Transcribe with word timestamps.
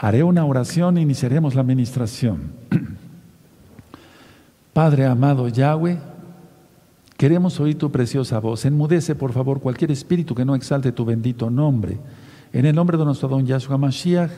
Haré 0.00 0.22
una 0.22 0.44
oración 0.44 0.96
e 0.96 1.00
iniciaremos 1.00 1.56
la 1.56 1.60
administración. 1.60 2.52
Padre 4.72 5.06
amado 5.06 5.48
Yahweh, 5.48 5.98
queremos 7.16 7.58
oír 7.58 7.76
tu 7.76 7.90
preciosa 7.90 8.38
voz. 8.38 8.64
Enmudece, 8.64 9.16
por 9.16 9.32
favor, 9.32 9.60
cualquier 9.60 9.90
espíritu 9.90 10.36
que 10.36 10.44
no 10.44 10.54
exalte 10.54 10.92
tu 10.92 11.04
bendito 11.04 11.50
nombre. 11.50 11.98
En 12.52 12.64
el 12.64 12.76
nombre 12.76 12.96
de 12.96 13.04
nuestro 13.04 13.28
don 13.28 13.44
Yahshua 13.44 13.76
Mashiach, 13.76 14.30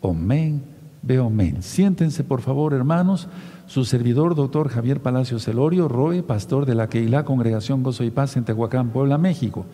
Omen, 0.00 0.62
Beomen. 1.02 1.62
Siéntense, 1.62 2.24
por 2.24 2.40
favor, 2.40 2.72
hermanos. 2.72 3.28
Su 3.66 3.84
servidor, 3.84 4.34
doctor 4.34 4.70
Javier 4.70 5.00
Palacios 5.00 5.44
Celorio, 5.44 5.86
Roe, 5.86 6.22
pastor 6.22 6.64
de 6.64 6.76
la 6.76 6.88
Keilah 6.88 7.26
Congregación 7.26 7.82
Gozo 7.82 8.04
y 8.04 8.10
Paz 8.10 8.38
en 8.38 8.44
Tehuacán, 8.44 8.88
Puebla, 8.88 9.18
México. 9.18 9.66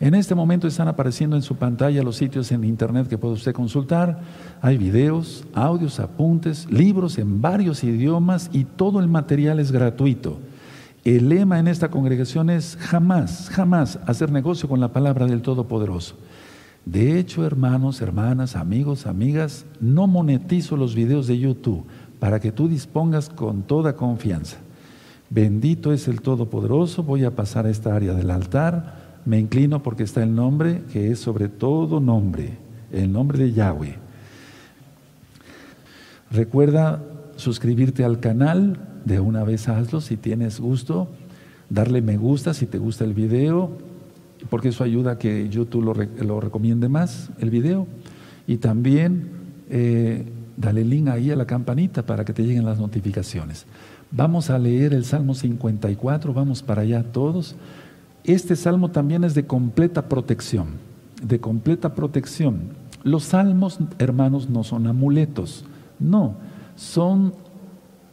En 0.00 0.14
este 0.14 0.36
momento 0.36 0.68
están 0.68 0.86
apareciendo 0.86 1.34
en 1.34 1.42
su 1.42 1.56
pantalla 1.56 2.04
los 2.04 2.16
sitios 2.16 2.52
en 2.52 2.62
internet 2.62 3.08
que 3.08 3.18
puede 3.18 3.34
usted 3.34 3.52
consultar. 3.52 4.20
Hay 4.62 4.78
videos, 4.78 5.44
audios, 5.54 5.98
apuntes, 5.98 6.70
libros 6.70 7.18
en 7.18 7.42
varios 7.42 7.82
idiomas 7.82 8.48
y 8.52 8.62
todo 8.62 9.00
el 9.00 9.08
material 9.08 9.58
es 9.58 9.72
gratuito. 9.72 10.38
El 11.04 11.28
lema 11.28 11.58
en 11.58 11.66
esta 11.66 11.90
congregación 11.90 12.48
es 12.48 12.76
jamás, 12.76 13.48
jamás 13.50 13.98
hacer 14.06 14.30
negocio 14.30 14.68
con 14.68 14.78
la 14.78 14.92
palabra 14.92 15.26
del 15.26 15.42
Todopoderoso. 15.42 16.16
De 16.84 17.18
hecho, 17.18 17.44
hermanos, 17.44 18.00
hermanas, 18.00 18.54
amigos, 18.54 19.06
amigas, 19.06 19.66
no 19.80 20.06
monetizo 20.06 20.76
los 20.76 20.94
videos 20.94 21.26
de 21.26 21.38
YouTube 21.38 21.84
para 22.20 22.38
que 22.38 22.52
tú 22.52 22.68
dispongas 22.68 23.28
con 23.30 23.62
toda 23.62 23.96
confianza. 23.96 24.58
Bendito 25.28 25.92
es 25.92 26.06
el 26.06 26.20
Todopoderoso. 26.20 27.02
Voy 27.02 27.24
a 27.24 27.34
pasar 27.34 27.66
a 27.66 27.70
esta 27.70 27.96
área 27.96 28.14
del 28.14 28.30
altar. 28.30 29.07
Me 29.28 29.38
inclino 29.38 29.82
porque 29.82 30.04
está 30.04 30.22
el 30.22 30.34
nombre 30.34 30.80
que 30.90 31.10
es 31.10 31.18
sobre 31.18 31.50
todo 31.50 32.00
nombre, 32.00 32.52
el 32.90 33.12
nombre 33.12 33.36
de 33.36 33.52
Yahweh. 33.52 33.96
Recuerda 36.30 37.04
suscribirte 37.36 38.04
al 38.04 38.20
canal, 38.20 38.78
de 39.04 39.20
una 39.20 39.44
vez 39.44 39.68
hazlo 39.68 40.00
si 40.00 40.16
tienes 40.16 40.60
gusto, 40.60 41.08
darle 41.68 42.00
me 42.00 42.16
gusta 42.16 42.54
si 42.54 42.64
te 42.64 42.78
gusta 42.78 43.04
el 43.04 43.12
video, 43.12 43.70
porque 44.48 44.68
eso 44.70 44.82
ayuda 44.82 45.12
a 45.12 45.18
que 45.18 45.50
YouTube 45.50 46.08
lo, 46.22 46.40
recomiende 46.40 46.88
más, 46.88 47.28
el 47.38 47.50
video. 47.50 47.86
Y 48.46 48.56
también 48.56 49.28
eh, 49.68 50.24
dale 50.56 50.86
link 50.86 51.08
ahí 51.08 51.30
a 51.30 51.36
la 51.36 51.46
campanita 51.46 52.06
para 52.06 52.24
que 52.24 52.32
te 52.32 52.44
lleguen 52.44 52.64
las 52.64 52.78
notificaciones. 52.78 53.66
Vamos 54.10 54.48
a 54.48 54.58
leer 54.58 54.94
el 54.94 55.04
Salmo 55.04 55.34
54, 55.34 56.32
vamos 56.32 56.62
para 56.62 56.80
allá 56.80 57.02
todos. 57.02 57.56
Este 58.28 58.56
salmo 58.56 58.90
también 58.90 59.24
es 59.24 59.34
de 59.34 59.46
completa 59.46 60.06
protección, 60.06 60.66
de 61.22 61.40
completa 61.40 61.94
protección. 61.94 62.74
Los 63.02 63.24
salmos, 63.24 63.78
hermanos, 63.98 64.50
no 64.50 64.64
son 64.64 64.86
amuletos, 64.86 65.64
no, 65.98 66.34
son 66.76 67.32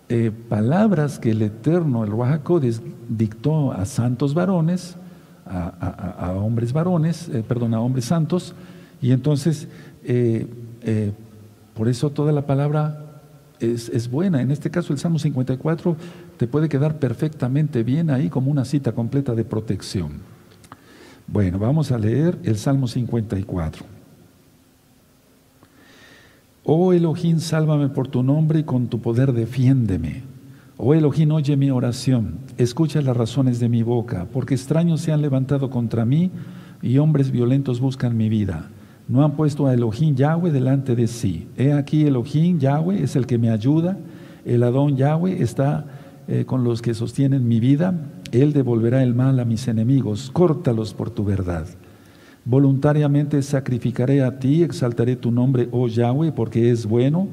eh, 0.08 0.32
palabras 0.48 1.20
que 1.20 1.32
el 1.32 1.42
Eterno, 1.42 2.06
el 2.06 2.12
Ruajacodes, 2.12 2.82
dictó 3.10 3.74
a 3.74 3.84
santos 3.84 4.34
varones, 4.34 4.96
a, 5.46 6.32
hombres 6.38 6.72
varones, 6.72 7.28
eh, 7.28 7.44
perdón, 7.46 7.74
a 7.74 7.82
hombres 7.82 8.06
santos, 8.06 8.56
y 9.02 9.12
entonces, 9.12 9.68
eh, 10.06 10.48
por 11.74 11.90
eso 11.90 12.10
toda 12.10 12.32
la 12.32 12.46
palabra 12.46 13.20
es, 13.60 13.90
es, 13.90 14.10
buena. 14.10 14.42
En 14.42 14.52
este 14.52 14.72
caso, 14.72 14.94
el 14.94 15.00
Salmo 15.00 15.20
54 15.20 15.98
te 16.38 16.47
puede 16.47 16.69
quedar 16.69 17.00
perfectamente 17.00 17.83
bien 17.83 18.09
ahí 18.09 18.30
como 18.30 18.52
una 18.52 18.66
cita 18.66 18.91
completa 18.91 19.36
de 19.36 19.45
protección. 19.45 20.14
Bueno, 21.28 21.58
vamos 21.58 21.91
a 21.91 21.97
leer 21.97 22.38
el 22.44 22.58
Salmo 22.58 22.88
54. 22.88 23.86
Oh 26.66 26.94
Elohim, 26.94 27.39
sálvame 27.39 27.89
por 27.89 28.08
tu 28.08 28.23
nombre 28.23 28.59
y 28.59 28.63
con 28.63 28.88
tu 28.88 29.00
poder 29.00 29.33
defiéndeme. 29.33 30.23
Oh 30.78 30.94
Elohim, 30.94 31.31
oye 31.31 31.56
mi 31.56 31.72
oración, 31.72 32.39
escucha 32.58 33.02
las 33.02 33.16
razones 33.16 33.59
de 33.59 33.69
mi 33.69 33.81
boca, 33.81 34.28
porque 34.34 34.56
extraños 34.56 35.01
se 35.01 35.12
han 35.12 35.22
levantado 35.22 35.69
contra 35.69 36.06
mí 36.06 36.31
y 36.81 36.97
hombres 36.97 37.31
violentos 37.31 37.79
buscan 37.79 38.18
mi 38.18 38.29
vida. 38.29 38.69
No 39.07 39.24
han 39.24 39.34
puesto 39.34 39.68
a 39.68 39.74
Elohim 39.74 40.16
Yahweh 40.16 40.51
delante 40.51 40.95
de 40.95 41.07
sí. 41.07 41.47
He 41.56 41.72
aquí 41.72 42.06
Elohim 42.06 42.59
Yahweh 42.59 43.03
es 43.03 43.16
el 43.16 43.25
que 43.25 43.38
me 43.38 43.51
ayuda, 43.51 43.97
el 44.44 44.63
Adón 44.63 44.97
Yahweh 44.97 45.41
está 45.41 45.85
eh, 46.28 46.46
con 46.46 46.63
los 46.63 46.81
que 46.81 46.94
sostienen 46.94 47.47
mi 47.47 47.59
vida, 47.59 47.94
Él 48.31 48.53
devolverá 48.53 49.03
el 49.03 49.13
mal 49.13 49.40
a 49.40 49.46
mis 49.46 49.68
enemigos, 49.68 50.31
córtalos 50.34 50.94
por 50.94 51.12
tu 51.12 51.24
verdad. 51.24 51.68
Voluntariamente 52.46 53.41
sacrificaré 53.41 54.24
a 54.24 54.40
ti, 54.40 54.63
exaltaré 54.63 55.16
tu 55.16 55.31
nombre, 55.31 55.68
oh 55.72 55.88
Yahweh, 55.88 56.31
porque 56.31 56.72
es 56.72 56.86
bueno, 56.86 57.28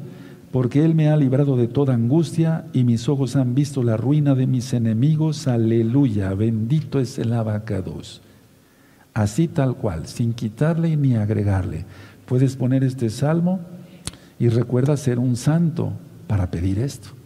porque 0.50 0.84
Él 0.84 0.94
me 0.94 1.08
ha 1.08 1.16
librado 1.16 1.56
de 1.56 1.68
toda 1.68 1.94
angustia 1.94 2.66
y 2.72 2.84
mis 2.84 3.08
ojos 3.08 3.36
han 3.36 3.54
visto 3.54 3.82
la 3.82 3.96
ruina 3.96 4.34
de 4.34 4.46
mis 4.46 4.72
enemigos. 4.74 5.48
Aleluya, 5.48 6.34
bendito 6.34 7.00
es 7.00 7.18
el 7.18 7.32
abacados. 7.32 8.20
Así 9.14 9.48
tal 9.48 9.76
cual, 9.76 10.06
sin 10.06 10.34
quitarle 10.34 10.96
ni 10.96 11.16
agregarle. 11.16 11.86
Puedes 12.26 12.56
poner 12.56 12.84
este 12.84 13.10
salmo 13.10 13.60
y 14.38 14.48
recuerda 14.48 14.96
ser 14.96 15.18
un 15.18 15.36
santo 15.36 15.92
para 16.26 16.50
pedir 16.50 16.78
esto. 16.78 17.21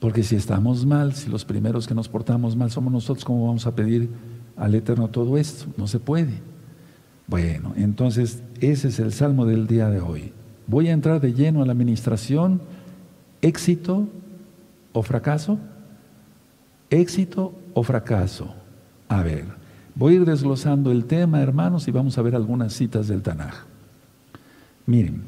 Porque 0.00 0.22
si 0.22 0.36
estamos 0.36 0.84
mal, 0.84 1.14
si 1.14 1.30
los 1.30 1.44
primeros 1.44 1.86
que 1.86 1.94
nos 1.94 2.08
portamos 2.08 2.54
mal 2.54 2.70
somos 2.70 2.92
nosotros, 2.92 3.24
¿cómo 3.24 3.46
vamos 3.46 3.66
a 3.66 3.74
pedir 3.74 4.10
al 4.56 4.74
Eterno 4.74 5.08
todo 5.08 5.38
esto? 5.38 5.66
No 5.76 5.86
se 5.86 5.98
puede. 5.98 6.40
Bueno, 7.26 7.72
entonces 7.76 8.42
ese 8.60 8.88
es 8.88 8.98
el 9.00 9.12
salmo 9.12 9.46
del 9.46 9.66
día 9.66 9.88
de 9.88 10.00
hoy. 10.00 10.32
Voy 10.66 10.88
a 10.88 10.92
entrar 10.92 11.20
de 11.20 11.32
lleno 11.32 11.62
a 11.62 11.66
la 11.66 11.72
administración. 11.72 12.60
¿Éxito 13.40 14.08
o 14.92 15.02
fracaso? 15.02 15.58
¿Éxito 16.90 17.54
o 17.74 17.82
fracaso? 17.82 18.54
A 19.08 19.22
ver, 19.22 19.44
voy 19.94 20.14
a 20.14 20.16
ir 20.16 20.24
desglosando 20.24 20.92
el 20.92 21.06
tema, 21.06 21.40
hermanos, 21.40 21.88
y 21.88 21.90
vamos 21.90 22.18
a 22.18 22.22
ver 22.22 22.34
algunas 22.34 22.72
citas 22.72 23.08
del 23.08 23.22
Tanaj. 23.22 23.64
Miren, 24.86 25.22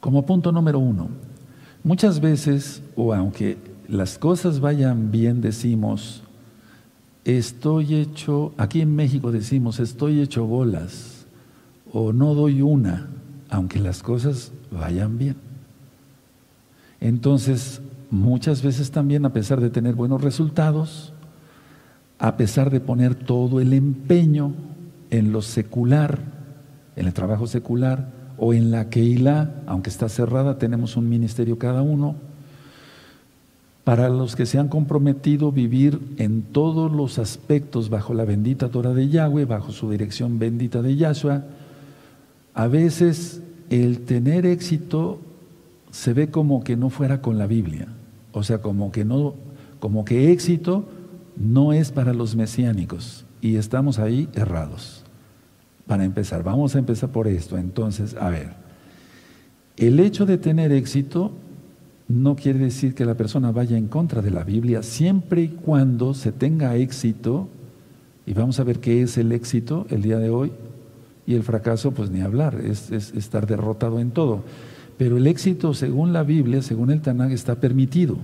como 0.00 0.24
punto 0.24 0.50
número 0.50 0.78
uno, 0.78 1.08
Muchas 1.84 2.20
veces, 2.20 2.82
o 2.96 3.14
aunque 3.14 3.56
las 3.88 4.18
cosas 4.18 4.60
vayan 4.60 5.10
bien, 5.10 5.40
decimos, 5.40 6.22
estoy 7.24 7.94
hecho, 7.94 8.52
aquí 8.56 8.80
en 8.80 8.94
México 8.94 9.32
decimos, 9.32 9.80
estoy 9.80 10.20
hecho 10.20 10.46
bolas, 10.46 11.26
o 11.92 12.12
no 12.12 12.34
doy 12.34 12.62
una, 12.62 13.08
aunque 13.48 13.78
las 13.78 14.02
cosas 14.02 14.52
vayan 14.70 15.18
bien. 15.18 15.36
Entonces, 17.00 17.80
muchas 18.10 18.62
veces 18.62 18.90
también, 18.90 19.24
a 19.24 19.32
pesar 19.32 19.60
de 19.60 19.70
tener 19.70 19.94
buenos 19.94 20.20
resultados, 20.20 21.12
a 22.18 22.36
pesar 22.36 22.70
de 22.70 22.80
poner 22.80 23.14
todo 23.14 23.60
el 23.60 23.72
empeño 23.72 24.52
en 25.10 25.32
lo 25.32 25.42
secular, 25.42 26.18
en 26.96 27.06
el 27.06 27.14
trabajo 27.14 27.46
secular, 27.46 28.17
o 28.38 28.54
en 28.54 28.70
la 28.70 28.88
Keilah, 28.88 29.50
aunque 29.66 29.90
está 29.90 30.08
cerrada, 30.08 30.58
tenemos 30.58 30.96
un 30.96 31.08
ministerio 31.08 31.58
cada 31.58 31.82
uno. 31.82 32.14
Para 33.84 34.08
los 34.08 34.36
que 34.36 34.46
se 34.46 34.58
han 34.58 34.68
comprometido 34.68 35.50
vivir 35.50 35.98
en 36.18 36.42
todos 36.42 36.92
los 36.92 37.18
aspectos 37.18 37.90
bajo 37.90 38.14
la 38.14 38.24
bendita 38.24 38.68
Torah 38.68 38.94
de 38.94 39.08
Yahweh, 39.08 39.44
bajo 39.44 39.72
su 39.72 39.90
dirección 39.90 40.38
bendita 40.38 40.82
de 40.82 40.96
Yahshua, 40.96 41.44
a 42.54 42.66
veces 42.68 43.42
el 43.70 44.00
tener 44.00 44.46
éxito 44.46 45.20
se 45.90 46.12
ve 46.12 46.30
como 46.30 46.62
que 46.62 46.76
no 46.76 46.90
fuera 46.90 47.20
con 47.22 47.38
la 47.38 47.46
Biblia. 47.46 47.88
O 48.32 48.42
sea, 48.42 48.58
como 48.58 48.92
que 48.92 49.04
no, 49.04 49.34
como 49.80 50.04
que 50.04 50.32
éxito 50.32 50.86
no 51.36 51.72
es 51.72 51.90
para 51.90 52.12
los 52.12 52.36
mesiánicos. 52.36 53.24
Y 53.40 53.56
estamos 53.56 53.98
ahí 53.98 54.28
errados 54.34 55.04
para 55.88 56.04
empezar. 56.04 56.44
Vamos 56.44 56.76
a 56.76 56.78
empezar 56.78 57.10
por 57.10 57.26
esto. 57.26 57.58
Entonces, 57.58 58.14
a 58.14 58.30
ver, 58.30 58.50
el 59.76 59.98
hecho 59.98 60.26
de 60.26 60.38
tener 60.38 60.70
éxito 60.70 61.32
no 62.06 62.36
quiere 62.36 62.58
decir 62.58 62.94
que 62.94 63.04
la 63.04 63.16
persona 63.16 63.50
vaya 63.50 63.76
en 63.76 63.88
contra 63.88 64.22
de 64.22 64.30
la 64.30 64.44
Biblia, 64.44 64.82
siempre 64.82 65.42
y 65.42 65.48
cuando 65.48 66.14
se 66.14 66.32
tenga 66.32 66.76
éxito, 66.76 67.48
y 68.26 68.32
vamos 68.34 68.60
a 68.60 68.64
ver 68.64 68.80
qué 68.80 69.02
es 69.02 69.18
el 69.18 69.32
éxito 69.32 69.86
el 69.90 70.02
día 70.02 70.18
de 70.18 70.30
hoy, 70.30 70.52
y 71.26 71.34
el 71.34 71.42
fracaso, 71.42 71.92
pues 71.92 72.10
ni 72.10 72.22
hablar, 72.22 72.60
es, 72.64 72.90
estar 72.90 73.46
derrotado 73.46 74.00
en 74.00 74.10
todo. 74.10 74.44
Pero 74.96 75.18
el 75.18 75.26
éxito, 75.26 75.74
según 75.74 76.12
la 76.12 76.22
Biblia, 76.22 76.62
según 76.62 76.90
el 76.90 77.02
Tanakh, 77.02 77.32
está 77.32 77.56
permitido. 77.56 78.16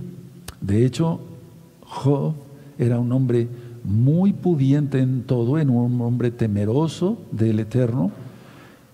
De 0.61 0.85
hecho, 0.85 1.19
Job 1.81 2.33
era 2.79 2.99
un 2.99 3.11
hombre 3.11 3.47
muy 3.85 4.33
pudiente 4.33 4.99
en 4.99 5.23
todo, 5.23 5.59
en 5.59 5.69
un 5.69 6.01
hombre 6.01 6.31
temeroso 6.31 7.21
del 7.31 7.59
Eterno. 7.59 8.11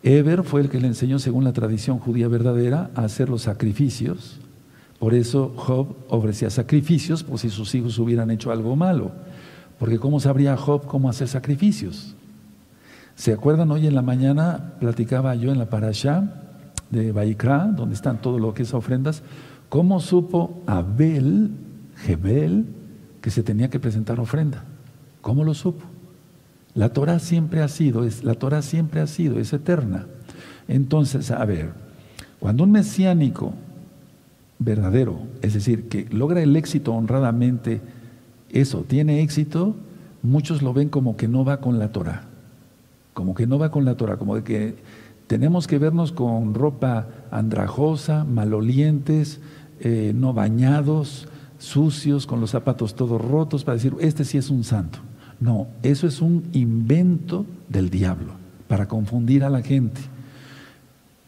Eber 0.03 0.43
fue 0.43 0.61
el 0.61 0.69
que 0.69 0.79
le 0.79 0.87
enseñó, 0.87 1.19
según 1.19 1.43
la 1.43 1.53
tradición 1.53 1.99
judía 1.99 2.27
verdadera, 2.27 2.91
a 2.95 3.03
hacer 3.03 3.29
los 3.29 3.43
sacrificios. 3.43 4.39
Por 4.99 5.13
eso 5.13 5.53
Job 5.55 5.95
ofrecía 6.09 6.49
sacrificios 6.49 7.23
por 7.23 7.39
si 7.39 7.49
sus 7.49 7.73
hijos 7.73 7.97
hubieran 7.99 8.29
hecho 8.31 8.51
algo 8.51 8.75
malo. 8.75 9.11
Porque 9.79 9.97
¿cómo 9.97 10.19
sabría 10.19 10.57
Job 10.57 10.85
cómo 10.85 11.09
hacer 11.09 11.27
sacrificios? 11.27 12.15
¿Se 13.15 13.33
acuerdan? 13.33 13.71
Hoy 13.71 13.87
en 13.87 13.95
la 13.95 14.01
mañana 14.01 14.73
platicaba 14.79 15.35
yo 15.35 15.51
en 15.51 15.59
la 15.59 15.69
parasha 15.69 16.41
de 16.89 17.11
Baikra, 17.11 17.65
donde 17.65 17.95
están 17.95 18.21
todo 18.21 18.37
lo 18.39 18.53
que 18.53 18.63
es 18.63 18.73
ofrendas, 18.73 19.23
¿cómo 19.69 19.99
supo 19.99 20.61
Abel, 20.67 21.51
Jebel, 21.97 22.65
que 23.21 23.31
se 23.31 23.43
tenía 23.43 23.69
que 23.69 23.79
presentar 23.79 24.19
ofrenda? 24.19 24.65
¿Cómo 25.21 25.43
lo 25.43 25.53
supo? 25.53 25.85
La 26.73 26.89
Torah 26.89 27.19
siempre 27.19 27.61
ha 27.61 27.67
sido, 27.67 28.05
es, 28.05 28.23
la 28.23 28.35
Torah 28.35 28.61
siempre 28.61 29.01
ha 29.01 29.07
sido, 29.07 29.39
es 29.39 29.51
eterna. 29.53 30.05
Entonces, 30.67 31.31
a 31.31 31.43
ver, 31.45 31.71
cuando 32.39 32.63
un 32.63 32.71
mesiánico 32.71 33.53
verdadero, 34.57 35.19
es 35.41 35.53
decir, 35.53 35.89
que 35.89 36.07
logra 36.11 36.41
el 36.41 36.55
éxito 36.55 36.93
honradamente, 36.93 37.81
eso, 38.51 38.85
tiene 38.87 39.21
éxito, 39.21 39.75
muchos 40.23 40.61
lo 40.61 40.73
ven 40.73 40.89
como 40.89 41.17
que 41.17 41.27
no 41.27 41.43
va 41.43 41.59
con 41.61 41.77
la 41.77 41.91
Torah, 41.91 42.23
como 43.13 43.35
que 43.35 43.47
no 43.47 43.59
va 43.59 43.71
con 43.71 43.85
la 43.85 43.95
Torah, 43.95 44.17
como 44.17 44.41
que 44.43 44.75
tenemos 45.27 45.67
que 45.67 45.77
vernos 45.77 46.11
con 46.11 46.53
ropa 46.53 47.07
andrajosa, 47.31 48.23
malolientes, 48.23 49.39
eh, 49.79 50.13
no 50.15 50.33
bañados, 50.33 51.27
sucios, 51.57 52.27
con 52.27 52.39
los 52.39 52.51
zapatos 52.51 52.95
todos 52.95 53.21
rotos, 53.21 53.63
para 53.63 53.75
decir, 53.75 53.95
este 53.99 54.25
sí 54.25 54.37
es 54.37 54.49
un 54.49 54.63
santo. 54.63 54.99
No, 55.41 55.67
eso 55.83 56.07
es 56.07 56.21
un 56.21 56.43
invento 56.53 57.45
del 57.67 57.89
diablo 57.89 58.33
para 58.69 58.87
confundir 58.87 59.43
a 59.43 59.49
la 59.49 59.61
gente. 59.61 59.99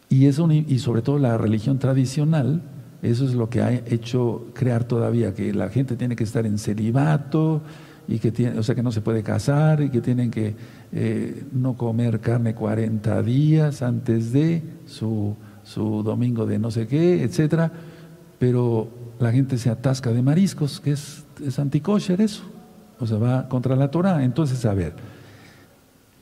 Y, 0.08 0.26
y 0.26 0.78
sobre 0.78 1.02
todo 1.02 1.18
la 1.18 1.36
religión 1.36 1.78
tradicional, 1.78 2.62
eso 3.02 3.26
es 3.26 3.34
lo 3.34 3.50
que 3.50 3.60
ha 3.60 3.72
hecho 3.72 4.46
crear 4.54 4.84
todavía, 4.84 5.34
que 5.34 5.52
la 5.52 5.68
gente 5.68 5.96
tiene 5.96 6.16
que 6.16 6.24
estar 6.24 6.46
en 6.46 6.58
celibato, 6.58 7.60
y 8.06 8.18
que 8.18 8.32
tiene, 8.32 8.58
o 8.58 8.62
sea 8.62 8.74
que 8.74 8.82
no 8.82 8.92
se 8.92 9.00
puede 9.00 9.22
casar 9.22 9.82
y 9.82 9.90
que 9.90 10.00
tienen 10.00 10.30
que 10.30 10.54
eh, 10.92 11.44
no 11.52 11.74
comer 11.76 12.20
carne 12.20 12.54
40 12.54 13.22
días 13.22 13.82
antes 13.82 14.32
de 14.32 14.62
su, 14.86 15.36
su 15.62 16.02
domingo 16.02 16.46
de 16.46 16.58
no 16.58 16.70
sé 16.70 16.86
qué, 16.86 17.22
etcétera, 17.22 17.72
pero 18.38 18.88
la 19.18 19.32
gente 19.32 19.58
se 19.58 19.70
atasca 19.70 20.12
de 20.12 20.22
mariscos, 20.22 20.80
que 20.80 20.92
es, 20.92 21.24
es 21.44 21.58
eso, 22.20 22.42
o 23.00 23.06
sea, 23.06 23.18
va 23.18 23.48
contra 23.48 23.76
la 23.76 23.90
Torah. 23.90 24.24
Entonces, 24.24 24.64
a 24.64 24.74
ver, 24.74 24.94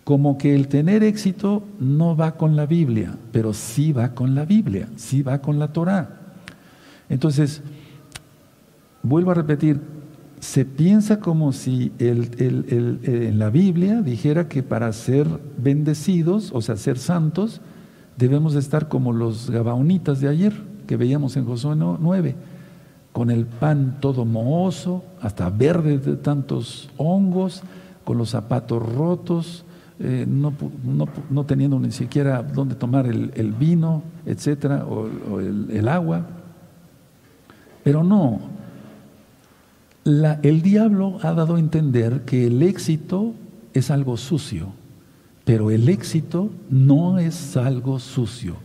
como 0.05 0.37
que 0.39 0.55
el 0.55 0.69
tener 0.69 1.03
éxito 1.03 1.63
no 1.79 2.17
va 2.17 2.33
con 2.37 2.57
la 2.57 2.67
Biblia, 2.67 3.17
pero 3.31 3.53
sí 3.53 3.93
va 3.93 4.15
con 4.15 4.35
la 4.35 4.45
Biblia, 4.45 4.89
sí 4.97 5.23
va 5.23 5.41
con 5.41 5.59
la 5.59 5.69
Torah. 5.73 6.21
Entonces, 7.09 7.63
vuelvo 9.03 9.31
a 9.31 9.35
repetir, 9.35 9.81
se 10.41 10.65
piensa 10.65 11.21
como 11.21 11.53
si 11.53 11.93
en 12.01 13.39
la 13.39 13.51
Biblia 13.51 14.03
dijera 14.03 14.49
que 14.49 14.65
para 14.65 14.93
ser 14.93 15.29
bendecidos, 15.57 16.51
o 16.53 16.61
sea, 16.63 16.77
ser 16.77 16.99
santos, 16.99 17.61
debemos 18.17 18.57
estar 18.57 18.89
como 18.89 19.13
los 19.13 19.51
gabaonitas 19.51 20.21
de 20.21 20.29
ayer, 20.29 20.53
que 20.89 20.97
veíamos 20.97 21.37
en 21.37 21.45
Josué 21.45 21.77
9, 21.77 22.35
con 23.13 23.31
el 23.31 23.45
pan 23.47 23.99
todo 24.01 24.25
mohoso, 24.25 25.05
hasta 25.21 25.51
verde 25.51 25.99
de 25.99 26.17
tantos 26.17 26.89
hongos, 26.97 27.63
con 28.05 28.19
los 28.19 28.31
zapatos 28.31 28.83
rotos, 28.83 29.65
eh, 30.01 30.27
no, 30.27 31.45
teniendo 31.45 31.79
ni 31.79 31.93
siquiera 31.93 32.43
dónde 32.43 32.75
tomar 32.75 33.07
el, 33.07 33.53
vino, 33.53 34.03
etcétera, 34.27 34.87
o, 34.87 35.41
el 35.41 35.89
agua. 35.89 36.27
Pero 37.85 38.03
no, 38.03 38.41
el 40.05 40.63
diablo 40.63 41.19
ha 41.23 41.33
dado 41.33 41.57
a 41.57 41.61
entender 41.61 42.23
que 42.23 42.47
el 42.47 42.63
éxito 42.63 43.35
es 43.75 43.91
algo 43.91 44.17
sucio, 44.17 44.73
pero 45.45 45.71
el 45.71 45.89
éxito 45.89 46.51
no 46.71 47.19
es 47.19 47.57
algo 47.57 47.99
sucio. 47.99 48.57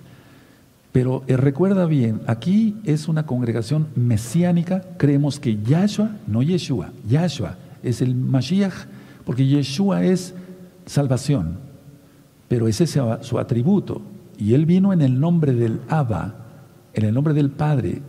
Pero 0.92 1.24
eh, 1.28 1.38
recuerda 1.38 1.86
bien, 1.86 2.22
aquí 2.28 2.76
es 2.84 3.08
una 3.08 3.26
congregación 3.26 3.88
mesiánica, 3.96 4.84
creemos 4.98 5.40
que 5.40 5.62
Yahshua, 5.62 6.12
no 6.28 6.42
Yeshua, 6.42 6.92
Yahshua 7.08 7.56
es 7.84 8.02
el 8.02 8.16
Mashiach, 8.16 8.74
porque 9.26 9.46
Yeshua 9.46 10.04
es 10.04 10.34
salvación, 10.86 11.58
pero 12.48 12.68
ese 12.68 12.86
es 12.86 12.98
su 13.22 13.40
atributo. 13.40 14.02
Y 14.38 14.54
él 14.54 14.66
vino 14.66 14.94
en 14.94 15.02
el 15.02 15.20
nombre 15.20 15.54
del 15.54 15.82
Abba, 15.90 16.36
en 16.94 17.06
el 17.06 17.14
nombre 17.14 17.34
del 17.34 17.50
Padre, 17.50 18.02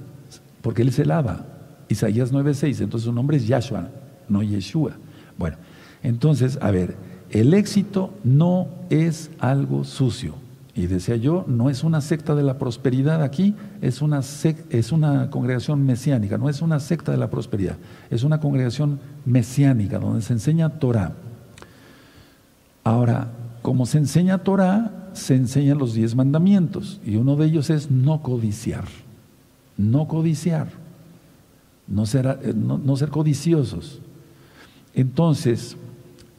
porque 0.62 0.82
él 0.82 0.88
es 0.88 0.98
el 0.98 1.10
Abba. 1.10 1.46
Isaías 1.88 2.32
9:6, 2.32 2.80
entonces 2.82 3.06
su 3.06 3.12
nombre 3.12 3.38
es 3.38 3.46
Yahshua, 3.46 3.88
no 4.28 4.42
Yeshua. 4.42 4.92
Bueno, 5.38 5.56
entonces, 6.02 6.58
a 6.60 6.70
ver, 6.70 6.96
el 7.30 7.54
éxito 7.54 8.12
no 8.24 8.68
es 8.90 9.30
algo 9.38 9.84
sucio. 9.84 10.34
Y 10.78 10.86
decía 10.86 11.16
yo, 11.16 11.44
no 11.48 11.70
es 11.70 11.82
una 11.82 12.00
secta 12.00 12.34
de 12.36 12.44
la 12.44 12.56
prosperidad 12.56 13.22
aquí, 13.22 13.54
es 13.82 14.00
una, 14.00 14.20
es 14.20 14.92
una 14.92 15.28
congregación 15.28 15.84
mesiánica, 15.84 16.38
no 16.38 16.48
es 16.48 16.62
una 16.62 16.78
secta 16.78 17.10
de 17.10 17.18
la 17.18 17.30
prosperidad, 17.30 17.76
es 18.10 18.22
una 18.22 18.38
congregación 18.38 19.00
mesiánica 19.24 19.98
donde 19.98 20.22
se 20.22 20.34
enseña 20.34 20.78
Torah. 20.78 21.14
Ahora, 22.84 23.32
como 23.60 23.86
se 23.86 23.98
enseña 23.98 24.38
Torah, 24.38 25.10
se 25.14 25.34
enseñan 25.34 25.78
los 25.78 25.94
diez 25.94 26.14
mandamientos 26.14 27.00
y 27.04 27.16
uno 27.16 27.34
de 27.34 27.46
ellos 27.46 27.70
es 27.70 27.90
no 27.90 28.22
codiciar, 28.22 28.84
no 29.76 30.06
codiciar 30.06 30.68
no 31.88 32.06
ser, 32.06 32.38
eh, 32.42 32.52
no, 32.54 32.96
ser 32.96 33.08
codiciosos. 33.08 34.00
Entonces, 34.94 35.76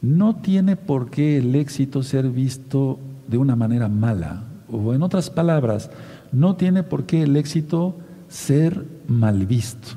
no 0.02 0.38
tiene 0.38 0.76
por 0.76 1.10
qué 1.10 1.38
el 1.38 1.56
éxito 1.56 2.04
ser 2.04 2.30
visto 2.30 3.00
de 3.30 3.38
una 3.38 3.56
manera 3.56 3.88
mala. 3.88 4.44
O 4.72 4.94
en 4.94 5.04
otras 5.04 5.30
palabras, 5.30 5.90
no 6.32 6.56
tiene 6.56 6.84
por 6.84 7.06
qué 7.06 7.24
el 7.24 7.36
éxito 7.36 7.96
ser 8.28 8.86
mal 9.08 9.46
visto, 9.46 9.90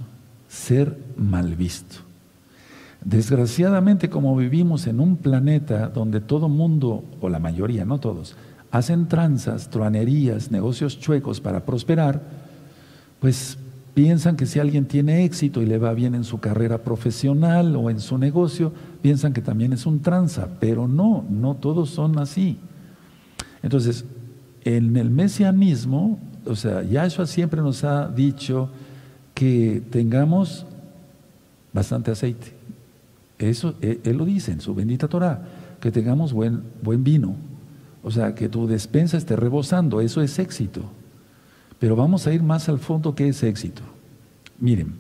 ser 0.49 0.99
mal 1.17 1.55
visto. 1.55 1.97
Desgraciadamente, 3.05 4.09
como 4.09 4.37
vivimos 4.37 4.87
en 4.87 5.01
un 5.01 5.17
planeta 5.17 5.89
donde 5.89 6.21
todo 6.21 6.49
mundo, 6.49 7.05
o 7.21 7.29
la 7.29 7.39
mayoría, 7.39 7.85
no 7.85 7.99
todos, 7.99 8.37
hacen 8.71 9.09
tranzas, 9.09 9.69
truanerías, 9.69 10.51
negocios 10.51 10.99
chuecos 10.99 11.41
para 11.41 11.65
prosperar, 11.65 12.23
pues 13.21 13.59
Piensan 13.95 14.37
que 14.37 14.47
si 14.47 14.59
alguien 14.59 14.87
tiene 14.87 15.25
éxito 15.25 15.61
y 15.61 15.67
le 15.67 15.77
va 15.77 15.93
bien 15.93 16.15
en 16.15 16.25
su 16.25 16.41
carrera 16.41 16.79
profesional 16.79 17.77
o 17.77 17.91
en 17.91 18.01
su 18.01 18.17
negocio, 18.17 18.73
piensan 19.03 19.35
que 19.35 19.43
también 19.43 19.75
es 19.75 19.85
un 19.85 20.01
tranza, 20.01 20.49
pero 20.61 20.89
no, 20.89 21.25
no 21.29 21.57
todos 21.57 21.91
son 21.91 22.19
así. 22.19 22.57
Entonces, 23.63 24.05
en 24.65 24.97
el 24.97 25.11
mesianismo, 25.11 26.19
o 26.47 26.57
sea, 26.57 26.83
Yahshua 26.83 27.27
siempre 27.27 27.61
nos 27.61 27.85
ha 27.85 28.09
dicho 28.09 28.71
que 29.35 29.83
tengamos 29.91 30.67
bastante 31.73 32.11
aceite. 32.11 32.55
Eso 33.39 33.75
e, 33.81 34.01
él 34.05 34.17
lo 34.17 34.25
dice 34.25 34.53
en 34.53 34.61
su 34.61 34.75
bendita 34.75 35.09
Torah, 35.09 35.43
que 35.81 35.91
tengamos 35.91 36.33
buen, 36.33 36.63
buen 36.83 37.03
vino. 37.03 37.37
O 38.03 38.11
sea, 38.11 38.35
que 38.35 38.49
tu 38.49 38.67
despensa 38.67 39.17
esté 39.17 39.37
rebosando, 39.37 40.01
eso 40.01 40.23
es 40.23 40.39
éxito. 40.39 40.83
Pero 41.79 41.97
vamos 41.97 42.27
a 42.27 42.33
ir 42.33 42.43
más 42.43 42.69
al 42.69 42.79
fondo 42.79 43.15
que 43.15 43.29
es 43.29 43.43
éxito. 43.43 43.83
Miren, 44.59 44.95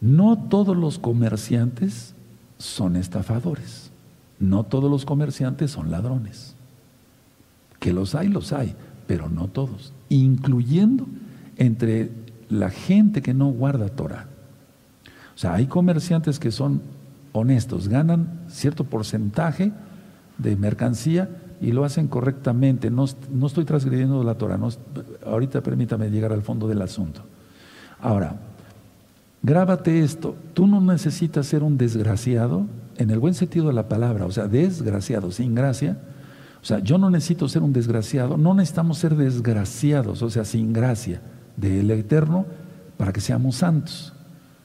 no 0.00 0.36
todos 0.48 0.76
los 0.76 0.98
comerciantes 0.98 2.14
son 2.58 2.96
estafadores. 2.96 3.90
No 4.38 4.64
todos 4.64 4.90
los 4.90 5.04
comerciantes 5.04 5.70
son 5.70 5.90
ladrones. 5.90 6.55
Que 7.78 7.92
los 7.92 8.14
hay, 8.14 8.28
los 8.28 8.52
hay, 8.52 8.74
pero 9.06 9.28
no 9.28 9.48
todos. 9.48 9.92
Incluyendo 10.08 11.06
entre 11.56 12.10
la 12.48 12.70
gente 12.70 13.22
que 13.22 13.34
no 13.34 13.48
guarda 13.48 13.88
Torah. 13.88 14.26
O 15.34 15.38
sea, 15.38 15.54
hay 15.54 15.66
comerciantes 15.66 16.38
que 16.38 16.50
son 16.50 16.80
honestos, 17.32 17.88
ganan 17.88 18.40
cierto 18.48 18.84
porcentaje 18.84 19.72
de 20.38 20.56
mercancía 20.56 21.28
y 21.60 21.72
lo 21.72 21.84
hacen 21.84 22.08
correctamente. 22.08 22.90
No, 22.90 23.04
estoy 23.04 23.64
transgrediendo 23.64 24.22
la 24.24 24.36
Torah, 24.36 24.58
ahorita 25.24 25.62
permítame 25.62 26.10
llegar 26.10 26.32
al 26.32 26.42
fondo 26.42 26.68
del 26.68 26.80
asunto. 26.82 27.22
Ahora, 28.00 28.36
grábate 29.42 30.00
esto, 30.00 30.36
tú 30.54 30.66
no 30.66 30.80
necesitas 30.80 31.46
ser 31.46 31.62
un 31.62 31.76
desgraciado, 31.76 32.66
en 32.98 33.10
el 33.10 33.18
buen 33.18 33.34
sentido 33.34 33.68
de 33.68 33.74
la 33.74 33.88
palabra, 33.88 34.24
o 34.24 34.32
sea, 34.32 34.48
desgraciado, 34.48 35.30
sin 35.30 35.54
gracia. 35.54 35.98
O 36.66 36.68
sea, 36.68 36.80
yo 36.80 36.98
no 36.98 37.10
necesito 37.10 37.48
ser 37.48 37.62
un 37.62 37.72
desgraciado, 37.72 38.36
no 38.36 38.52
necesitamos 38.52 38.98
ser 38.98 39.14
desgraciados, 39.14 40.20
o 40.20 40.28
sea, 40.28 40.44
sin 40.44 40.72
gracia 40.72 41.22
del 41.56 41.88
Eterno 41.92 42.44
para 42.96 43.12
que 43.12 43.20
seamos 43.20 43.54
santos. 43.54 44.12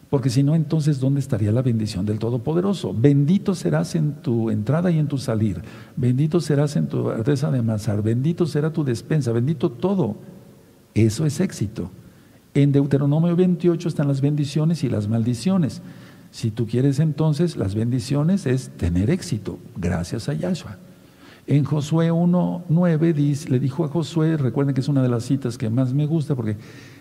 Porque 0.10 0.32
si 0.32 0.42
no, 0.42 0.56
entonces, 0.56 1.00
¿dónde 1.00 1.20
estaría 1.20 1.52
la 1.52 1.62
bendición 1.62 2.08
del 2.08 2.18
Todopoderoso? 2.18 2.92
Bendito 2.92 3.54
serás 3.54 3.94
en 3.94 4.14
tu 4.14 4.50
entrada 4.50 4.90
y 4.90 4.98
en 4.98 5.08
tu 5.08 5.20
salir. 5.20 5.62
Bendito 5.96 6.42
serás 6.42 6.76
en 6.76 6.88
tu 6.88 7.08
artesa 7.08 7.52
de 7.52 7.60
amasar. 7.60 8.02
Bendito 8.02 8.48
será 8.48 8.74
tu 8.74 8.84
despensa. 8.84 9.32
Bendito 9.32 9.70
todo. 9.70 10.16
Eso 10.96 11.28
es 11.28 11.40
éxito. 11.40 11.92
En 12.56 12.72
Deuteronomio 12.72 13.36
28 13.36 13.88
están 13.88 14.08
las 14.08 14.22
bendiciones 14.22 14.84
y 14.84 14.90
las 14.90 15.08
maldiciones. 15.08 15.84
Si 16.32 16.50
tú 16.50 16.66
quieres 16.66 16.98
entonces, 16.98 17.58
las 17.58 17.76
bendiciones 17.76 18.48
es 18.48 18.70
tener 18.70 19.12
éxito, 19.12 19.60
gracias 19.78 20.30
a 20.30 20.34
Yahshua. 20.34 20.80
En 21.48 21.64
Josué 21.64 22.12
1.9 22.12 23.50
le 23.50 23.60
dijo 23.60 23.84
a 23.84 23.88
Josué, 23.88 24.38
recuerden 24.38 24.76
que 24.76 24.82
es 24.82 24.88
una 24.88 25.02
de 25.02 25.10
las 25.10 25.24
citas 25.24 25.58
que 25.58 25.70
más 25.70 25.94
me 25.94 26.06
gusta, 26.06 26.36
porque 26.36 26.58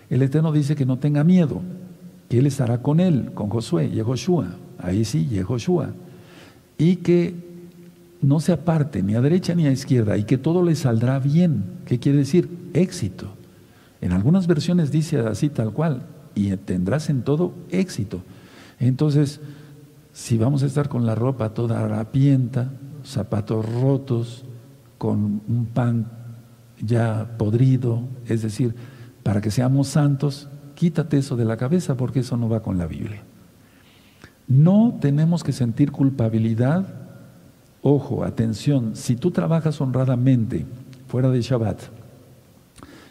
el 0.09 0.23
Eterno 0.23 0.51
dice 0.53 0.75
que 0.75 0.87
no 0.87 0.99
tenga 0.99 1.25
miedo, 1.25 1.61
que 2.29 2.39
Él 2.39 2.47
estará 2.47 2.83
con 2.83 3.01
él, 3.01 3.33
con 3.35 3.49
Josué, 3.49 3.91
y 3.93 4.01
Joshua, 4.01 4.57
ahí 4.79 5.05
sí, 5.05 5.29
y 5.31 5.41
Joshua, 5.41 5.91
y 6.79 6.97
que 6.97 7.35
no 8.23 8.41
se 8.41 8.53
aparte 8.53 9.03
ni 9.03 9.15
a 9.15 9.21
derecha 9.21 9.55
ni 9.55 9.67
a 9.67 9.73
izquierda, 9.73 10.17
y 10.17 10.25
que 10.25 10.39
todo 10.39 10.63
le 10.63 10.75
saldrá 10.75 11.19
bien. 11.19 11.65
¿Qué 11.87 11.99
quiere 11.99 12.19
decir? 12.19 12.49
Éxito. 12.73 13.29
En 14.01 14.13
algunas 14.13 14.47
versiones 14.47 14.91
dice 14.91 15.19
así 15.19 15.49
tal 15.49 15.73
cual, 15.73 16.07
y 16.35 16.51
tendrás 16.57 17.11
en 17.11 17.23
todo 17.23 17.53
éxito. 17.71 18.23
Entonces, 18.79 19.41
si 20.13 20.39
vamos 20.39 20.63
a 20.63 20.67
estar 20.67 20.89
con 20.89 21.07
la 21.07 21.15
ropa 21.15 21.55
toda 21.55 21.85
harapienta, 21.85 22.71
zapatos 23.05 23.67
rotos, 23.75 24.45
con 24.99 25.41
un 25.49 25.67
pan 25.73 26.11
ya 26.81 27.37
podrido, 27.39 28.03
es 28.27 28.43
decir, 28.43 28.75
para 29.23 29.41
que 29.41 29.51
seamos 29.51 29.89
santos, 29.89 30.49
quítate 30.75 31.19
eso 31.19 31.37
de 31.37 31.45
la 31.45 31.57
cabeza 31.57 31.97
porque 31.97 32.21
eso 32.21 32.37
no 32.37 32.49
va 32.49 32.63
con 32.63 32.79
la 32.79 32.87
Biblia. 32.87 33.23
No 34.47 34.99
tenemos 35.01 35.45
que 35.45 35.53
sentir 35.53 35.93
culpabilidad. 35.93 36.87
Ojo, 37.83 38.25
atención, 38.25 38.97
si 38.97 39.17
tú 39.17 39.31
trabajas 39.31 39.81
honradamente 39.81 40.67
fuera 41.07 41.31
de 41.31 41.41
Shabbat, 41.41 41.81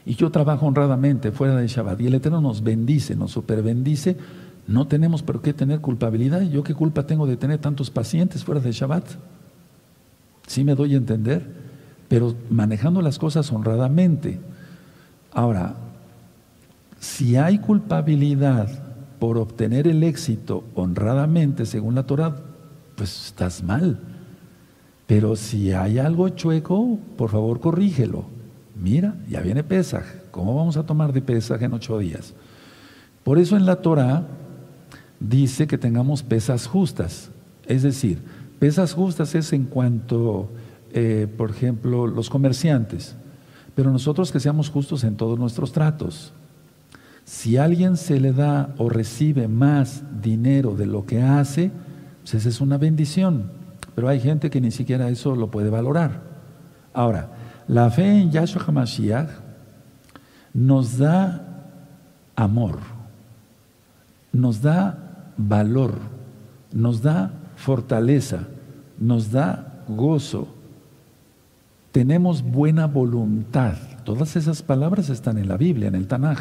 y 0.06 0.16
yo 0.16 0.32
trabajo 0.32 0.66
honradamente 0.66 1.32
fuera 1.32 1.56
de 1.56 1.68
Shabbat, 1.68 2.02
y 2.02 2.08
el 2.08 2.16
Eterno 2.16 2.42
nos 2.42 2.64
bendice, 2.64 3.16
nos 3.16 3.32
superbendice, 3.32 4.18
no 4.68 4.88
tenemos 4.88 5.24
por 5.24 5.42
qué 5.42 5.54
tener 5.54 5.82
culpabilidad. 5.82 6.42
¿Yo 6.42 6.64
qué 6.64 6.76
culpa 6.76 7.08
tengo 7.08 7.26
de 7.26 7.38
tener 7.38 7.58
tantos 7.58 7.90
pacientes 7.90 8.44
fuera 8.44 8.62
de 8.62 8.72
Shabbat? 8.72 9.06
Sí 10.50 10.64
me 10.64 10.74
doy 10.74 10.96
a 10.96 10.98
entender, 10.98 11.46
pero 12.08 12.34
manejando 12.50 13.04
las 13.04 13.20
cosas 13.20 13.52
honradamente. 13.52 14.40
Ahora, 15.32 15.76
si 17.00 17.36
hay 17.36 17.60
culpabilidad 17.60 18.68
por 19.20 19.38
obtener 19.38 19.88
el 19.88 20.02
éxito 20.02 20.64
honradamente 20.74 21.68
según 21.68 21.94
la 21.94 22.08
Torah, 22.08 22.36
pues 22.96 23.28
estás 23.28 23.62
mal. 23.62 24.00
Pero 25.06 25.36
si 25.36 25.72
hay 25.72 26.00
algo 26.00 26.28
chueco, 26.30 26.98
por 27.16 27.30
favor 27.30 27.60
corrígelo. 27.60 28.26
Mira, 28.76 29.18
ya 29.30 29.42
viene 29.42 29.64
Pesaj. 29.64 30.04
¿Cómo 30.32 30.56
vamos 30.56 30.78
a 30.78 30.84
tomar 30.88 31.14
de 31.14 31.22
Pesaj 31.22 31.62
en 31.62 31.74
ocho 31.74 32.00
días? 32.00 32.34
Por 33.24 33.38
eso 33.38 33.56
en 33.56 33.68
la 33.68 33.76
Torah 33.76 34.26
dice 35.20 35.68
que 35.68 35.78
tengamos 35.78 36.24
pesas 36.24 36.66
justas. 36.66 37.30
Es 37.68 37.84
decir, 37.84 38.18
pesas 38.60 38.94
justas 38.94 39.34
es 39.36 39.54
en 39.54 39.66
cuanto, 39.66 40.52
eh, 40.92 41.28
por 41.38 41.50
ejemplo, 41.50 42.08
los 42.08 42.30
comerciantes, 42.30 43.16
pero 43.76 43.92
nosotros 43.92 44.32
que 44.32 44.40
seamos 44.40 44.70
justos 44.70 45.04
en 45.04 45.16
todos 45.16 45.40
nuestros 45.40 45.72
tratos. 45.72 46.34
Si 47.24 47.58
a 47.58 47.64
alguien 47.64 47.96
se 47.96 48.20
le 48.20 48.34
da 48.34 48.74
o 48.78 48.90
recibe 48.90 49.48
más 49.48 50.04
dinero 50.22 50.76
de 50.76 50.88
lo 50.88 51.06
que 51.06 51.22
hace, 51.22 51.72
pues 52.22 52.34
esa 52.34 52.50
es 52.50 52.60
una 52.60 52.78
bendición. 52.78 53.52
Pero 53.96 54.10
hay 54.10 54.20
gente 54.20 54.50
que 54.50 54.62
ni 54.62 54.72
siquiera 54.72 55.10
eso 55.10 55.36
lo 55.36 55.52
puede 55.52 55.70
valorar. 55.70 56.22
Ahora, 56.94 57.30
la 57.68 57.90
fe 57.92 58.22
en 58.22 58.32
Yahshua 58.32 58.64
HaMashiach 58.66 59.30
nos 60.54 60.98
da 60.98 61.66
amor, 62.36 62.80
nos 64.32 64.62
da 64.62 65.34
valor, 65.38 65.96
nos 66.74 67.02
da 67.02 67.32
fortaleza, 67.60 68.48
nos 68.98 69.32
da 69.32 69.84
gozo, 69.88 70.48
tenemos 71.92 72.42
buena 72.42 72.88
voluntad. 72.88 73.76
Todas 74.06 74.38
esas 74.38 74.64
palabras 74.64 75.10
están 75.10 75.38
en 75.38 75.50
la 75.50 75.58
Biblia, 75.58 75.90
en 75.90 75.96
el 75.96 76.08
Tanaj. 76.08 76.40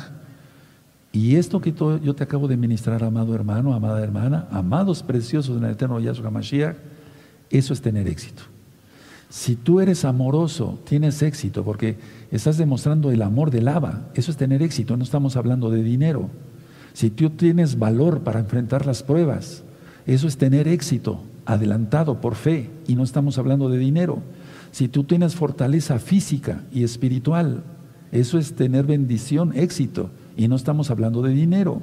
Y 1.11 1.35
esto 1.35 1.61
que 1.61 1.73
yo 1.73 2.15
te 2.15 2.23
acabo 2.23 2.47
de 2.47 2.57
ministrar, 2.57 3.03
amado 3.03 3.35
hermano, 3.35 3.75
amada 3.75 4.01
hermana, 4.03 4.47
amados 4.53 5.03
preciosos 5.03 5.57
en 5.57 5.65
el 5.65 5.73
eterno 5.73 5.99
Yahshua 5.99 6.31
Mashiach, 6.31 6.77
eso 7.51 7.73
es 7.73 7.83
tener 7.83 8.07
éxito. 8.07 8.45
Si 9.29 9.57
tú 9.57 9.81
eres 9.81 10.05
amoroso, 10.05 10.79
tienes 10.85 11.21
éxito 11.23 11.65
porque 11.65 11.97
estás 12.31 12.59
demostrando 12.59 13.11
el 13.11 13.23
amor 13.23 13.51
del 13.51 13.69
Abba. 13.69 14.09
Eso 14.15 14.31
es 14.31 14.37
tener 14.37 14.63
éxito, 14.63 14.97
no 14.97 15.03
estamos 15.03 15.37
hablando 15.37 15.71
de 15.71 15.83
dinero. 15.83 16.31
Si 16.93 17.11
tú 17.11 17.31
tienes 17.31 17.79
valor 17.79 18.21
para 18.21 18.39
enfrentar 18.39 18.87
las 18.87 19.03
pruebas, 19.03 19.65
eso 20.09 20.27
es 20.27 20.39
tener 20.39 20.67
éxito, 20.69 21.21
adelantado 21.45 22.21
por 22.23 22.35
fe, 22.35 22.71
y 22.87 22.95
no 22.95 23.05
estamos 23.05 23.37
hablando 23.37 23.69
de 23.69 23.77
dinero. 23.77 24.21
Si 24.73 24.89
tú 24.89 25.05
tienes 25.05 25.35
fortaleza 25.35 25.99
física 25.99 26.63
y 26.73 26.83
espiritual, 26.83 27.63
eso 28.11 28.39
es 28.39 28.57
tener 28.57 28.87
bendición, 28.87 29.53
éxito, 29.55 30.09
y 30.35 30.49
no 30.49 30.57
estamos 30.57 30.91
hablando 30.91 31.21
de 31.21 31.35
dinero. 31.35 31.83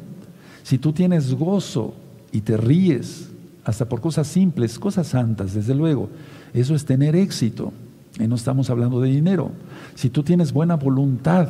Si 0.64 0.80
tú 0.80 0.92
tienes 0.92 1.36
gozo 1.36 1.94
y 2.32 2.42
te 2.42 2.58
ríes, 2.58 3.30
hasta 3.64 3.88
por 3.88 4.02
cosas 4.02 4.26
simples, 4.26 4.80
cosas 4.80 5.06
santas, 5.06 5.54
desde 5.54 5.76
luego, 5.76 6.10
eso 6.52 6.74
es 6.74 6.84
tener 6.84 7.16
éxito, 7.16 7.74
y 8.20 8.28
no 8.28 8.34
estamos 8.34 8.72
hablando 8.72 9.02
de 9.02 9.10
dinero. 9.12 9.52
Si 9.94 10.10
tú 10.10 10.24
tienes 10.24 10.52
buena 10.52 10.78
voluntad 10.78 11.50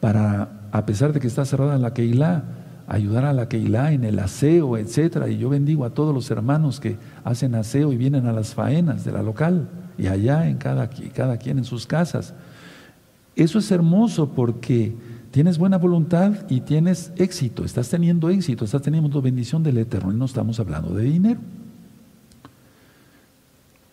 para, 0.00 0.68
a 0.72 0.86
pesar 0.86 1.12
de 1.12 1.20
que 1.20 1.26
está 1.26 1.44
cerrada 1.44 1.76
la 1.76 1.92
Keilah, 1.92 2.44
ayudar 2.86 3.24
a 3.24 3.32
la 3.32 3.48
Keilah 3.48 3.92
en 3.92 4.04
el 4.04 4.18
aseo, 4.18 4.76
etcétera. 4.76 5.28
Y 5.28 5.38
yo 5.38 5.48
bendigo 5.48 5.84
a 5.84 5.90
todos 5.90 6.14
los 6.14 6.30
hermanos 6.30 6.80
que 6.80 6.96
hacen 7.24 7.54
aseo 7.54 7.92
y 7.92 7.96
vienen 7.96 8.26
a 8.26 8.32
las 8.32 8.54
faenas 8.54 9.04
de 9.04 9.12
la 9.12 9.22
local 9.22 9.68
y 9.98 10.06
allá 10.06 10.48
en 10.48 10.56
cada, 10.56 10.90
cada 11.14 11.36
quien 11.36 11.58
en 11.58 11.64
sus 11.64 11.86
casas. 11.86 12.34
Eso 13.36 13.58
es 13.58 13.70
hermoso 13.70 14.28
porque 14.30 14.94
tienes 15.30 15.58
buena 15.58 15.78
voluntad 15.78 16.34
y 16.50 16.60
tienes 16.60 17.12
éxito, 17.16 17.64
estás 17.64 17.88
teniendo 17.88 18.28
éxito, 18.28 18.64
estás 18.64 18.82
teniendo 18.82 19.22
bendición 19.22 19.62
del 19.62 19.78
Eterno 19.78 20.12
y 20.12 20.16
no 20.16 20.26
estamos 20.26 20.60
hablando 20.60 20.94
de 20.94 21.04
dinero. 21.04 21.40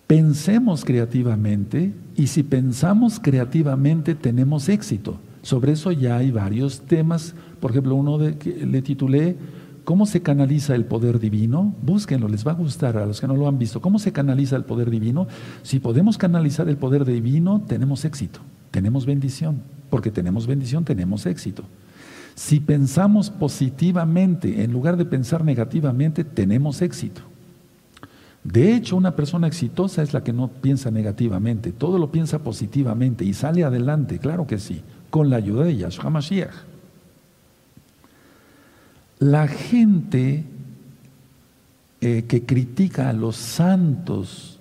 Pensemos 0.07 0.83
creativamente 0.83 1.93
y 2.15 2.27
si 2.27 2.43
pensamos 2.43 3.19
creativamente 3.19 4.15
tenemos 4.15 4.67
éxito. 4.67 5.19
Sobre 5.41 5.73
eso 5.73 5.91
ya 5.91 6.17
hay 6.17 6.31
varios 6.31 6.81
temas 6.81 7.35
por 7.59 7.71
ejemplo, 7.71 7.95
uno 7.95 8.17
que 8.37 8.65
le 8.65 8.81
titulé 8.81 9.37
¿Cómo 9.89 10.05
se 10.05 10.21
canaliza 10.21 10.75
el 10.75 10.85
poder 10.85 11.19
divino? 11.19 11.73
Búsquenlo, 11.81 12.27
les 12.27 12.45
va 12.45 12.51
a 12.51 12.53
gustar 12.53 12.95
a 12.97 13.07
los 13.07 13.19
que 13.19 13.27
no 13.27 13.35
lo 13.35 13.47
han 13.47 13.57
visto. 13.57 13.81
¿Cómo 13.81 13.97
se 13.97 14.11
canaliza 14.11 14.55
el 14.55 14.63
poder 14.63 14.91
divino? 14.91 15.27
Si 15.63 15.79
podemos 15.79 16.19
canalizar 16.19 16.69
el 16.69 16.77
poder 16.77 17.05
divino, 17.05 17.63
tenemos 17.67 18.05
éxito, 18.05 18.39
tenemos 18.69 19.07
bendición. 19.07 19.63
Porque 19.89 20.11
tenemos 20.11 20.45
bendición, 20.45 20.85
tenemos 20.85 21.25
éxito. 21.25 21.63
Si 22.35 22.59
pensamos 22.59 23.31
positivamente 23.31 24.63
en 24.63 24.71
lugar 24.71 24.95
de 24.95 25.05
pensar 25.05 25.43
negativamente, 25.43 26.23
tenemos 26.23 26.83
éxito. 26.83 27.21
De 28.43 28.75
hecho, 28.75 28.95
una 28.95 29.15
persona 29.15 29.47
exitosa 29.47 30.03
es 30.03 30.13
la 30.13 30.23
que 30.23 30.33
no 30.33 30.49
piensa 30.49 30.91
negativamente, 30.91 31.71
todo 31.71 31.97
lo 31.97 32.11
piensa 32.11 32.43
positivamente 32.43 33.25
y 33.25 33.33
sale 33.33 33.63
adelante, 33.63 34.19
claro 34.19 34.45
que 34.45 34.59
sí, 34.59 34.83
con 35.09 35.31
la 35.31 35.37
ayuda 35.37 35.63
de 35.63 35.77
Yahshua 35.77 36.11
Mashiach. 36.11 36.68
La 39.19 39.47
gente 39.47 40.43
eh, 42.01 42.23
que 42.27 42.45
critica 42.45 43.09
a 43.09 43.13
los 43.13 43.35
santos 43.35 44.59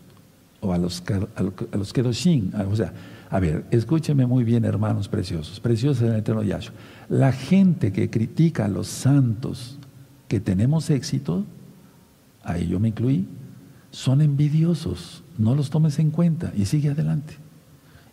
o 0.60 0.72
a 0.72 0.78
los, 0.78 1.02
a 1.36 1.76
los, 1.76 1.92
Kedoshim, 1.92 2.50
o 2.68 2.74
sea, 2.74 2.92
a 3.30 3.38
ver, 3.38 3.64
escúcheme 3.70 4.26
muy 4.26 4.42
bien, 4.42 4.64
hermanos 4.64 5.08
preciosos, 5.08 5.60
preciosos 5.60 6.02
en 6.02 6.12
el 6.12 6.18
eterno 6.18 6.42
Yahshua. 6.42 6.74
La 7.08 7.30
gente 7.30 7.92
que 7.92 8.10
critica 8.10 8.64
a 8.64 8.68
los 8.68 8.88
santos 8.88 9.78
que 10.26 10.40
tenemos 10.40 10.90
éxito, 10.90 11.44
ahí 12.42 12.66
yo 12.66 12.80
me 12.80 12.88
incluí, 12.88 13.26
son 13.92 14.20
envidiosos, 14.20 15.22
no 15.38 15.54
los 15.54 15.70
tomes 15.70 15.98
en 16.00 16.10
cuenta 16.10 16.52
y 16.56 16.66
sigue 16.66 16.90
adelante 16.90 17.36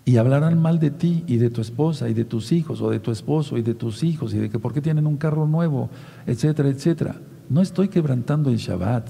y 0.06 0.18
hablarán 0.18 0.62
mal 0.62 0.80
de 0.80 0.92
ti 0.92 1.24
y 1.26 1.38
de 1.38 1.50
tu 1.50 1.62
esposa 1.62 2.08
y 2.08 2.14
de 2.14 2.26
tus 2.26 2.52
hijos 2.52 2.80
o 2.80 2.92
de 2.92 3.00
tu 3.00 3.12
esposo 3.12 3.58
y 3.58 3.64
de 3.64 3.74
tus 3.74 4.04
hijos 4.04 4.36
y 4.36 4.38
de 4.38 4.52
que 4.52 4.60
por 4.60 4.72
qué 4.72 4.80
tienen 4.80 5.08
un 5.08 5.18
carro 5.18 5.48
nuevo, 5.48 5.90
etcétera, 6.28 6.70
etcétera. 6.70 7.16
No 7.50 7.62
estoy 7.62 7.88
quebrantando 7.88 8.52
el 8.52 8.58
Shabbat, 8.58 9.08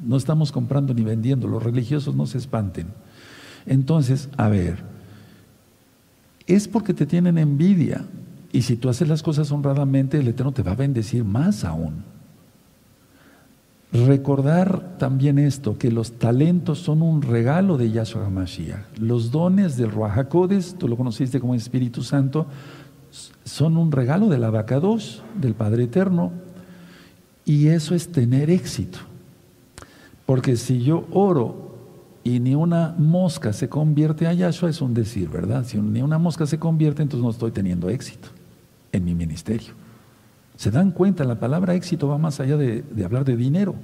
no 0.00 0.16
estamos 0.16 0.50
comprando 0.50 0.92
ni 0.94 1.04
vendiendo, 1.04 1.46
los 1.46 1.62
religiosos 1.62 2.16
no 2.16 2.26
se 2.26 2.38
espanten. 2.38 2.88
Entonces, 3.66 4.28
a 4.36 4.48
ver, 4.48 4.82
es 6.48 6.66
porque 6.66 6.92
te 6.92 7.06
tienen 7.06 7.38
envidia 7.38 8.04
y 8.50 8.62
si 8.62 8.76
tú 8.76 8.88
haces 8.88 9.08
las 9.08 9.22
cosas 9.22 9.52
honradamente, 9.52 10.18
el 10.18 10.26
Eterno 10.26 10.52
te 10.52 10.62
va 10.62 10.72
a 10.72 10.76
bendecir 10.76 11.24
más 11.24 11.64
aún. 11.64 12.02
Recordar 13.92 14.96
también 14.96 15.38
esto, 15.38 15.76
que 15.76 15.90
los 15.90 16.12
talentos 16.12 16.78
son 16.78 17.02
un 17.02 17.20
regalo 17.20 17.76
de 17.76 17.90
Yahshua 17.90 18.24
HaMashiach. 18.24 18.98
Los 18.98 19.30
dones 19.30 19.76
del 19.76 19.90
Ruajacodes, 19.90 20.76
tú 20.78 20.88
lo 20.88 20.96
conociste 20.96 21.40
como 21.40 21.54
Espíritu 21.54 22.02
Santo, 22.02 22.46
son 23.44 23.76
un 23.76 23.92
regalo 23.92 24.28
del 24.28 24.44
Abacados, 24.44 25.22
del 25.38 25.52
Padre 25.54 25.84
Eterno. 25.84 26.32
Y 27.44 27.68
eso 27.68 27.94
es 27.94 28.10
tener 28.10 28.48
éxito. 28.48 28.98
Porque 30.24 30.56
si 30.56 30.82
yo 30.82 31.06
oro 31.10 31.76
y 32.24 32.40
ni 32.40 32.54
una 32.54 32.94
mosca 32.96 33.52
se 33.52 33.68
convierte 33.68 34.26
a 34.26 34.32
Yahshua, 34.32 34.70
es 34.70 34.80
un 34.80 34.94
decir, 34.94 35.28
¿verdad? 35.28 35.66
Si 35.66 35.76
ni 35.78 36.00
una 36.00 36.16
mosca 36.16 36.46
se 36.46 36.58
convierte, 36.58 37.02
entonces 37.02 37.22
no 37.22 37.30
estoy 37.30 37.50
teniendo 37.50 37.90
éxito 37.90 38.28
en 38.92 39.04
mi 39.04 39.14
ministerio. 39.14 39.81
¿Se 40.62 40.70
dan 40.70 40.92
cuenta? 40.92 41.24
La 41.24 41.40
palabra 41.40 41.74
éxito 41.74 42.06
va 42.06 42.18
más 42.18 42.38
allá 42.38 42.56
de, 42.56 42.84
hablar 43.04 43.24
de 43.24 43.36
dinero. 43.36 43.74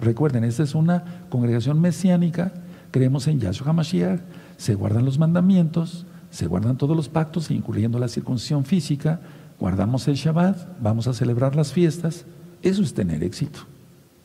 Recuerden, 0.00 0.42
esta 0.42 0.64
es 0.64 0.74
una 0.74 1.22
congregación 1.28 1.80
mesiánica, 1.80 2.52
creemos 2.90 3.28
en 3.28 3.38
Yahshua 3.38 3.68
HaMashiach, 3.70 4.18
se 4.56 4.74
guardan 4.74 5.04
los 5.04 5.16
mandamientos, 5.16 6.06
se 6.30 6.48
guardan 6.48 6.76
todos 6.76 6.96
los 6.96 7.08
pactos, 7.08 7.52
incluyendo 7.52 8.00
la 8.00 8.08
circuncisión 8.08 8.64
física, 8.64 9.20
guardamos 9.60 10.08
el 10.08 10.16
Shabbat, 10.16 10.80
vamos 10.80 11.06
a 11.06 11.12
celebrar 11.12 11.54
las 11.54 11.72
fiestas. 11.72 12.24
Eso 12.62 12.82
es 12.82 12.94
tener 12.94 13.22
éxito. 13.22 13.60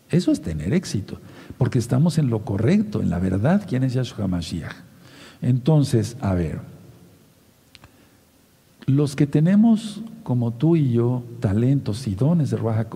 Eso 0.09 0.31
es 0.31 0.41
tener 0.41 0.73
éxito 0.73 1.19
porque 1.59 1.77
estamos 1.77 2.17
en 2.17 2.31
lo 2.31 2.43
correcto, 2.43 3.03
en 3.03 3.11
la 3.11 3.19
verdad, 3.19 3.65
quién 3.69 3.83
es 3.83 3.93
Yahshua 3.93 4.27
Mashiach. 4.27 4.73
Entonces, 5.43 6.17
a 6.21 6.33
ver, 6.33 6.59
los 8.85 9.15
que 9.15 9.27
tenemos, 9.27 10.01
como 10.23 10.51
tú 10.51 10.75
y 10.75 10.91
yo, 10.91 11.23
talentos 11.39 12.07
y 12.07 12.15
dones 12.15 12.49
de 12.49 12.57
Ruach 12.57 12.87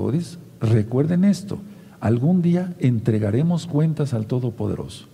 recuerden 0.60 1.24
esto, 1.24 1.60
algún 2.00 2.42
día 2.42 2.74
entregaremos 2.80 3.68
cuentas 3.68 4.13
al 4.13 4.25
Todopoderoso. 4.25 5.06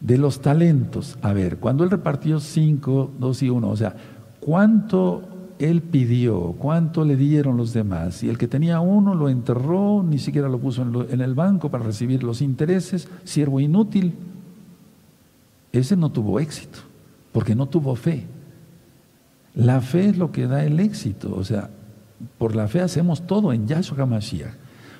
De 0.00 0.18
los 0.18 0.40
talentos, 0.40 1.18
a 1.22 1.32
ver, 1.32 1.58
cuando 1.58 1.84
Él 1.84 1.90
repartió 1.90 2.40
cinco, 2.40 3.10
dos 3.18 3.42
y 3.42 3.50
uno, 3.50 3.70
o 3.70 3.76
sea, 3.76 3.96
¿cuánto 4.40 5.34
él 5.58 5.82
pidió, 5.82 6.54
cuánto 6.58 7.04
le 7.04 7.16
dieron 7.16 7.56
los 7.56 7.72
demás, 7.72 8.22
y 8.22 8.28
el 8.28 8.38
que 8.38 8.48
tenía 8.48 8.80
uno 8.80 9.14
lo 9.14 9.28
enterró, 9.28 10.02
ni 10.02 10.18
siquiera 10.18 10.48
lo 10.48 10.58
puso 10.58 10.82
en, 10.82 11.20
el 11.20 11.34
banco 11.34 11.70
para 11.70 11.84
recibir 11.84 12.22
los 12.22 12.42
intereses, 12.42 13.08
siervo 13.24 13.60
inútil. 13.60 14.14
Ese 15.72 15.96
no 15.96 16.10
tuvo 16.10 16.40
éxito, 16.40 16.80
porque 17.32 17.54
no 17.54 17.66
tuvo 17.66 17.94
fe. 17.94 18.26
La 19.54 19.80
fe 19.80 20.06
es 20.08 20.18
lo 20.18 20.32
que 20.32 20.46
da 20.46 20.64
el 20.64 20.80
éxito, 20.80 21.34
o 21.34 21.44
sea, 21.44 21.70
por 22.38 22.56
la 22.56 22.66
fe 22.66 22.80
hacemos 22.80 23.26
todo 23.26 23.52
en 23.52 23.68
Yahshua 23.68 24.02
HaMashiach. 24.02 24.54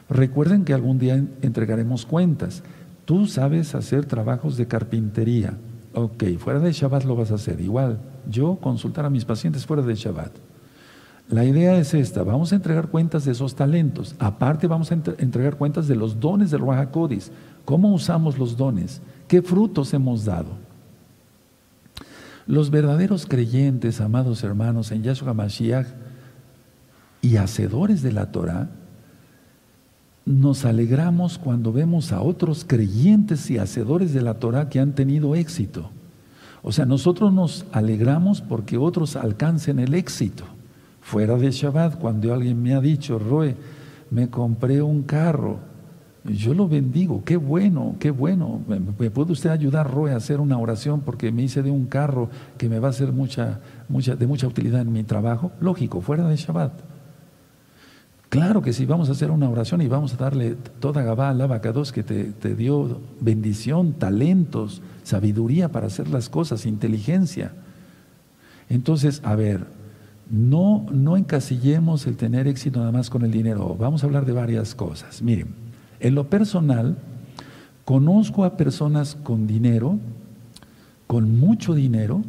Recuerden 0.08 0.64
que 0.64 0.74
algún 0.74 0.98
día 0.98 1.24
entregaremos 1.42 2.06
cuentas. 2.06 2.62
Tú 3.04 3.26
sabes 3.26 3.74
hacer 3.74 4.04
trabajos 4.04 4.56
de 4.56 4.66
carpintería. 4.66 5.54
Ok, 5.94 6.24
fuera 6.38 6.60
de 6.60 6.72
Shabbat 6.72 7.04
lo 7.04 7.16
vas 7.16 7.30
a 7.30 7.36
hacer. 7.36 7.60
Igual, 7.60 7.98
yo 8.28 8.56
consultar 8.56 9.04
a 9.04 9.10
mis 9.10 9.24
pacientes 9.24 9.66
fuera 9.66 9.82
de 9.82 9.94
Shabbat. 9.94 10.32
La 11.30 11.44
idea 11.44 11.78
es 11.78 11.94
esta, 11.94 12.22
vamos 12.22 12.52
a 12.52 12.56
entregar 12.56 12.88
cuentas 12.88 13.24
de 13.24 13.32
esos 13.32 13.54
talentos. 13.54 14.14
Aparte 14.18 14.66
vamos 14.66 14.92
a 14.92 14.94
entregar 14.94 15.56
cuentas 15.56 15.88
de 15.88 15.96
los 15.96 16.20
dones 16.20 16.50
del 16.50 16.60
Ruach 16.60 16.80
HaKodis. 16.80 17.32
¿Cómo 17.64 17.94
usamos 17.94 18.38
los 18.38 18.58
dones? 18.58 19.00
¿Qué 19.26 19.40
frutos 19.40 19.94
hemos 19.94 20.26
dado? 20.26 20.63
Los 22.46 22.70
verdaderos 22.70 23.26
creyentes, 23.26 24.00
amados 24.00 24.42
hermanos, 24.44 24.92
en 24.92 25.02
Yahshua 25.02 25.32
Mashiach 25.32 25.86
y 27.22 27.36
hacedores 27.36 28.02
de 28.02 28.12
la 28.12 28.32
Torah, 28.32 28.68
nos 30.26 30.64
alegramos 30.64 31.38
cuando 31.38 31.72
vemos 31.72 32.12
a 32.12 32.20
otros 32.22 32.64
creyentes 32.66 33.50
y 33.50 33.58
hacedores 33.58 34.12
de 34.12 34.22
la 34.22 34.34
Torah 34.34 34.68
que 34.68 34.80
han 34.80 34.94
tenido 34.94 35.34
éxito. 35.34 35.90
O 36.62 36.72
sea, 36.72 36.86
nosotros 36.86 37.32
nos 37.32 37.66
alegramos 37.72 38.40
porque 38.40 38.78
otros 38.78 39.16
alcancen 39.16 39.78
el 39.78 39.94
éxito. 39.94 40.44
Fuera 41.02 41.36
de 41.36 41.50
Shabbat, 41.50 41.98
cuando 41.98 42.32
alguien 42.32 42.62
me 42.62 42.74
ha 42.74 42.80
dicho, 42.80 43.18
Roe, 43.18 43.54
me 44.10 44.30
compré 44.30 44.80
un 44.80 45.02
carro, 45.02 45.58
yo 46.24 46.54
lo 46.54 46.68
bendigo, 46.68 47.22
qué 47.22 47.36
bueno, 47.36 47.96
qué 47.98 48.10
bueno. 48.10 48.60
¿Me 48.66 49.10
puede 49.10 49.32
usted 49.32 49.50
ayudar, 49.50 49.92
Roe, 49.92 50.12
a 50.12 50.16
hacer 50.16 50.40
una 50.40 50.56
oración 50.58 51.02
porque 51.02 51.30
me 51.30 51.42
hice 51.42 51.62
de 51.62 51.70
un 51.70 51.84
carro 51.84 52.30
que 52.56 52.68
me 52.70 52.78
va 52.78 52.88
a 52.88 52.92
ser 52.92 53.12
mucha, 53.12 53.60
mucha, 53.88 54.16
de 54.16 54.26
mucha 54.26 54.46
utilidad 54.46 54.80
en 54.80 54.92
mi 54.92 55.04
trabajo? 55.04 55.52
Lógico, 55.60 56.00
fuera 56.00 56.26
de 56.26 56.36
Shabbat. 56.36 56.72
Claro 58.30 58.62
que 58.62 58.72
sí, 58.72 58.86
vamos 58.86 59.10
a 59.10 59.12
hacer 59.12 59.30
una 59.30 59.48
oración 59.50 59.82
y 59.82 59.86
vamos 59.86 60.14
a 60.14 60.16
darle 60.16 60.56
toda 60.80 61.02
Gabá 61.02 61.28
al 61.28 61.40
Abacados 61.40 61.92
que 61.92 62.02
te, 62.02 62.24
te 62.24 62.54
dio 62.54 63.00
bendición, 63.20 63.92
talentos, 63.92 64.80
sabiduría 65.02 65.70
para 65.70 65.88
hacer 65.88 66.08
las 66.08 66.30
cosas, 66.30 66.64
inteligencia. 66.64 67.52
Entonces, 68.70 69.20
a 69.24 69.36
ver, 69.36 69.66
no, 70.30 70.86
no 70.90 71.18
encasillemos 71.18 72.06
el 72.06 72.16
tener 72.16 72.48
éxito 72.48 72.80
nada 72.80 72.92
más 72.92 73.10
con 73.10 73.22
el 73.22 73.30
dinero. 73.30 73.76
Vamos 73.78 74.02
a 74.02 74.06
hablar 74.06 74.24
de 74.24 74.32
varias 74.32 74.74
cosas. 74.74 75.22
Miren, 75.22 75.63
en 76.04 76.14
lo 76.14 76.28
personal, 76.28 76.98
conozco 77.86 78.44
a 78.44 78.58
personas 78.58 79.14
con 79.14 79.46
dinero, 79.46 79.98
con 81.06 81.38
mucho 81.38 81.72
dinero, 81.72 82.22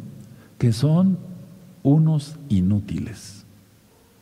que 0.56 0.72
son 0.72 1.18
unos 1.82 2.36
inútiles. 2.48 3.44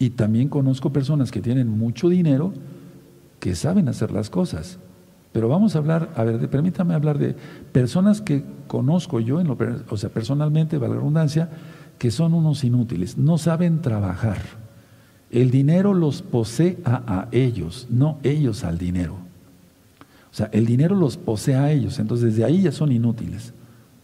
Y 0.01 0.11
también 0.11 0.49
conozco 0.49 0.93
personas 0.93 1.31
que 1.31 1.41
tienen 1.41 1.69
mucho 1.69 2.09
dinero, 2.09 2.53
que 3.39 3.55
saben 3.55 3.89
hacer 3.89 4.11
las 4.11 4.29
cosas. 4.29 4.81
Pero 5.33 5.49
vamos 5.49 5.77
a 5.77 5.79
hablar, 5.79 6.11
a 6.17 6.25
ver, 6.25 6.51
permítame 6.51 6.95
hablar 6.95 7.19
de 7.19 7.37
personas 7.71 8.21
que 8.21 8.43
conozco 8.67 9.21
yo, 9.21 9.41
en 9.41 9.47
lo, 9.47 9.57
o 9.89 9.97
sea, 9.97 10.11
personalmente, 10.11 10.79
valga 10.79 10.97
la 10.97 11.01
redundancia, 11.01 11.49
que 11.99 12.11
son 12.11 12.35
unos 12.35 12.65
inútiles, 12.65 13.19
no 13.19 13.39
saben 13.39 13.83
trabajar. 13.83 14.39
El 15.31 15.53
dinero 15.53 15.95
los 15.95 16.23
posee 16.23 16.79
a, 16.85 17.29
ellos, 17.31 17.87
no 17.89 18.19
ellos 18.25 18.65
al 18.65 18.79
dinero. 18.79 19.24
O 20.35 20.37
sea, 20.37 20.51
el 20.53 20.67
dinero 20.67 20.97
los 20.97 21.17
posee 21.17 21.55
a 21.55 21.71
ellos, 21.71 22.01
entonces 22.01 22.35
desde 22.35 22.45
ahí 22.45 22.63
ya 22.63 22.73
son 22.73 22.91
inútiles. 22.91 23.55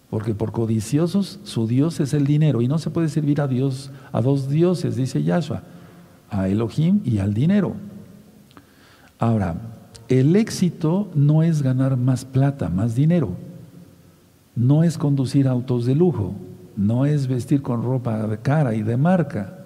Porque 0.08 0.32
por 0.32 0.52
codiciosos 0.52 1.40
su 1.42 1.66
Dios 1.66 1.98
es 1.98 2.14
el 2.14 2.24
dinero 2.24 2.62
y 2.62 2.68
no 2.68 2.78
se 2.78 2.90
puede 2.90 3.08
servir 3.08 3.40
a 3.40 3.48
Dios, 3.48 3.90
a 4.12 4.22
dos 4.22 4.48
dioses, 4.48 4.96
dice 4.96 5.22
Yahshua, 5.22 5.64
a 6.30 6.48
Elohim 6.48 7.00
y 7.04 7.18
al 7.18 7.34
dinero. 7.34 7.74
Ahora, 9.18 9.56
el 10.08 10.36
éxito 10.36 11.10
no 11.14 11.42
es 11.42 11.62
ganar 11.62 11.96
más 11.96 12.24
plata, 12.24 12.68
más 12.68 12.94
dinero. 12.94 13.36
No 14.54 14.84
es 14.84 14.96
conducir 14.98 15.48
autos 15.48 15.84
de 15.84 15.96
lujo 15.96 16.34
no 16.80 17.04
es 17.04 17.26
vestir 17.26 17.60
con 17.60 17.82
ropa 17.82 18.26
de 18.26 18.38
cara 18.38 18.74
y 18.74 18.82
de 18.82 18.96
marca. 18.96 19.58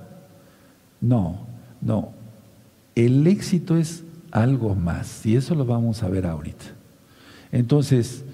No, 1.01 1.47
no. 1.81 2.11
El 2.97 3.27
éxito 3.27 3.77
es 3.77 4.05
algo 4.35 4.75
más 4.75 5.25
y 5.25 5.37
eso 5.37 5.55
lo 5.55 5.65
vamos 5.65 6.03
a 6.03 6.09
ver 6.09 6.27
ahorita. 6.27 6.65
Entonces, 7.53 8.25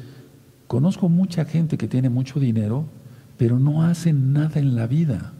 conozco 0.66 1.08
mucha 1.08 1.44
gente 1.44 1.76
que 1.76 1.86
tiene 1.86 2.08
mucho 2.08 2.40
dinero, 2.40 2.86
pero 3.36 3.60
no 3.60 3.84
hacen 3.84 4.32
nada 4.32 4.58
en 4.58 4.74
la 4.74 4.86
vida. 4.86 5.32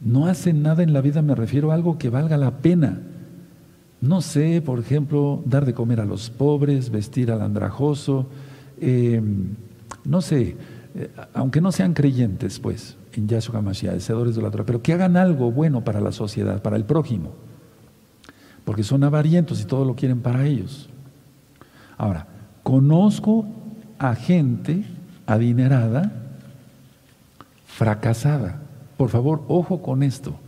No 0.00 0.26
hacen 0.26 0.62
nada 0.62 0.82
en 0.82 0.92
la 0.92 1.00
vida, 1.00 1.22
me 1.22 1.34
refiero 1.34 1.70
a 1.70 1.74
algo 1.74 1.98
que 1.98 2.10
valga 2.10 2.36
la 2.36 2.58
pena. 2.58 3.00
No 4.00 4.20
sé, 4.20 4.60
por 4.60 4.80
ejemplo, 4.80 5.40
dar 5.46 5.64
de 5.64 5.72
comer 5.72 6.00
a 6.00 6.04
los 6.04 6.30
pobres, 6.30 6.90
vestir 6.90 7.30
al 7.30 7.40
andrajoso, 7.40 8.26
eh, 8.80 9.22
no 10.04 10.20
sé, 10.20 10.56
eh, 10.96 11.10
aunque 11.32 11.60
no 11.60 11.70
sean 11.70 11.94
creyentes, 11.94 12.58
pues, 12.58 12.96
en 13.14 13.28
Yahshua 13.28 13.62
Mashiach, 13.62 13.94
deseadores 13.94 14.34
de 14.34 14.42
la 14.42 14.50
Torah, 14.50 14.66
pero 14.66 14.82
que 14.82 14.92
hagan 14.92 15.16
algo 15.16 15.52
bueno 15.52 15.84
para 15.84 16.00
la 16.00 16.12
sociedad, 16.12 16.60
para 16.60 16.76
el 16.76 16.84
prójimo, 16.84 17.30
porque 18.64 18.82
son 18.82 19.04
avarientos 19.04 19.60
y 19.60 19.64
todo 19.64 19.84
lo 19.84 19.94
quieren 19.94 20.20
para 20.20 20.46
ellos. 20.46 20.88
Ahora, 21.96 22.26
conozco 22.62 23.46
a 23.98 24.14
gente 24.14 24.84
adinerada, 25.26 26.12
fracasada. 27.66 28.60
Por 28.96 29.10
favor, 29.10 29.44
ojo 29.48 29.82
con 29.82 30.02
esto. 30.02 30.38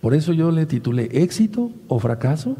Por 0.00 0.14
eso 0.14 0.32
yo 0.32 0.50
le 0.50 0.66
titulé 0.66 1.08
éxito 1.12 1.70
o 1.88 1.98
fracaso, 1.98 2.56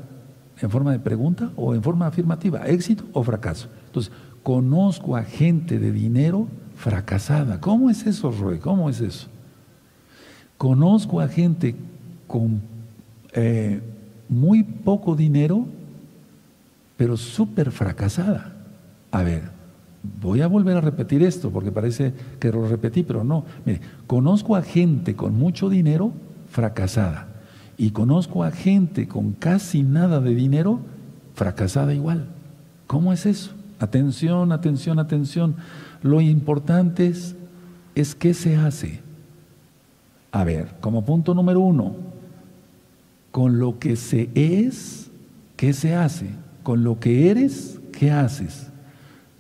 en 0.60 0.70
forma 0.70 0.92
de 0.92 0.98
pregunta 0.98 1.50
o 1.56 1.74
en 1.74 1.82
forma 1.82 2.06
afirmativa, 2.06 2.66
éxito 2.66 3.04
o 3.12 3.22
fracaso. 3.22 3.68
Entonces, 3.86 4.12
conozco 4.42 5.16
a 5.16 5.22
gente 5.22 5.78
de 5.78 5.90
dinero 5.90 6.48
fracasada. 6.76 7.60
¿Cómo 7.60 7.88
es 7.88 8.06
eso, 8.06 8.30
Roy? 8.30 8.58
¿Cómo 8.58 8.90
es 8.90 9.00
eso? 9.00 9.28
Conozco 10.58 11.20
a 11.20 11.28
gente 11.28 11.74
con 12.26 12.60
eh, 13.32 13.80
muy 14.30 14.62
poco 14.62 15.16
dinero, 15.16 15.66
pero 16.96 17.16
súper 17.16 17.72
fracasada. 17.72 18.54
A 19.10 19.22
ver, 19.22 19.50
voy 20.20 20.40
a 20.40 20.46
volver 20.46 20.76
a 20.76 20.80
repetir 20.80 21.22
esto 21.22 21.50
porque 21.50 21.72
parece 21.72 22.14
que 22.38 22.50
lo 22.52 22.66
repetí, 22.68 23.02
pero 23.02 23.24
no. 23.24 23.44
Mire, 23.66 23.80
conozco 24.06 24.56
a 24.56 24.62
gente 24.62 25.16
con 25.16 25.34
mucho 25.34 25.68
dinero 25.68 26.12
fracasada 26.48 27.28
y 27.76 27.90
conozco 27.90 28.44
a 28.44 28.52
gente 28.52 29.08
con 29.08 29.32
casi 29.32 29.82
nada 29.82 30.20
de 30.20 30.34
dinero 30.34 30.80
fracasada 31.34 31.92
igual. 31.92 32.28
¿Cómo 32.86 33.12
es 33.12 33.26
eso? 33.26 33.52
Atención, 33.80 34.52
atención, 34.52 34.98
atención. 35.00 35.56
Lo 36.02 36.20
importante 36.20 37.08
es, 37.08 37.34
es 37.96 38.14
qué 38.14 38.32
se 38.32 38.56
hace. 38.56 39.00
A 40.30 40.44
ver, 40.44 40.76
como 40.80 41.04
punto 41.04 41.34
número 41.34 41.60
uno, 41.60 42.09
con 43.30 43.58
lo 43.58 43.78
que 43.78 43.96
se 43.96 44.30
es, 44.34 45.10
¿qué 45.56 45.72
se 45.72 45.94
hace? 45.94 46.30
Con 46.62 46.84
lo 46.84 46.98
que 46.98 47.30
eres, 47.30 47.80
¿qué 47.92 48.10
haces? 48.10 48.70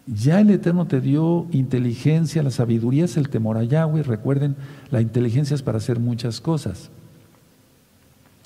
Ya 0.06 0.40
el 0.40 0.50
Eterno 0.50 0.86
te 0.86 1.00
dio 1.00 1.46
inteligencia, 1.52 2.42
la 2.42 2.50
sabiduría 2.50 3.04
es 3.04 3.16
el 3.16 3.28
temor 3.28 3.56
a 3.56 3.64
Yahweh. 3.64 4.02
Recuerden, 4.02 4.56
la 4.90 5.00
inteligencia 5.00 5.54
es 5.54 5.62
para 5.62 5.78
hacer 5.78 6.00
muchas 6.00 6.40
cosas. 6.40 6.90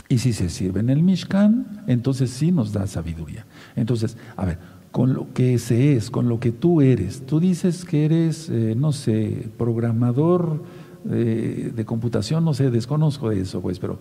Y 0.09 0.19
si 0.19 0.35
se 0.35 0.51
sirve 0.51 0.81
en 0.81 0.91
el 0.91 1.03
Mishkan, 1.03 1.83
entonces 1.87 2.31
sí 2.31 2.53
nos 2.53 2.73
da 2.73 2.87
sabiduría. 2.87 3.47
Entonces, 3.77 4.19
a 4.37 4.45
ver, 4.45 4.59
con 4.91 5.15
lo 5.15 5.33
que 5.33 5.59
se 5.59 5.95
es, 5.97 6.11
con 6.11 6.29
lo 6.29 6.39
que 6.39 6.53
tú 6.53 6.83
eres, 6.83 7.25
tú 7.25 7.41
dices 7.41 7.85
que 7.85 8.05
eres, 8.05 8.51
eh, 8.51 8.75
no 8.77 8.93
sé, 8.93 9.49
programador 9.57 10.63
de, 11.03 11.73
de, 11.75 11.85
computación, 11.85 12.45
no 12.45 12.55
sé, 12.55 12.71
desconozco 12.71 13.31
de 13.31 13.41
eso, 13.41 13.61
pues, 13.61 13.79
pero 13.79 13.99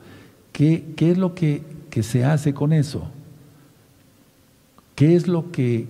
¿qué, 0.54 0.96
es 0.98 1.18
lo 1.18 1.36
que, 1.36 1.64
se 2.02 2.24
hace 2.24 2.54
con 2.54 2.72
eso? 2.72 3.10
¿Qué 4.96 5.16
es 5.16 5.28
lo 5.28 5.52
que 5.52 5.88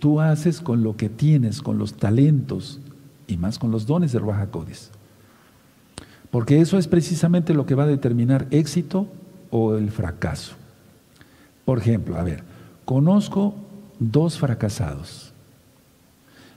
tú 0.00 0.20
haces 0.20 0.60
con 0.60 0.82
lo 0.82 0.96
que 0.96 1.08
tienes, 1.08 1.62
con 1.62 1.78
los 1.78 1.94
talentos 1.94 2.80
y 3.26 3.36
más 3.36 3.58
con 3.58 3.70
los 3.70 3.86
dones 3.86 4.12
de 4.12 4.18
Ruach 4.18 4.48
Porque 6.30 6.60
eso 6.60 6.78
es 6.78 6.88
precisamente 6.88 7.54
lo 7.54 7.66
que 7.66 7.74
va 7.74 7.84
a 7.84 7.88
determinar 7.88 8.48
éxito 8.50 9.06
o 9.50 9.76
el 9.76 9.90
fracaso. 9.90 10.54
Por 11.64 11.78
ejemplo, 11.78 12.16
a 12.16 12.22
ver, 12.22 12.42
conozco 12.84 13.54
dos 13.98 14.38
fracasados. 14.38 15.32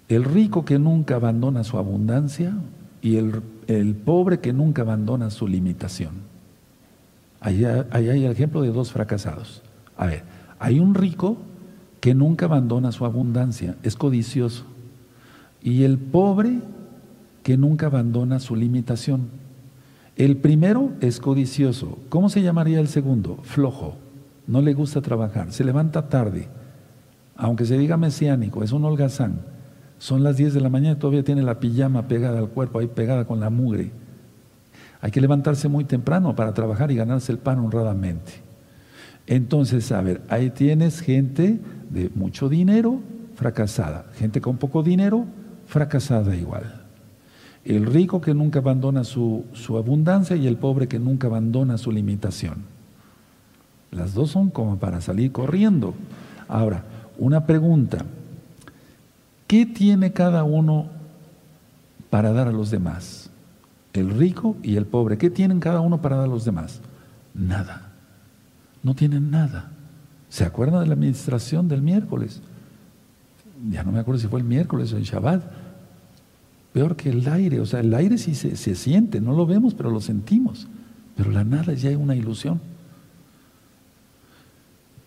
El 0.07 0.23
rico 0.23 0.63
que 0.65 0.79
nunca 0.79 1.15
abandona 1.15 1.63
su 1.63 1.77
abundancia 1.77 2.53
y 3.01 3.17
el 3.17 3.95
pobre 4.05 4.39
que 4.39 4.53
nunca 4.53 4.83
abandona 4.83 5.29
su 5.29 5.47
limitación. 5.47 6.30
Ahí, 7.41 7.65
hay 7.65 8.25
el 8.25 8.31
ejemplo 8.31 8.61
de 8.61 8.71
dos 8.71 8.91
fracasados. 8.91 9.63
A 9.97 10.05
ver, 10.05 10.23
hay 10.59 10.79
un 10.79 10.93
rico 10.93 11.37
que 11.99 12.13
nunca 12.13 12.45
abandona 12.45 12.91
su 12.91 13.03
abundancia, 13.03 13.75
es 13.83 13.95
codicioso. 13.95 14.65
Y 15.61 15.83
el 15.83 15.97
pobre 15.97 16.59
que 17.43 17.57
nunca 17.57 17.87
abandona 17.87 18.39
su 18.39 18.55
limitación. 18.55 19.29
El 20.15 20.37
primero 20.37 20.91
es 21.01 21.19
codicioso. 21.19 21.97
¿Cómo 22.09 22.29
se 22.29 22.43
llamaría 22.43 22.79
el 22.79 22.87
segundo? 22.87 23.39
Flojo. 23.41 23.95
No 24.45 24.61
le 24.61 24.73
gusta 24.73 25.01
trabajar. 25.01 25.51
Se 25.51 25.63
levanta 25.63 26.09
tarde. 26.09 26.47
Aunque 27.35 27.65
se 27.65 27.77
diga 27.77 27.97
mesiánico, 27.97 28.63
es 28.63 28.71
un 28.71 28.85
holgazán. 28.85 29.41
Son 29.97 30.23
las 30.23 30.37
10 30.37 30.53
de 30.53 30.61
la 30.61 30.69
mañana 30.69 30.95
y 30.95 30.99
todavía 30.99 31.23
tiene 31.23 31.41
la 31.41 31.59
pijama 31.59 32.07
pegada 32.07 32.37
al 32.37 32.49
cuerpo, 32.49 32.79
ahí 32.79 32.87
pegada 32.87 33.25
con 33.25 33.39
la 33.39 33.49
mugre. 33.49 33.91
Hay 35.01 35.11
que 35.11 35.21
levantarse 35.21 35.67
muy 35.67 35.83
temprano 35.83 36.35
para 36.35 36.53
trabajar 36.53 36.91
y 36.91 36.95
ganarse 36.95 37.31
el 37.31 37.39
pan 37.39 37.59
honradamente. 37.59 38.33
Entonces, 39.25 39.91
a 39.91 40.01
ver, 40.01 40.21
ahí 40.29 40.51
tienes 40.51 41.01
gente 41.01 41.59
de 41.89 42.09
mucho 42.13 42.49
dinero, 42.49 42.99
fracasada. 43.35 44.05
Gente 44.15 44.41
con 44.41 44.57
poco 44.57 44.83
dinero, 44.83 45.25
fracasada 45.65 46.35
igual. 46.35 46.83
El 47.65 47.85
rico 47.85 48.21
que 48.21 48.33
nunca 48.33 48.59
abandona 48.59 49.03
su, 49.03 49.45
su, 49.53 49.77
abundancia 49.77 50.35
y 50.35 50.47
el 50.47 50.57
pobre 50.57 50.87
que 50.87 50.99
nunca 50.99 51.27
abandona 51.27 51.77
su 51.77 51.91
limitación. 51.91 52.63
Las 53.91 54.13
dos 54.13 54.31
son 54.31 54.49
como 54.49 54.77
para 54.77 55.01
salir 55.01 55.31
corriendo. 55.31 55.93
Ahora, 56.47 56.83
una 57.17 57.45
pregunta. 57.45 58.05
¿Qué 59.47 59.65
tiene 59.65 60.11
cada 60.11 60.43
uno 60.43 60.87
para 62.09 62.31
dar 62.31 62.47
a 62.47 62.51
los 62.51 62.71
demás? 62.71 63.20
El 63.93 64.09
rico 64.09 64.57
y 64.63 64.75
el 64.75 64.85
pobre. 64.85 65.17
¿Qué 65.17 65.29
tienen 65.29 65.59
cada 65.59 65.81
uno 65.81 66.01
para 66.01 66.17
dar 66.17 66.25
a 66.25 66.29
los 66.29 66.45
demás? 66.45 66.81
Nada. 67.33 67.91
No 68.83 68.95
tienen 68.95 69.31
nada. 69.31 69.71
¿Se 70.29 70.45
acuerdan 70.45 70.81
de 70.81 70.87
la 70.87 70.93
administración 70.93 71.67
del 71.67 71.81
miércoles? 71.81 72.41
Ya 73.69 73.83
no 73.83 73.91
me 73.91 73.99
acuerdo 73.99 74.21
si 74.21 74.27
fue 74.27 74.39
el 74.39 74.45
miércoles 74.45 74.93
o 74.93 74.97
el 74.97 75.03
Shabbat. 75.03 75.43
Peor 76.73 76.95
que 76.95 77.09
el 77.09 77.27
aire, 77.27 77.59
o 77.59 77.65
sea, 77.65 77.81
el 77.81 77.93
aire 77.93 78.17
sí 78.17 78.33
se, 78.33 78.55
se 78.55 78.75
siente, 78.75 79.19
no 79.19 79.33
lo 79.33 79.45
vemos, 79.45 79.73
pero 79.73 79.91
lo 79.91 79.99
sentimos. 79.99 80.67
Pero 81.17 81.31
la 81.31 81.43
nada 81.43 81.73
ya 81.73 81.89
es 81.89 81.97
una 81.97 82.15
ilusión. 82.15 82.61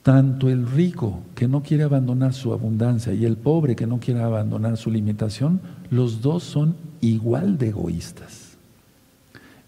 Tanto 0.02 0.50
el 0.50 0.70
rico 0.70 1.22
que 1.34 1.48
no 1.48 1.62
quiere 1.62 1.84
abandonar 1.84 2.34
su 2.34 2.52
abundancia 2.52 3.14
y 3.14 3.24
el 3.24 3.38
pobre 3.38 3.74
que 3.74 3.86
no 3.86 3.98
quiere 3.98 4.20
abandonar 4.20 4.76
su 4.76 4.90
limitación, 4.90 5.62
los 5.90 6.20
dos 6.20 6.42
son 6.44 6.76
igual 7.00 7.56
de 7.56 7.68
egoístas. 7.68 8.43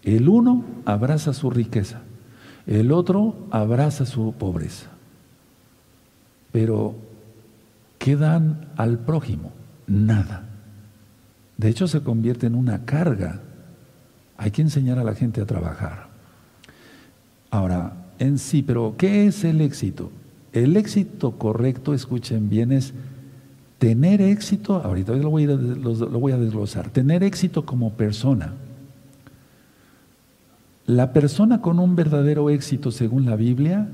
El 0.07 0.29
uno 0.29 0.63
abraza 0.85 1.33
su 1.33 1.49
riqueza, 1.49 1.99
el 2.65 2.93
otro 2.93 3.35
abraza 3.51 4.05
su 4.05 4.33
pobreza. 4.39 4.87
Pero, 6.53 6.95
¿qué 7.97 8.15
dan 8.15 8.69
al 8.77 8.99
prójimo? 8.99 9.51
Nada. 9.85 10.45
De 11.57 11.67
hecho, 11.67 11.89
se 11.89 12.03
convierte 12.03 12.47
en 12.47 12.55
una 12.55 12.85
carga. 12.85 13.41
Hay 14.37 14.51
que 14.51 14.61
enseñar 14.61 14.97
a 14.97 15.03
la 15.03 15.13
gente 15.13 15.41
a 15.41 15.45
trabajar. 15.45 16.07
Ahora, 17.51 17.91
en 18.17 18.37
sí, 18.37 18.63
pero 18.63 18.95
¿qué 18.97 19.27
es 19.27 19.43
el 19.43 19.59
éxito? 19.59 20.09
El 20.53 20.77
éxito 20.77 21.31
correcto, 21.31 21.93
escuchen 21.93 22.47
bien, 22.47 22.71
es 22.71 22.93
tener 23.77 24.21
éxito, 24.21 24.75
ahorita 24.75 25.11
lo 25.15 25.31
voy, 25.31 25.43
a, 25.43 25.47
lo 25.47 26.19
voy 26.19 26.31
a 26.31 26.37
desglosar, 26.37 26.91
tener 26.91 27.23
éxito 27.23 27.65
como 27.65 27.91
persona. 27.91 28.53
La 30.87 31.11
persona 31.11 31.59
con 31.59 31.79
un 31.79 31.97
verdadero 31.97 32.49
éxito, 32.49 32.91
según 32.91 33.25
la 33.25 33.35
Biblia, 33.35 33.89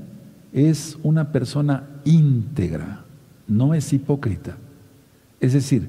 es 0.52 0.96
una 1.02 1.32
persona 1.32 1.88
íntegra, 2.04 3.04
no 3.48 3.74
es 3.74 3.92
hipócrita. 3.92 4.56
Es 5.40 5.54
decir, 5.54 5.88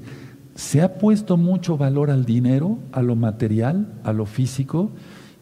se 0.56 0.82
ha 0.82 0.98
puesto 0.98 1.36
mucho 1.36 1.78
valor 1.78 2.10
al 2.10 2.24
dinero, 2.24 2.78
a 2.90 3.02
lo 3.02 3.14
material, 3.14 3.86
a 4.02 4.12
lo 4.12 4.26
físico, 4.26 4.90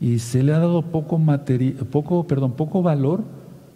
y 0.02 0.18
se 0.18 0.42
le 0.42 0.52
ha 0.52 0.58
dado 0.58 0.82
poco, 0.82 1.18
valor 2.82 3.24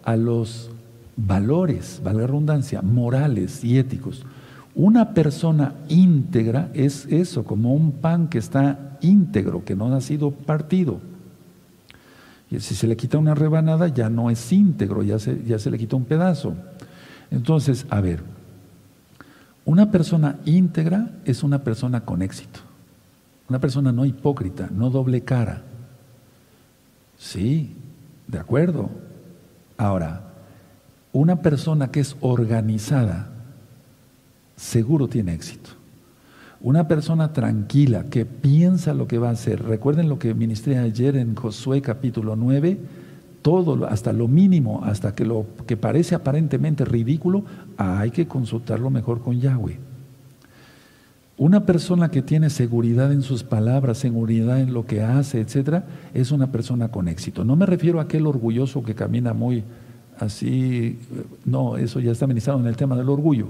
a 0.03 0.15
los 0.15 0.69
valores, 1.17 2.01
valga 2.03 2.27
redundancia, 2.27 2.83
morales 2.83 3.63
y 3.63 3.79
éticos. 3.79 4.27
Una 4.75 5.15
persona 5.15 5.73
íntegra 5.87 6.69
es 6.75 7.07
eso, 7.07 7.45
como 7.45 7.73
un 7.73 7.93
pan 7.93 8.27
que 8.27 8.37
está 8.37 8.99
íntegro, 9.01 9.65
que 9.65 9.75
no 9.75 9.91
ha 9.91 10.01
sido 10.01 10.29
partido. 10.29 11.08
Y 12.51 12.59
si 12.59 12.75
se 12.75 12.87
le 12.87 12.97
quita 12.97 13.17
una 13.17 13.35
rebanada, 13.35 13.87
ya 13.87 14.09
no 14.09 14.29
es 14.29 14.51
íntegro, 14.51 15.03
ya 15.03 15.19
se, 15.19 15.43
ya 15.43 15.59
se 15.59 15.69
le 15.69 15.77
quita 15.77 15.95
un 15.95 16.05
pedazo. 16.05 16.55
Entonces, 17.29 17.85
a 17.89 18.01
ver, 18.01 18.23
una 19.65 19.91
persona 19.91 20.39
íntegra 20.45 21.11
es 21.25 21.43
una 21.43 21.63
persona 21.63 22.01
con 22.01 22.21
éxito. 22.21 22.61
Una 23.49 23.59
persona 23.59 23.91
no 23.91 24.05
hipócrita, 24.05 24.69
no 24.71 24.89
doble 24.89 25.21
cara. 25.21 25.63
Sí, 27.17 27.75
de 28.27 28.39
acuerdo. 28.39 28.89
Ahora, 29.77 30.23
una 31.11 31.41
persona 31.41 31.91
que 31.91 31.99
es 31.99 32.15
organizada, 32.21 33.29
seguro 34.55 35.07
tiene 35.07 35.33
éxito. 35.33 35.71
Una 36.61 36.89
persona 36.89 37.31
tranquila 37.31 38.05
que 38.09 38.25
piensa 38.25 38.93
lo 38.93 39.07
que 39.07 39.17
va 39.17 39.29
a 39.29 39.33
hacer. 39.33 39.63
Recuerden 39.63 40.09
lo 40.09 40.19
que 40.19 40.33
ministré 40.33 40.77
ayer 40.77 41.15
en 41.15 41.33
Josué 41.33 41.81
capítulo 41.81 42.35
9. 42.35 42.77
Todo, 43.41 43.85
hasta 43.85 44.11
lo 44.11 44.27
mínimo, 44.27 44.81
hasta 44.83 45.15
que 45.15 45.23
lo 45.23 45.45
que 45.65 45.77
parece 45.77 46.15
aparentemente 46.15 46.83
ridículo, 46.83 47.45
hay 47.77 48.11
que 48.11 48.27
consultarlo 48.27 48.89
mejor 48.89 49.21
con 49.21 49.39
Yahweh. 49.39 49.79
Una 51.37 51.65
persona 51.65 52.11
que 52.11 52.21
tiene 52.21 52.49
seguridad 52.49 53.13
en 53.13 53.21
sus 53.21 53.45
palabras, 53.45 53.97
seguridad 53.97 54.59
en 54.59 54.73
lo 54.73 54.85
que 54.85 55.01
hace, 55.01 55.39
etcétera, 55.39 55.85
es 56.13 56.33
una 56.33 56.51
persona 56.51 56.89
con 56.89 57.07
éxito. 57.07 57.45
No 57.45 57.55
me 57.55 57.65
refiero 57.65 57.99
a 57.99 58.03
aquel 58.03 58.27
orgulloso 58.27 58.83
que 58.83 58.93
camina 58.93 59.31
muy 59.31 59.63
así, 60.19 60.99
no, 61.45 61.77
eso 61.77 62.01
ya 62.01 62.11
está 62.11 62.27
ministrado 62.27 62.59
en 62.59 62.67
el 62.67 62.75
tema 62.75 62.97
del 62.97 63.07
orgullo. 63.07 63.47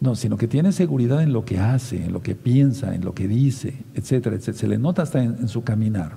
No, 0.00 0.14
sino 0.14 0.36
que 0.36 0.46
tiene 0.46 0.70
seguridad 0.72 1.22
en 1.22 1.32
lo 1.32 1.44
que 1.44 1.58
hace, 1.58 2.04
en 2.04 2.12
lo 2.12 2.22
que 2.22 2.36
piensa, 2.36 2.94
en 2.94 3.04
lo 3.04 3.14
que 3.14 3.26
dice, 3.26 3.74
etcétera, 3.94 4.36
etcétera. 4.36 4.58
Se 4.58 4.68
le 4.68 4.78
nota 4.78 5.02
hasta 5.02 5.22
en, 5.22 5.48
su 5.48 5.64
caminar. 5.64 6.16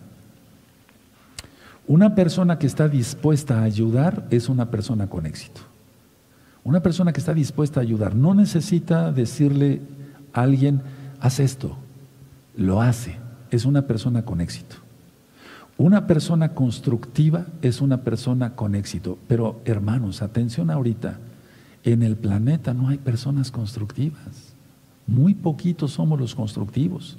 Una 1.87 2.13
persona 2.13 2.59
que 2.59 2.67
está 2.67 2.87
dispuesta 2.87 3.59
a 3.59 3.63
ayudar 3.63 4.27
es 4.29 4.49
una 4.49 4.69
persona 4.69 5.07
con 5.07 5.25
éxito. 5.25 5.61
Una 6.63 6.83
persona 6.83 7.11
que 7.11 7.19
está 7.19 7.33
dispuesta 7.33 7.79
a 7.79 7.83
ayudar 7.83 8.15
no 8.15 8.35
necesita 8.35 9.11
decirle 9.11 9.81
a 10.31 10.41
alguien, 10.41 10.81
haz 11.19 11.39
esto, 11.39 11.75
lo 12.55 12.81
hace. 12.81 13.17
Es 13.49 13.65
una 13.65 13.87
persona 13.87 14.23
con 14.23 14.41
éxito. 14.41 14.75
Una 15.77 16.05
persona 16.05 16.53
constructiva 16.53 17.47
es 17.63 17.81
una 17.81 18.03
persona 18.03 18.55
con 18.55 18.75
éxito. 18.75 19.17
Pero 19.27 19.59
hermanos, 19.65 20.21
atención 20.21 20.69
ahorita. 20.69 21.17
En 21.83 22.03
el 22.03 22.15
planeta 22.15 22.73
no 22.73 22.89
hay 22.89 22.97
personas 22.97 23.51
constructivas. 23.51 24.53
Muy 25.07 25.33
poquitos 25.33 25.91
somos 25.91 26.19
los 26.19 26.35
constructivos. 26.35 27.17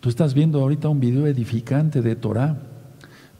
Tú 0.00 0.08
estás 0.08 0.34
viendo 0.34 0.60
ahorita 0.60 0.88
un 0.88 0.98
video 0.98 1.26
edificante 1.26 2.02
de 2.02 2.16
Torah. 2.16 2.58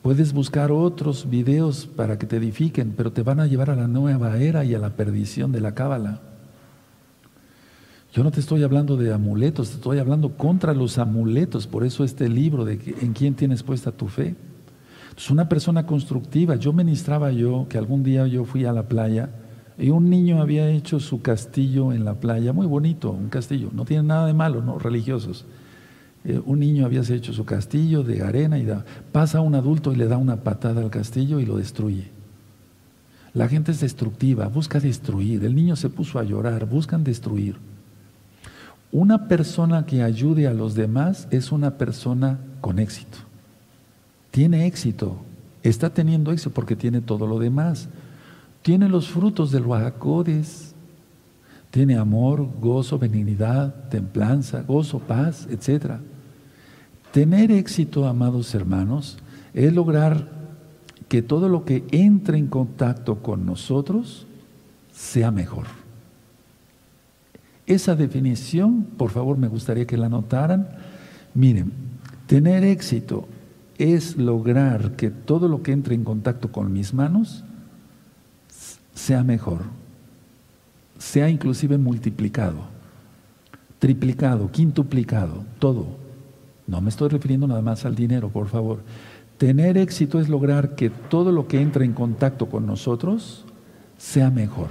Puedes 0.02 0.32
buscar 0.32 0.70
otros 0.70 1.28
videos 1.28 1.86
para 1.86 2.18
que 2.18 2.26
te 2.26 2.36
edifiquen, 2.36 2.94
pero 2.96 3.12
te 3.12 3.22
van 3.22 3.40
a 3.40 3.46
llevar 3.46 3.70
a 3.70 3.76
la 3.76 3.88
nueva 3.88 4.38
era 4.38 4.64
y 4.64 4.74
a 4.74 4.78
la 4.78 4.90
perdición 4.90 5.52
de 5.52 5.60
la 5.60 5.74
cábala. 5.74 6.20
Yo 8.12 8.24
no 8.24 8.30
te 8.30 8.40
estoy 8.40 8.62
hablando 8.62 8.96
de 8.96 9.12
amuletos, 9.12 9.70
te 9.70 9.74
estoy 9.76 9.98
hablando 9.98 10.36
contra 10.36 10.74
los 10.74 10.98
amuletos. 10.98 11.66
Por 11.66 11.84
eso 11.84 12.04
este 12.04 12.28
libro 12.28 12.64
de 12.64 12.96
en 13.00 13.12
quién 13.12 13.34
tienes 13.34 13.62
puesta 13.62 13.92
tu 13.92 14.08
fe. 14.08 14.36
Es 15.16 15.30
una 15.30 15.48
persona 15.48 15.86
constructiva. 15.86 16.56
Yo 16.56 16.72
ministraba 16.72 17.30
yo 17.32 17.66
que 17.68 17.78
algún 17.78 18.02
día 18.02 18.26
yo 18.26 18.44
fui 18.44 18.64
a 18.64 18.72
la 18.72 18.88
playa 18.88 19.30
y 19.80 19.90
un 19.90 20.10
niño 20.10 20.42
había 20.42 20.68
hecho 20.68 21.00
su 21.00 21.22
castillo 21.22 21.92
en 21.92 22.04
la 22.04 22.14
playa, 22.14 22.52
muy 22.52 22.66
bonito, 22.66 23.10
un 23.10 23.30
castillo. 23.30 23.70
No 23.72 23.84
tiene 23.86 24.02
nada 24.02 24.26
de 24.26 24.34
malo, 24.34 24.62
no 24.62 24.78
religiosos. 24.78 25.46
Eh, 26.24 26.40
un 26.44 26.60
niño 26.60 26.84
había 26.84 27.00
hecho 27.00 27.32
su 27.32 27.46
castillo 27.46 28.02
de 28.02 28.22
arena 28.22 28.58
y 28.58 28.66
da, 28.66 28.84
pasa 29.10 29.40
un 29.40 29.54
adulto 29.54 29.92
y 29.92 29.96
le 29.96 30.06
da 30.06 30.18
una 30.18 30.36
patada 30.36 30.82
al 30.82 30.90
castillo 30.90 31.40
y 31.40 31.46
lo 31.46 31.56
destruye. 31.56 32.10
La 33.32 33.48
gente 33.48 33.72
es 33.72 33.80
destructiva, 33.80 34.48
busca 34.48 34.80
destruir. 34.80 35.44
El 35.44 35.54
niño 35.54 35.76
se 35.76 35.88
puso 35.88 36.18
a 36.18 36.24
llorar, 36.24 36.66
buscan 36.66 37.02
destruir. 37.02 37.56
Una 38.92 39.28
persona 39.28 39.86
que 39.86 40.02
ayude 40.02 40.46
a 40.46 40.52
los 40.52 40.74
demás 40.74 41.26
es 41.30 41.52
una 41.52 41.78
persona 41.78 42.38
con 42.60 42.78
éxito. 42.78 43.18
Tiene 44.30 44.66
éxito, 44.66 45.16
está 45.62 45.90
teniendo 45.90 46.32
éxito 46.32 46.50
porque 46.50 46.76
tiene 46.76 47.00
todo 47.00 47.26
lo 47.26 47.38
demás. 47.38 47.88
Tiene 48.62 48.88
los 48.88 49.08
frutos 49.08 49.50
del 49.50 49.66
Oaxacodes, 49.66 50.74
tiene 51.70 51.96
amor, 51.96 52.48
gozo, 52.60 52.98
benignidad, 52.98 53.88
templanza, 53.88 54.62
gozo, 54.62 54.98
paz, 54.98 55.46
etc. 55.50 55.94
Tener 57.12 57.52
éxito, 57.52 58.06
amados 58.06 58.54
hermanos, 58.54 59.18
es 59.54 59.72
lograr 59.72 60.28
que 61.08 61.22
todo 61.22 61.48
lo 61.48 61.64
que 61.64 61.84
entre 61.90 62.38
en 62.38 62.48
contacto 62.48 63.22
con 63.22 63.46
nosotros 63.46 64.26
sea 64.92 65.30
mejor. 65.30 65.66
Esa 67.66 67.94
definición, 67.94 68.84
por 68.96 69.10
favor, 69.10 69.38
me 69.38 69.48
gustaría 69.48 69.86
que 69.86 69.96
la 69.96 70.08
notaran. 70.08 70.68
Miren, 71.34 71.72
tener 72.26 72.64
éxito 72.64 73.28
es 73.78 74.16
lograr 74.16 74.96
que 74.96 75.10
todo 75.10 75.48
lo 75.48 75.62
que 75.62 75.72
entre 75.72 75.94
en 75.94 76.04
contacto 76.04 76.52
con 76.52 76.72
mis 76.72 76.92
manos 76.92 77.44
sea 79.00 79.22
mejor, 79.24 79.62
sea 80.98 81.28
inclusive 81.28 81.78
multiplicado, 81.78 82.58
triplicado, 83.78 84.50
quintuplicado, 84.50 85.44
todo. 85.58 85.86
No 86.66 86.80
me 86.80 86.90
estoy 86.90 87.08
refiriendo 87.08 87.46
nada 87.46 87.62
más 87.62 87.84
al 87.84 87.94
dinero, 87.94 88.28
por 88.28 88.48
favor. 88.48 88.80
Tener 89.38 89.78
éxito 89.78 90.20
es 90.20 90.28
lograr 90.28 90.74
que 90.74 90.90
todo 90.90 91.32
lo 91.32 91.48
que 91.48 91.60
entre 91.60 91.84
en 91.84 91.94
contacto 91.94 92.46
con 92.46 92.66
nosotros 92.66 93.44
sea 93.98 94.30
mejor. 94.30 94.68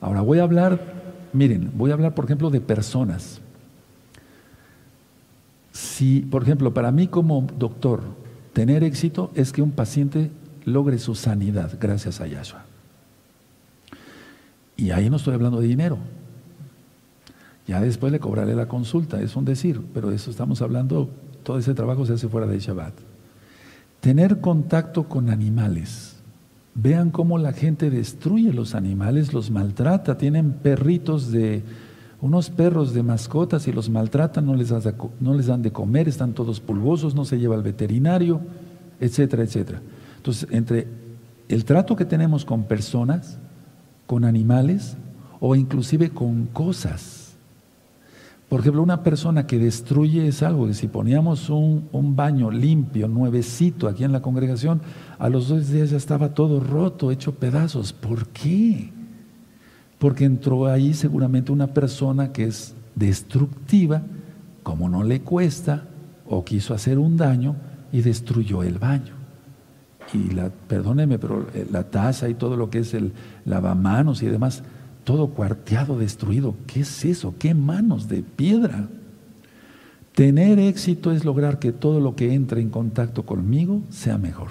Ahora 0.00 0.20
voy 0.20 0.40
a 0.40 0.42
hablar 0.42 0.96
Miren, 1.36 1.70
voy 1.74 1.90
a 1.90 1.94
hablar, 1.94 2.14
por 2.14 2.24
ejemplo, 2.24 2.48
de 2.48 2.62
personas. 2.62 3.42
Si, 5.70 6.20
por 6.20 6.42
ejemplo, 6.42 6.72
para 6.72 6.90
mí 6.90 7.08
como 7.08 7.46
doctor, 7.58 8.02
tener 8.54 8.82
éxito 8.82 9.30
es 9.34 9.52
que 9.52 9.60
un 9.60 9.72
paciente 9.72 10.30
logre 10.64 10.98
su 10.98 11.14
sanidad 11.14 11.76
gracias 11.78 12.22
a 12.22 12.26
Yahshua. 12.26 12.64
Y 14.76 14.90
ahí 14.90 15.08
no 15.10 15.16
estoy 15.16 15.34
hablando 15.34 15.60
de 15.60 15.66
dinero. 15.66 15.98
Ya 17.66 17.80
después 17.80 18.12
le 18.12 18.20
cobraré 18.20 18.54
la 18.54 18.68
consulta, 18.68 19.20
es 19.20 19.34
un 19.34 19.44
decir, 19.44 19.80
pero 19.92 20.12
eso 20.12 20.30
estamos 20.30 20.62
hablando, 20.62 21.10
todo 21.42 21.58
ese 21.58 21.74
trabajo 21.74 22.06
se 22.06 22.12
hace 22.12 22.28
fuera 22.28 22.46
de 22.46 22.58
Shabbat. 22.60 22.94
Tener 24.00 24.40
contacto 24.40 25.04
con 25.08 25.30
animales. 25.30 26.16
Vean 26.74 27.10
cómo 27.10 27.38
la 27.38 27.52
gente 27.52 27.90
destruye 27.90 28.52
los 28.52 28.74
animales, 28.74 29.32
los 29.32 29.50
maltrata. 29.50 30.18
Tienen 30.18 30.52
perritos 30.52 31.32
de, 31.32 31.64
unos 32.20 32.50
perros 32.50 32.94
de 32.94 33.02
mascotas 33.02 33.66
y 33.68 33.72
los 33.72 33.90
maltratan, 33.90 34.46
no 34.46 34.54
les, 34.54 34.72
no 35.20 35.34
les 35.34 35.46
dan 35.46 35.62
de 35.62 35.72
comer, 35.72 36.08
están 36.08 36.32
todos 36.32 36.60
pulgosos, 36.60 37.14
no 37.14 37.24
se 37.24 37.38
lleva 37.38 37.54
al 37.54 37.62
veterinario, 37.62 38.40
etcétera, 39.00 39.42
etcétera. 39.42 39.80
Entonces, 40.16 40.48
entre 40.50 40.86
el 41.48 41.64
trato 41.64 41.96
que 41.96 42.04
tenemos 42.04 42.44
con 42.44 42.64
personas, 42.64 43.38
con 44.06 44.24
animales 44.24 44.96
o 45.40 45.54
inclusive 45.54 46.10
con 46.10 46.46
cosas, 46.46 47.26
por 48.48 48.60
ejemplo, 48.60 48.82
una 48.82 49.02
persona 49.02 49.46
que 49.46 49.58
destruye 49.58 50.28
es 50.28 50.42
algo 50.42 50.68
que 50.68 50.74
si 50.74 50.86
poníamos 50.86 51.50
un, 51.50 52.14
baño 52.14 52.50
limpio, 52.50 53.08
nuevecito 53.08 53.88
aquí 53.88 54.04
en 54.04 54.12
la 54.12 54.22
congregación, 54.22 54.82
a 55.18 55.28
los 55.28 55.48
dos 55.48 55.68
días 55.68 55.90
ya 55.90 55.96
estaba 55.96 56.32
todo 56.32 56.60
roto, 56.60 57.10
hecho 57.10 57.34
pedazos. 57.34 57.92
¿Por 57.92 58.28
qué? 58.28 58.92
Porque 59.98 60.24
entró 60.24 60.66
ahí 60.66 60.94
seguramente 60.94 61.50
una 61.50 61.66
persona 61.66 62.32
que 62.32 62.44
es 62.44 62.74
destructiva, 62.94 64.02
como 64.62 64.88
no 64.88 65.02
le 65.02 65.22
cuesta, 65.22 65.88
o 66.28 66.44
quiso 66.44 66.72
hacer 66.72 67.00
un 67.00 67.16
daño 67.16 67.56
y 67.90 68.02
destruyó 68.02 68.62
el 68.62 68.78
baño. 68.78 69.15
Y 70.12 70.30
la, 70.30 70.50
perdóneme, 70.50 71.18
pero 71.18 71.46
eh, 71.54 71.66
la 71.70 71.84
taza 71.84 72.28
y 72.28 72.34
todo 72.34 72.56
lo 72.56 72.70
que 72.70 72.78
es 72.78 72.94
el 72.94 73.12
lavamanos 73.44 74.22
y 74.22 74.26
demás, 74.26 74.62
todo 75.04 75.28
cuarteado, 75.28 75.98
destruido. 75.98 76.54
¿Qué 76.66 76.80
es 76.80 77.04
eso? 77.04 77.34
¿Qué 77.38 77.54
manos 77.54 78.08
de 78.08 78.22
piedra? 78.22 78.88
Tener 80.14 80.58
éxito 80.58 81.12
es 81.12 81.24
lograr 81.24 81.58
que 81.58 81.72
todo 81.72 82.00
lo 82.00 82.16
que 82.16 82.32
entre 82.32 82.60
en 82.60 82.70
contacto 82.70 83.24
conmigo 83.24 83.82
sea 83.90 84.16
mejor. 84.16 84.48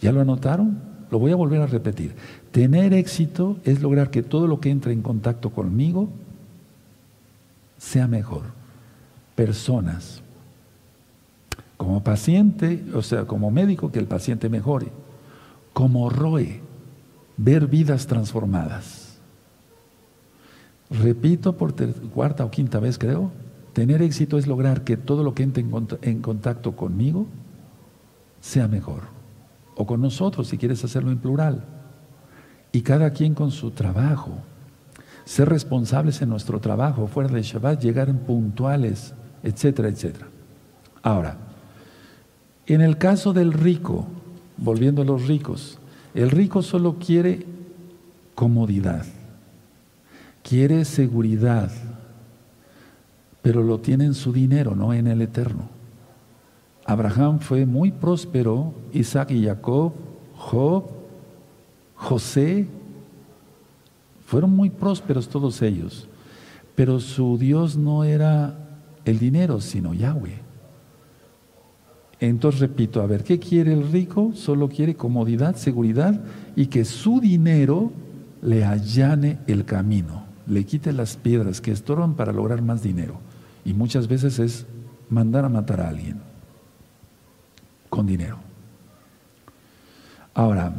¿Ya 0.00 0.12
lo 0.12 0.20
anotaron? 0.20 0.78
Lo 1.10 1.18
voy 1.18 1.32
a 1.32 1.36
volver 1.36 1.60
a 1.60 1.66
repetir. 1.66 2.14
Tener 2.50 2.92
éxito 2.92 3.58
es 3.64 3.80
lograr 3.80 4.10
que 4.10 4.22
todo 4.22 4.46
lo 4.46 4.60
que 4.60 4.70
entre 4.70 4.92
en 4.92 5.02
contacto 5.02 5.50
conmigo 5.50 6.08
sea 7.78 8.08
mejor. 8.08 8.42
Personas. 9.34 10.21
Como 11.82 12.04
paciente, 12.04 12.84
o 12.94 13.02
sea, 13.02 13.24
como 13.24 13.50
médico, 13.50 13.90
que 13.90 13.98
el 13.98 14.06
paciente 14.06 14.48
mejore. 14.48 14.86
Como 15.72 16.08
ROE, 16.10 16.60
ver 17.36 17.66
vidas 17.66 18.06
transformadas 18.06 19.12
Repito 20.92 21.56
por 21.56 21.74
cuarta 22.12 22.44
o 22.44 22.50
quinta 22.50 22.78
vez 22.78 22.98
creo, 22.98 23.32
tener 23.72 24.00
éxito 24.02 24.36
es 24.36 24.46
lograr 24.46 24.84
que 24.84 24.96
todo 24.96 25.24
lo 25.24 25.34
que 25.34 25.42
entre 25.42 25.64
en 26.02 26.20
contacto 26.20 26.76
conmigo 26.76 27.26
sea 28.40 28.68
mejor. 28.68 29.00
O 29.74 29.86
con 29.86 30.02
nosotros, 30.02 30.48
si 30.48 30.58
quieres 30.58 30.84
hacerlo 30.84 31.10
en 31.10 31.18
plural. 31.18 31.64
Y 32.72 32.82
cada 32.82 33.10
quien 33.10 33.34
con 33.34 33.50
su 33.50 33.70
trabajo. 33.70 34.32
Ser 35.24 35.48
responsables 35.48 36.20
en 36.20 36.28
nuestro 36.28 36.60
trabajo, 36.60 37.06
fuera 37.06 37.30
de 37.30 37.42
Shabbat, 37.42 37.80
llegar 37.80 38.12
puntuales, 38.12 39.14
etcétera, 39.42 39.88
etcétera. 39.88 40.26
Ahora, 41.02 41.38
en 42.66 42.80
el 42.80 42.98
caso 42.98 43.32
del 43.32 43.52
rico, 43.52 44.06
volviendo 44.56 45.02
a 45.02 45.04
los 45.04 45.26
ricos, 45.26 45.78
el 46.14 46.30
rico 46.30 46.62
solo 46.62 46.96
quiere 46.98 47.46
comodidad 48.34 49.04
quiere 50.42 50.84
seguridad, 50.84 51.70
pero 53.40 53.62
lo 53.62 53.78
tiene 53.78 54.04
en 54.04 54.14
su 54.14 54.32
dinero, 54.32 54.74
no 54.76 54.92
en 54.92 55.06
el 55.06 55.22
eterno. 55.22 55.68
Abraham 56.84 57.38
fue 57.38 57.64
muy 57.64 57.92
próspero, 57.92 58.74
Isaac 58.92 59.30
y 59.30 59.44
Jacob, 59.44 59.92
Job, 60.36 60.84
José, 61.94 62.66
fueron 64.26 64.50
muy 64.50 64.70
prósperos 64.70 65.28
todos 65.28 65.62
ellos, 65.62 66.08
pero 66.74 66.98
su 66.98 67.38
Dios 67.38 67.76
no 67.76 68.02
era 68.04 68.58
el 69.04 69.18
dinero, 69.18 69.60
sino 69.60 69.94
Yahweh. 69.94 70.51
Entonces 72.22 72.60
repito, 72.60 73.02
a 73.02 73.06
ver, 73.06 73.22
¿qué 73.24 73.38
quiere 73.38 73.74
el 73.74 73.92
rico? 73.92 74.32
Solo 74.34 74.68
quiere 74.68 74.94
comodidad, 74.94 75.56
seguridad 75.56 76.20
y 76.56 76.66
que 76.66 76.84
su 76.84 77.20
dinero 77.20 77.92
le 78.40 78.64
allane 78.64 79.38
el 79.46 79.64
camino 79.64 80.22
le 80.46 80.64
quite 80.64 80.92
las 80.92 81.16
piedras 81.16 81.60
que 81.60 81.72
estorban 81.72 82.14
para 82.14 82.32
lograr 82.32 82.62
más 82.62 82.82
dinero. 82.82 83.18
Y 83.64 83.74
muchas 83.74 84.08
veces 84.08 84.38
es 84.38 84.66
mandar 85.08 85.44
a 85.44 85.48
matar 85.48 85.80
a 85.80 85.88
alguien 85.88 86.20
con 87.88 88.06
dinero. 88.06 88.38
Ahora, 90.34 90.72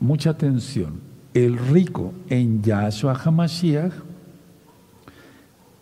mucha 0.00 0.30
atención. 0.30 1.00
El 1.34 1.58
rico 1.58 2.12
en 2.28 2.62
Yahshua 2.62 3.14
HaMashiach 3.14 3.92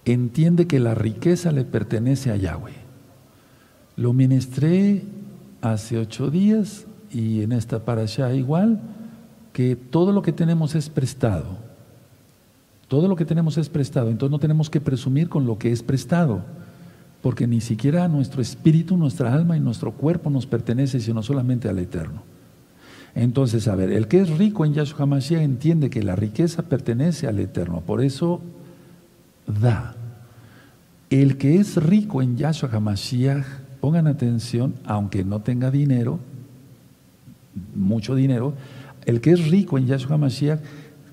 entiende 0.04 0.66
que 0.66 0.80
la 0.80 0.94
riqueza 0.94 1.52
le 1.52 1.64
pertenece 1.64 2.30
a 2.30 2.36
Yahweh. 2.36 2.79
Lo 4.00 4.12
ministré 4.12 5.04
hace 5.62 5.96
ocho 5.96 6.28
días 6.28 6.86
y 7.12 7.42
en 7.42 7.52
esta 7.52 7.84
parasha 7.84 8.34
igual, 8.34 8.80
que 9.52 9.76
todo 9.76 10.10
lo 10.10 10.22
que 10.22 10.32
tenemos 10.32 10.74
es 10.74 10.88
prestado 10.88 11.70
todo 12.90 13.06
lo 13.06 13.14
que 13.14 13.24
tenemos 13.24 13.56
es 13.56 13.68
prestado, 13.68 14.10
entonces 14.10 14.32
no 14.32 14.40
tenemos 14.40 14.68
que 14.68 14.80
presumir 14.80 15.28
con 15.28 15.46
lo 15.46 15.58
que 15.58 15.70
es 15.70 15.80
prestado, 15.80 16.42
porque 17.22 17.46
ni 17.46 17.60
siquiera 17.60 18.08
nuestro 18.08 18.42
espíritu, 18.42 18.96
nuestra 18.96 19.32
alma 19.32 19.56
y 19.56 19.60
nuestro 19.60 19.92
cuerpo 19.92 20.28
nos 20.28 20.44
pertenece, 20.44 20.98
sino 20.98 21.22
solamente 21.22 21.68
al 21.68 21.78
Eterno. 21.78 22.24
Entonces, 23.14 23.68
a 23.68 23.76
ver, 23.76 23.92
el 23.92 24.08
que 24.08 24.18
es 24.18 24.36
rico 24.36 24.64
en 24.64 24.74
Yahshua 24.74 25.06
Mashiach 25.06 25.40
entiende 25.40 25.88
que 25.88 26.02
la 26.02 26.16
riqueza 26.16 26.62
pertenece 26.62 27.28
al 27.28 27.38
Eterno, 27.38 27.80
por 27.80 28.02
eso 28.02 28.40
da. 29.46 29.94
El 31.10 31.36
que 31.36 31.60
es 31.60 31.76
rico 31.76 32.22
en 32.22 32.36
Yahshua 32.36 32.70
HaMashiach, 32.72 33.46
pongan 33.80 34.06
atención, 34.06 34.74
aunque 34.84 35.24
no 35.24 35.40
tenga 35.40 35.70
dinero, 35.70 36.18
mucho 37.74 38.14
dinero, 38.14 38.54
el 39.06 39.20
que 39.20 39.32
es 39.32 39.48
rico 39.48 39.78
en 39.78 39.86
Yahshua 39.86 40.14
HaMashiach, 40.14 40.60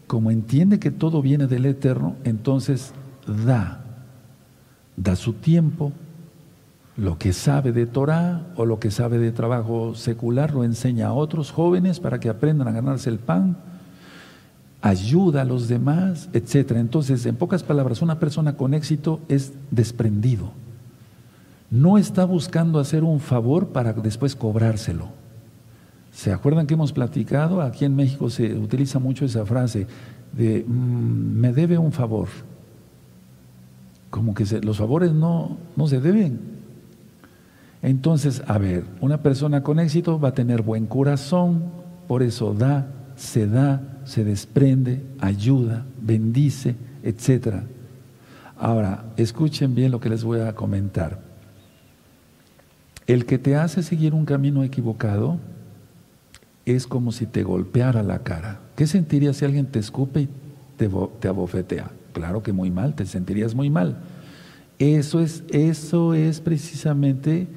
como 0.07 0.31
entiende 0.31 0.79
que 0.79 0.91
todo 0.91 1.21
viene 1.21 1.47
del 1.47 1.65
Eterno, 1.65 2.15
entonces 2.23 2.93
da, 3.45 3.81
da 4.95 5.15
su 5.15 5.33
tiempo, 5.33 5.91
lo 6.95 7.17
que 7.19 7.31
sabe 7.31 7.71
de 7.71 7.85
Torah 7.85 8.47
o 8.55 8.65
lo 8.65 8.79
que 8.79 8.89
sabe 8.89 9.19
de 9.19 9.31
trabajo 9.31 9.93
secular, 9.95 10.53
lo 10.53 10.63
enseña 10.63 11.07
a 11.07 11.13
otros 11.13 11.51
jóvenes 11.51 11.99
para 11.99 12.19
que 12.19 12.29
aprendan 12.29 12.67
a 12.67 12.71
ganarse 12.71 13.09
el 13.09 13.19
pan, 13.19 13.57
ayuda 14.81 15.41
a 15.41 15.45
los 15.45 15.67
demás, 15.67 16.29
etc. 16.33 16.71
Entonces, 16.71 17.25
en 17.25 17.35
pocas 17.35 17.63
palabras, 17.63 18.01
una 18.01 18.19
persona 18.19 18.57
con 18.57 18.73
éxito 18.73 19.19
es 19.27 19.53
desprendido. 19.69 20.51
No 21.69 21.97
está 21.97 22.25
buscando 22.25 22.79
hacer 22.79 23.03
un 23.03 23.19
favor 23.19 23.69
para 23.69 23.93
después 23.93 24.35
cobrárselo. 24.35 25.09
¿Se 26.11 26.31
acuerdan 26.31 26.65
que 26.65 26.73
hemos 26.73 26.93
platicado? 26.93 27.61
Aquí 27.61 27.85
en 27.85 27.95
México 27.95 28.29
se 28.29 28.55
utiliza 28.55 28.99
mucho 28.99 29.25
esa 29.25 29.45
frase 29.45 29.85
de 30.31 30.63
mm, 30.67 31.39
me 31.39 31.53
debe 31.53 31.77
un 31.77 31.91
favor. 31.91 32.27
Como 34.09 34.33
que 34.33 34.45
los 34.61 34.77
favores 34.77 35.11
no, 35.11 35.57
no 35.75 35.87
se 35.87 35.99
deben. 35.99 36.39
Entonces, 37.81 38.41
a 38.47 38.57
ver, 38.57 38.85
una 39.01 39.21
persona 39.21 39.61
con 39.61 39.79
éxito 39.79 40.19
va 40.19 40.29
a 40.29 40.33
tener 40.33 40.61
buen 40.61 40.87
corazón, 40.87 41.65
por 42.07 42.23
eso 42.23 42.53
da, 42.53 42.87
se 43.15 43.47
da, 43.47 43.99
se 44.05 44.23
desprende, 44.23 45.03
ayuda, 45.19 45.85
bendice, 46.01 46.75
etc. 47.03 47.57
Ahora, 48.57 49.05
escuchen 49.17 49.75
bien 49.75 49.91
lo 49.91 49.99
que 49.99 50.09
les 50.09 50.23
voy 50.23 50.39
a 50.39 50.55
comentar. 50.55 51.26
El 53.07 53.25
que 53.25 53.37
te 53.37 53.55
hace 53.55 53.81
seguir 53.83 54.13
un 54.13 54.25
camino 54.25 54.63
equivocado, 54.63 55.39
es 56.65 56.85
como 56.85 57.13
si 57.13 57.25
te 57.25 57.43
golpeara 57.43 58.03
la 58.03 58.19
cara. 58.19 58.59
¿Qué 58.75 58.85
sentirías 58.87 59.37
si 59.37 59.45
alguien 59.45 59.67
te 59.67 59.79
escupe 59.79 60.21
y 60.21 60.29
te, 60.75 61.27
abofetea? 61.29 61.89
Claro 62.11 62.43
que 62.43 62.51
muy 62.51 62.69
mal, 62.69 62.93
te 62.93 63.05
sentirías 63.05 63.55
muy 63.55 63.69
mal. 63.69 63.97
Eso 64.77 65.21
es, 65.21 65.43
eso 65.49 66.13
es 66.13 66.41
precisamente, 66.41 67.47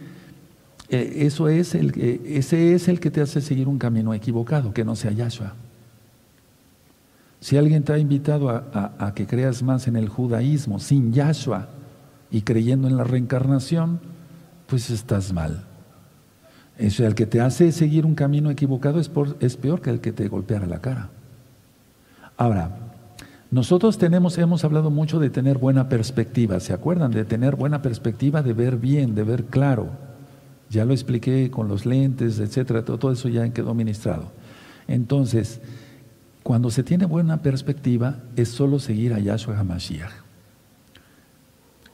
eh, 0.88 1.12
eso 1.16 1.48
es 1.48 1.74
el, 1.74 1.92
ese 2.24 2.74
es 2.74 2.86
el 2.86 3.00
que 3.00 3.10
te 3.10 3.20
hace 3.20 3.40
seguir 3.40 3.66
un 3.66 3.78
camino 3.78 4.14
equivocado, 4.14 4.72
que 4.72 4.84
no 4.84 4.94
sea 4.94 5.10
Yahshua. 5.10 5.54
Si 7.40 7.56
alguien 7.56 7.82
te 7.82 7.92
ha 7.92 7.98
invitado 7.98 8.48
a, 8.48 8.92
a 8.98 9.14
que 9.14 9.26
creas 9.26 9.62
más 9.64 9.88
en 9.88 9.96
el 9.96 10.08
judaísmo 10.08 10.78
sin 10.78 11.12
Yahshua 11.12 11.68
y 12.30 12.42
creyendo 12.42 12.86
en 12.86 12.96
la 12.96 13.02
reencarnación, 13.02 13.98
pues 14.70 14.88
estás 14.88 15.32
mal. 15.32 15.64
Eso, 16.78 17.04
el 17.04 17.14
que 17.14 17.26
te 17.26 17.40
hace 17.40 17.72
seguir 17.72 18.06
un 18.06 18.14
camino 18.14 18.50
equivocado 18.50 19.00
es, 19.00 19.10
es 19.40 19.56
peor 19.56 19.82
que 19.82 19.90
el 19.90 20.00
que 20.00 20.12
te 20.12 20.28
golpea 20.28 20.60
la 20.60 20.80
cara. 20.80 21.10
Ahora, 22.38 22.70
nosotros 23.50 23.98
tenemos, 23.98 24.38
hemos 24.38 24.64
hablado 24.64 24.90
mucho 24.90 25.18
de 25.18 25.28
tener 25.28 25.58
buena 25.58 25.88
perspectiva, 25.88 26.60
¿se 26.60 26.72
acuerdan? 26.72 27.10
De 27.10 27.24
tener 27.24 27.56
buena 27.56 27.82
perspectiva, 27.82 28.42
de 28.42 28.52
ver 28.52 28.76
bien, 28.76 29.14
de 29.14 29.24
ver 29.24 29.44
claro. 29.44 29.90
Ya 30.70 30.84
lo 30.84 30.92
expliqué 30.92 31.50
con 31.50 31.66
los 31.66 31.84
lentes, 31.84 32.38
etcétera, 32.38 32.84
todo, 32.84 33.10
eso 33.10 33.28
ya 33.28 33.46
quedó 33.52 33.74
ministrado. 33.74 34.30
Entonces, 34.86 35.60
cuando 36.44 36.70
se 36.70 36.84
tiene 36.84 37.06
buena 37.06 37.42
perspectiva, 37.42 38.20
es 38.36 38.48
solo 38.48 38.78
seguir 38.78 39.12
a 39.12 39.18
Yahshua 39.18 39.58
HaMashiach. 39.58 40.29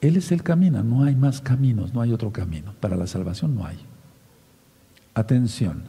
Él 0.01 0.17
es 0.17 0.31
el 0.31 0.43
camino, 0.43 0.83
no 0.83 1.03
hay 1.03 1.15
más 1.15 1.41
caminos, 1.41 1.93
no 1.93 2.01
hay 2.01 2.13
otro 2.13 2.31
camino. 2.31 2.73
Para 2.79 2.95
la 2.95 3.07
salvación 3.07 3.55
no 3.55 3.65
hay. 3.65 3.77
Atención, 5.13 5.83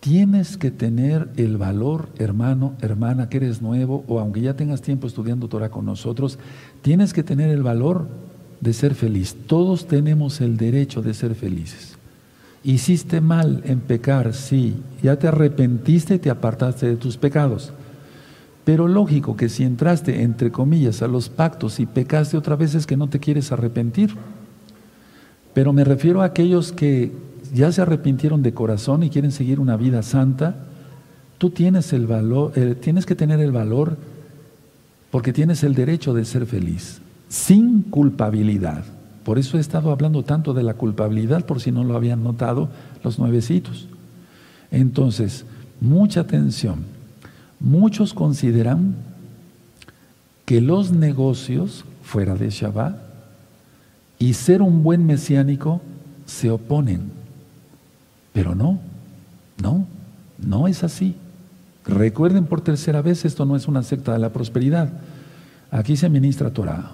tienes 0.00 0.56
que 0.56 0.72
tener 0.72 1.30
el 1.36 1.56
valor, 1.56 2.08
hermano, 2.18 2.74
hermana, 2.80 3.28
que 3.28 3.36
eres 3.36 3.62
nuevo, 3.62 4.04
o 4.08 4.18
aunque 4.18 4.40
ya 4.40 4.54
tengas 4.54 4.82
tiempo 4.82 5.06
estudiando 5.06 5.48
Torah 5.48 5.70
con 5.70 5.86
nosotros, 5.86 6.38
tienes 6.82 7.12
que 7.12 7.22
tener 7.22 7.50
el 7.50 7.62
valor 7.62 8.08
de 8.60 8.72
ser 8.72 8.94
feliz. 8.94 9.36
Todos 9.46 9.86
tenemos 9.86 10.40
el 10.40 10.56
derecho 10.56 11.02
de 11.02 11.14
ser 11.14 11.36
felices. 11.36 11.96
Hiciste 12.64 13.20
mal 13.20 13.62
en 13.64 13.80
pecar, 13.80 14.34
sí, 14.34 14.74
ya 15.02 15.16
te 15.16 15.28
arrepentiste 15.28 16.14
y 16.14 16.18
te 16.18 16.30
apartaste 16.30 16.86
de 16.86 16.96
tus 16.96 17.16
pecados. 17.16 17.72
Pero 18.64 18.86
lógico 18.86 19.36
que 19.36 19.48
si 19.48 19.64
entraste, 19.64 20.22
entre 20.22 20.52
comillas, 20.52 21.02
a 21.02 21.08
los 21.08 21.28
pactos 21.28 21.80
y 21.80 21.86
pecaste 21.86 22.36
otra 22.36 22.56
vez 22.56 22.74
es 22.74 22.86
que 22.86 22.96
no 22.96 23.08
te 23.08 23.18
quieres 23.18 23.50
arrepentir. 23.50 24.14
Pero 25.52 25.72
me 25.72 25.84
refiero 25.84 26.22
a 26.22 26.26
aquellos 26.26 26.72
que 26.72 27.12
ya 27.52 27.70
se 27.72 27.82
arrepintieron 27.82 28.42
de 28.42 28.54
corazón 28.54 29.02
y 29.02 29.10
quieren 29.10 29.32
seguir 29.32 29.60
una 29.60 29.76
vida 29.76 30.02
santa, 30.02 30.56
tú 31.38 31.50
tienes 31.50 31.92
el 31.92 32.06
valor, 32.06 32.52
eh, 32.56 32.76
tienes 32.80 33.04
que 33.04 33.14
tener 33.14 33.40
el 33.40 33.52
valor 33.52 33.96
porque 35.10 35.32
tienes 35.32 35.62
el 35.62 35.74
derecho 35.74 36.14
de 36.14 36.24
ser 36.24 36.46
feliz, 36.46 37.02
sin 37.28 37.82
culpabilidad. 37.82 38.84
Por 39.24 39.38
eso 39.38 39.58
he 39.58 39.60
estado 39.60 39.90
hablando 39.90 40.22
tanto 40.22 40.54
de 40.54 40.62
la 40.62 40.74
culpabilidad, 40.74 41.44
por 41.44 41.60
si 41.60 41.70
no 41.70 41.84
lo 41.84 41.94
habían 41.94 42.24
notado 42.24 42.70
los 43.04 43.18
nuevecitos. 43.18 43.88
Entonces, 44.70 45.44
mucha 45.80 46.20
atención. 46.20 46.84
Muchos 47.62 48.12
consideran 48.12 48.96
que 50.44 50.60
los 50.60 50.92
negocios 50.92 51.84
fuera 52.02 52.34
de 52.34 52.50
Shabbat 52.50 52.96
y 54.18 54.34
ser 54.34 54.60
un 54.62 54.82
buen 54.82 55.06
mesiánico 55.06 55.80
se 56.26 56.50
oponen 56.50 57.22
pero 58.32 58.54
no, 58.54 58.78
no, 59.62 59.86
no 60.38 60.68
es 60.68 60.82
así. 60.84 61.14
Recuerden 61.84 62.46
por 62.46 62.60
tercera 62.60 63.02
vez, 63.02 63.24
esto 63.24 63.44
no 63.44 63.56
es 63.56 63.68
una 63.68 63.82
secta 63.82 64.12
de 64.12 64.18
la 64.18 64.32
prosperidad. 64.32 64.92
Aquí 65.70 65.96
se 65.96 66.08
ministra 66.08 66.52
Torah. 66.52 66.92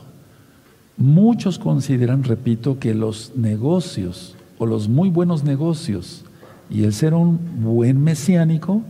Muchos 0.96 1.58
consideran, 1.58 2.24
repito, 2.24 2.78
que 2.78 2.94
los 2.94 3.32
negocios 3.36 4.34
o 4.58 4.66
los 4.66 4.88
muy 4.88 5.10
buenos 5.10 5.44
negocios 5.44 6.24
y 6.70 6.82
el 6.84 6.92
ser 6.92 7.14
un 7.14 7.38
buen 7.62 8.02
mesiánico 8.02 8.82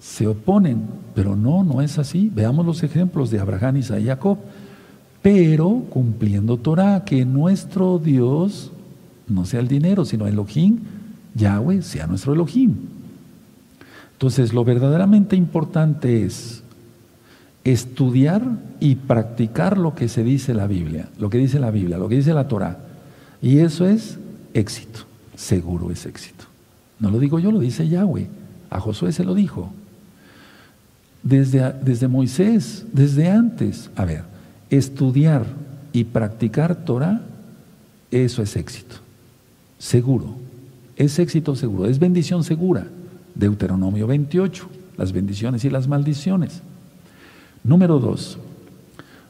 se 0.00 0.28
oponen, 0.28 0.82
pero 1.14 1.36
no, 1.36 1.64
no 1.64 1.82
es 1.82 1.98
así. 1.98 2.30
Veamos 2.34 2.64
los 2.64 2.82
ejemplos 2.82 3.30
de 3.30 3.40
Abraham, 3.40 3.76
y 3.78 3.82
Jacob. 3.82 4.38
Pero 5.22 5.84
cumpliendo 5.90 6.56
Torah, 6.56 7.04
que 7.04 7.24
nuestro 7.24 7.98
Dios 7.98 8.72
no 9.28 9.44
sea 9.44 9.60
el 9.60 9.68
dinero, 9.68 10.04
sino 10.04 10.26
Elohim, 10.26 10.78
Yahweh 11.34 11.82
sea 11.82 12.06
nuestro 12.06 12.32
Elohim. 12.32 12.74
Entonces, 14.12 14.52
lo 14.52 14.64
verdaderamente 14.64 15.36
importante 15.36 16.24
es 16.24 16.62
estudiar 17.64 18.42
y 18.80 18.96
practicar 18.96 19.78
lo 19.78 19.94
que 19.94 20.08
se 20.08 20.24
dice 20.24 20.54
la 20.54 20.66
Biblia, 20.66 21.08
lo 21.18 21.30
que 21.30 21.38
dice 21.38 21.60
la 21.60 21.70
Biblia, 21.70 21.98
lo 21.98 22.08
que 22.08 22.16
dice 22.16 22.34
la 22.34 22.48
Torah. 22.48 22.78
Y 23.40 23.58
eso 23.58 23.86
es 23.86 24.18
éxito, 24.54 25.00
seguro 25.36 25.90
es 25.90 26.06
éxito. 26.06 26.44
No 26.98 27.10
lo 27.10 27.18
digo 27.18 27.38
yo, 27.38 27.50
lo 27.50 27.58
dice 27.58 27.88
Yahweh. 27.88 28.28
A 28.70 28.80
Josué 28.80 29.12
se 29.12 29.24
lo 29.24 29.34
dijo. 29.34 29.72
Desde, 31.22 31.72
desde 31.82 32.08
Moisés, 32.08 32.84
desde 32.92 33.30
antes. 33.30 33.90
A 33.96 34.04
ver, 34.04 34.24
estudiar 34.70 35.44
y 35.92 36.04
practicar 36.04 36.84
Torah, 36.84 37.22
eso 38.10 38.42
es 38.42 38.56
éxito, 38.56 38.96
seguro. 39.78 40.34
Es 40.96 41.18
éxito 41.18 41.56
seguro, 41.56 41.86
es 41.86 41.98
bendición 41.98 42.44
segura. 42.44 42.86
Deuteronomio 43.34 44.06
28, 44.06 44.68
las 44.96 45.12
bendiciones 45.12 45.64
y 45.64 45.70
las 45.70 45.88
maldiciones. 45.88 46.62
Número 47.64 47.98
dos, 47.98 48.38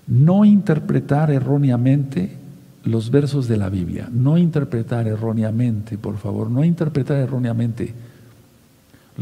no 0.06 0.44
interpretar 0.44 1.30
erróneamente 1.30 2.36
los 2.84 3.10
versos 3.10 3.48
de 3.48 3.56
la 3.56 3.68
Biblia. 3.68 4.08
No 4.12 4.38
interpretar 4.38 5.06
erróneamente, 5.06 5.98
por 5.98 6.18
favor, 6.18 6.50
no 6.50 6.64
interpretar 6.64 7.18
erróneamente 7.18 7.94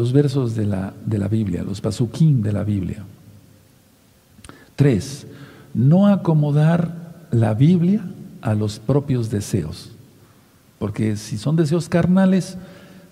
los 0.01 0.15
versos 0.15 0.55
de 0.55 0.65
la, 0.65 0.95
de 1.05 1.19
la 1.19 1.29
Biblia, 1.29 1.63
los 1.63 1.83
pasuquín 1.83 2.41
de 2.41 2.55
la 2.55 2.65
Biblia. 2.65 3.05
Tres, 4.75 5.27
no 5.75 6.07
acomodar 6.07 7.27
la 7.31 7.53
Biblia 7.53 8.03
a 8.41 8.55
los 8.55 8.79
propios 8.79 9.31
deseos. 9.31 9.91
Porque 10.79 11.17
si 11.17 11.37
son 11.37 11.55
deseos 11.55 11.91
carnales, 11.91 12.57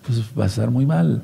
pues 0.07 0.23
va 0.39 0.47
a 0.47 0.49
ser 0.49 0.71
muy 0.71 0.87
mal. 0.87 1.21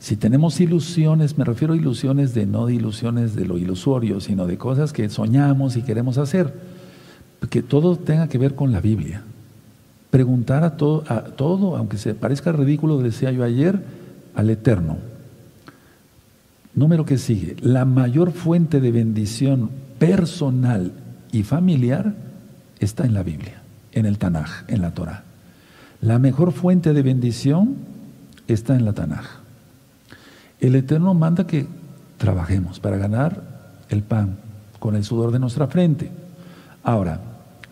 Si 0.00 0.16
tenemos 0.16 0.60
ilusiones, 0.60 1.38
me 1.38 1.46
refiero 1.46 1.72
a 1.72 1.78
ilusiones 1.78 2.34
de 2.34 2.44
no 2.44 2.66
de 2.66 2.74
ilusiones 2.74 3.34
de 3.34 3.46
lo 3.46 3.56
ilusorio, 3.56 4.20
sino 4.20 4.46
de 4.46 4.58
cosas 4.58 4.92
que 4.92 5.08
soñamos 5.08 5.78
y 5.78 5.82
queremos 5.82 6.18
hacer, 6.18 6.52
que 7.48 7.62
todo 7.62 7.96
tenga 7.96 8.28
que 8.28 8.36
ver 8.36 8.54
con 8.54 8.70
la 8.70 8.82
Biblia. 8.82 9.22
Preguntar 10.10 10.62
a 10.62 10.76
todo, 10.76 11.04
a 11.08 11.22
todo 11.22 11.74
aunque 11.74 11.96
se 11.96 12.14
parezca 12.14 12.52
ridículo, 12.52 12.98
decía 12.98 13.32
yo 13.32 13.44
ayer, 13.44 13.82
al 14.36 14.50
Eterno. 14.50 14.98
Número 16.74 17.04
que 17.04 17.18
sigue, 17.18 17.56
la 17.60 17.84
mayor 17.84 18.32
fuente 18.32 18.80
de 18.80 18.92
bendición 18.92 19.70
personal 19.98 20.92
y 21.32 21.42
familiar 21.42 22.14
está 22.78 23.04
en 23.06 23.14
la 23.14 23.22
Biblia, 23.22 23.62
en 23.92 24.06
el 24.06 24.18
Tanaj, 24.18 24.64
en 24.68 24.82
la 24.82 24.92
Torah. 24.92 25.24
La 26.02 26.18
mejor 26.18 26.52
fuente 26.52 26.92
de 26.92 27.02
bendición 27.02 27.76
está 28.46 28.76
en 28.76 28.84
la 28.84 28.92
Tanaj. 28.92 29.24
El 30.60 30.74
Eterno 30.74 31.14
manda 31.14 31.46
que 31.46 31.66
trabajemos 32.18 32.78
para 32.78 32.98
ganar 32.98 33.42
el 33.88 34.02
pan 34.02 34.36
con 34.78 34.96
el 34.96 35.04
sudor 35.04 35.32
de 35.32 35.38
nuestra 35.38 35.66
frente. 35.66 36.10
Ahora, 36.82 37.20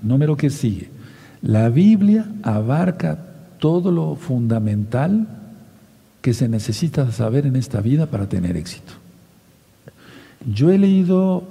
número 0.02 0.36
que 0.36 0.48
sigue. 0.48 0.90
La 1.42 1.68
Biblia 1.68 2.26
abarca 2.42 3.18
todo 3.58 3.90
lo 3.90 4.16
fundamental 4.16 5.26
que 6.24 6.32
se 6.32 6.48
necesita 6.48 7.12
saber 7.12 7.44
en 7.44 7.54
esta 7.54 7.82
vida 7.82 8.06
para 8.06 8.30
tener 8.30 8.56
éxito. 8.56 8.94
Yo 10.50 10.70
he 10.70 10.78
leído, 10.78 11.44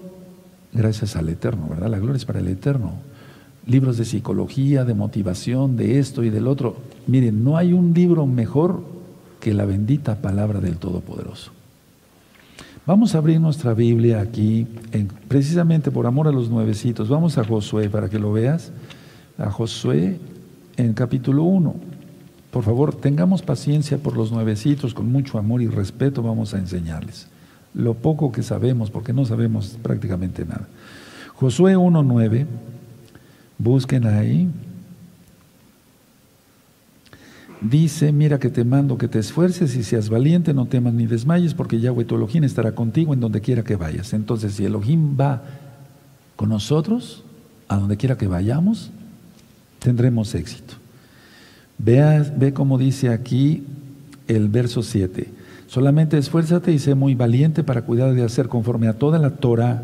gracias 0.74 1.16
al 1.16 1.30
Eterno, 1.30 1.68
¿verdad? 1.70 1.92
La 1.92 2.00
gloria 2.00 2.18
es 2.18 2.26
para 2.26 2.40
el 2.40 2.48
Eterno. 2.48 2.94
Libros 3.68 4.00
de 4.00 4.06
psicología, 4.06 4.84
de 4.84 4.96
motivación, 4.96 5.78
de 5.78 6.00
esto 6.00 6.24
y 6.24 6.32
del 6.32 6.48
otro. 6.48 6.76
Miren, 7.06 7.44
no 7.44 7.56
hay 7.56 7.72
un 7.72 7.94
libro 7.94 8.26
mejor 8.26 8.84
que 9.40 9.54
la 9.54 9.66
bendita 9.66 10.16
palabra 10.16 10.60
del 10.60 10.78
Todopoderoso. 10.78 11.52
Vamos 12.88 13.14
a 13.14 13.20
abrir 13.20 13.40
nuestra 13.40 13.76
Biblia 13.76 14.22
aquí, 14.22 14.66
precisamente 15.28 15.92
por 15.92 16.08
amor 16.08 16.28
a 16.28 16.32
los 16.32 16.50
nuevecitos. 16.50 17.10
Vamos 17.10 17.38
a 17.38 17.44
Josué 17.44 17.92
para 17.92 18.10
que 18.10 18.18
lo 18.18 18.34
veas. 18.34 18.72
A 19.38 19.52
Josué 19.52 20.18
en 20.78 20.94
capítulo 20.94 21.44
1. 21.44 21.93
Por 22.54 22.64
favor, 22.64 22.94
tengamos 22.94 23.42
paciencia 23.42 23.98
por 23.98 24.16
los 24.16 24.32
nuevecitos, 24.32 24.94
con 24.94 25.12
mucho 25.12 25.40
amor 25.40 25.64
y 25.64 25.68
respeto 25.68 26.22
vamos 26.22 26.54
a 26.54 26.60
enseñarles. 26.60 27.26
Lo 27.74 27.96
poco 27.96 28.32
que 28.32 28.44
sabemos, 28.44 28.92
porque 28.92 29.12
no 29.12 29.26
sabemos 29.26 29.80
prácticamente 29.82 30.46
nada. 30.46 30.68
Josué 31.34 31.76
1.9, 31.76 32.46
busquen 33.58 34.06
ahí. 34.06 34.52
Dice, 37.60 38.12
mira 38.12 38.38
que 38.38 38.52
te 38.52 38.64
mando 38.64 39.00
que 39.00 39.08
te 39.08 39.18
esfuerces 39.18 39.76
y 39.76 39.84
seas 39.84 40.10
valiente, 40.10 40.54
no 40.54 40.68
temas 40.68 40.94
ni 40.94 41.08
desmayes, 41.08 41.56
porque 41.56 41.80
Yahweh 41.80 42.06
tu 42.06 42.18
Elohim 42.18 42.44
estará 42.44 42.76
contigo 42.76 43.16
en 43.16 43.20
donde 43.20 43.42
quiera 43.42 43.64
que 43.64 43.78
vayas. 43.78 44.14
Entonces, 44.14 44.54
si 44.54 44.66
Elohim 44.66 45.18
va 45.20 45.42
con 46.36 46.50
nosotros, 46.50 47.24
a 47.68 47.78
donde 47.78 47.98
quiera 47.98 48.16
que 48.16 48.28
vayamos, 48.28 48.92
tendremos 49.80 50.36
éxito. 50.36 50.83
Ve 51.84 52.54
cómo 52.54 52.78
dice 52.78 53.10
aquí 53.10 53.64
el 54.30 54.48
verso 54.48 54.84
7. 54.84 55.28
Solamente 55.68 56.18
esfuérzate 56.18 56.72
y 56.72 56.80
sé 56.80 56.96
muy 56.96 57.14
valiente 57.14 57.62
para 57.62 57.82
cuidar 57.82 58.14
de 58.14 58.24
hacer 58.24 58.48
conforme 58.48 58.88
a 58.88 58.94
toda 58.94 59.20
la 59.20 59.32
Torah 59.32 59.84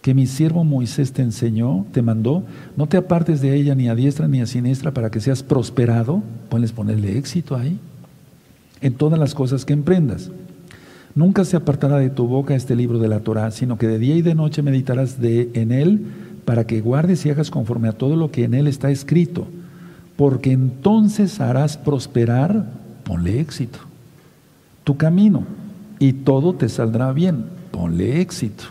que 0.00 0.14
mi 0.14 0.26
siervo 0.26 0.64
Moisés 0.64 1.12
te 1.12 1.20
enseñó, 1.20 1.84
te 1.92 2.00
mandó. 2.00 2.44
No 2.74 2.86
te 2.86 2.96
apartes 2.96 3.42
de 3.42 3.54
ella 3.54 3.74
ni 3.74 3.88
a 3.88 3.94
diestra 3.94 4.28
ni 4.28 4.40
a 4.40 4.46
siniestra 4.46 4.92
para 4.92 5.10
que 5.10 5.20
seas 5.20 5.42
prosperado. 5.42 6.22
Puedes 6.48 6.72
ponerle 6.72 7.18
éxito 7.18 7.54
ahí. 7.54 7.78
En 8.80 8.94
todas 8.94 9.18
las 9.18 9.34
cosas 9.34 9.66
que 9.66 9.74
emprendas. 9.74 10.30
Nunca 11.14 11.44
se 11.44 11.56
apartará 11.56 11.98
de 11.98 12.08
tu 12.08 12.28
boca 12.28 12.54
este 12.54 12.74
libro 12.74 12.98
de 12.98 13.08
la 13.08 13.20
Torah, 13.20 13.50
sino 13.50 13.76
que 13.76 13.88
de 13.88 13.98
día 13.98 14.16
y 14.16 14.22
de 14.22 14.34
noche 14.34 14.62
meditarás 14.62 15.20
de, 15.20 15.50
en 15.52 15.70
él 15.70 16.00
para 16.46 16.66
que 16.66 16.80
guardes 16.80 17.26
y 17.26 17.30
hagas 17.30 17.50
conforme 17.50 17.88
a 17.88 17.92
todo 17.92 18.16
lo 18.16 18.30
que 18.30 18.44
en 18.44 18.54
él 18.54 18.66
está 18.66 18.90
escrito 18.90 19.46
porque 20.20 20.52
entonces 20.52 21.40
harás 21.40 21.78
prosperar, 21.78 22.66
ponle 23.04 23.40
éxito, 23.40 23.78
tu 24.84 24.98
camino 24.98 25.44
y 25.98 26.12
todo 26.12 26.52
te 26.52 26.68
saldrá 26.68 27.10
bien, 27.14 27.46
ponle 27.70 28.20
éxito. 28.20 28.64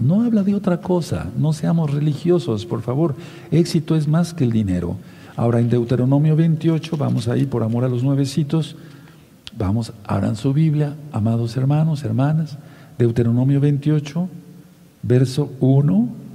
No 0.00 0.24
habla 0.24 0.42
de 0.42 0.56
otra 0.56 0.80
cosa, 0.80 1.30
no 1.38 1.52
seamos 1.52 1.92
religiosos, 1.92 2.66
por 2.66 2.82
favor. 2.82 3.14
Éxito 3.52 3.94
es 3.94 4.08
más 4.08 4.34
que 4.34 4.42
el 4.42 4.50
dinero. 4.50 4.96
Ahora 5.36 5.60
en 5.60 5.70
Deuteronomio 5.70 6.34
28, 6.34 6.96
vamos 6.96 7.28
ahí 7.28 7.46
por 7.46 7.62
amor 7.62 7.84
a 7.84 7.88
los 7.88 8.02
nuevecitos, 8.02 8.74
vamos, 9.56 9.92
abran 10.04 10.34
su 10.34 10.52
Biblia, 10.52 10.96
amados 11.12 11.56
hermanos, 11.56 12.02
hermanas, 12.02 12.58
Deuteronomio 12.98 13.60
28, 13.60 14.28
verso 15.04 15.52
1 15.60 16.29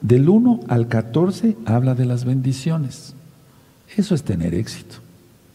del 0.00 0.28
1 0.28 0.60
al 0.68 0.88
14 0.88 1.56
habla 1.66 1.94
de 1.94 2.06
las 2.06 2.24
bendiciones. 2.24 3.14
Eso 3.96 4.14
es 4.14 4.22
tener 4.22 4.54
éxito 4.54 4.96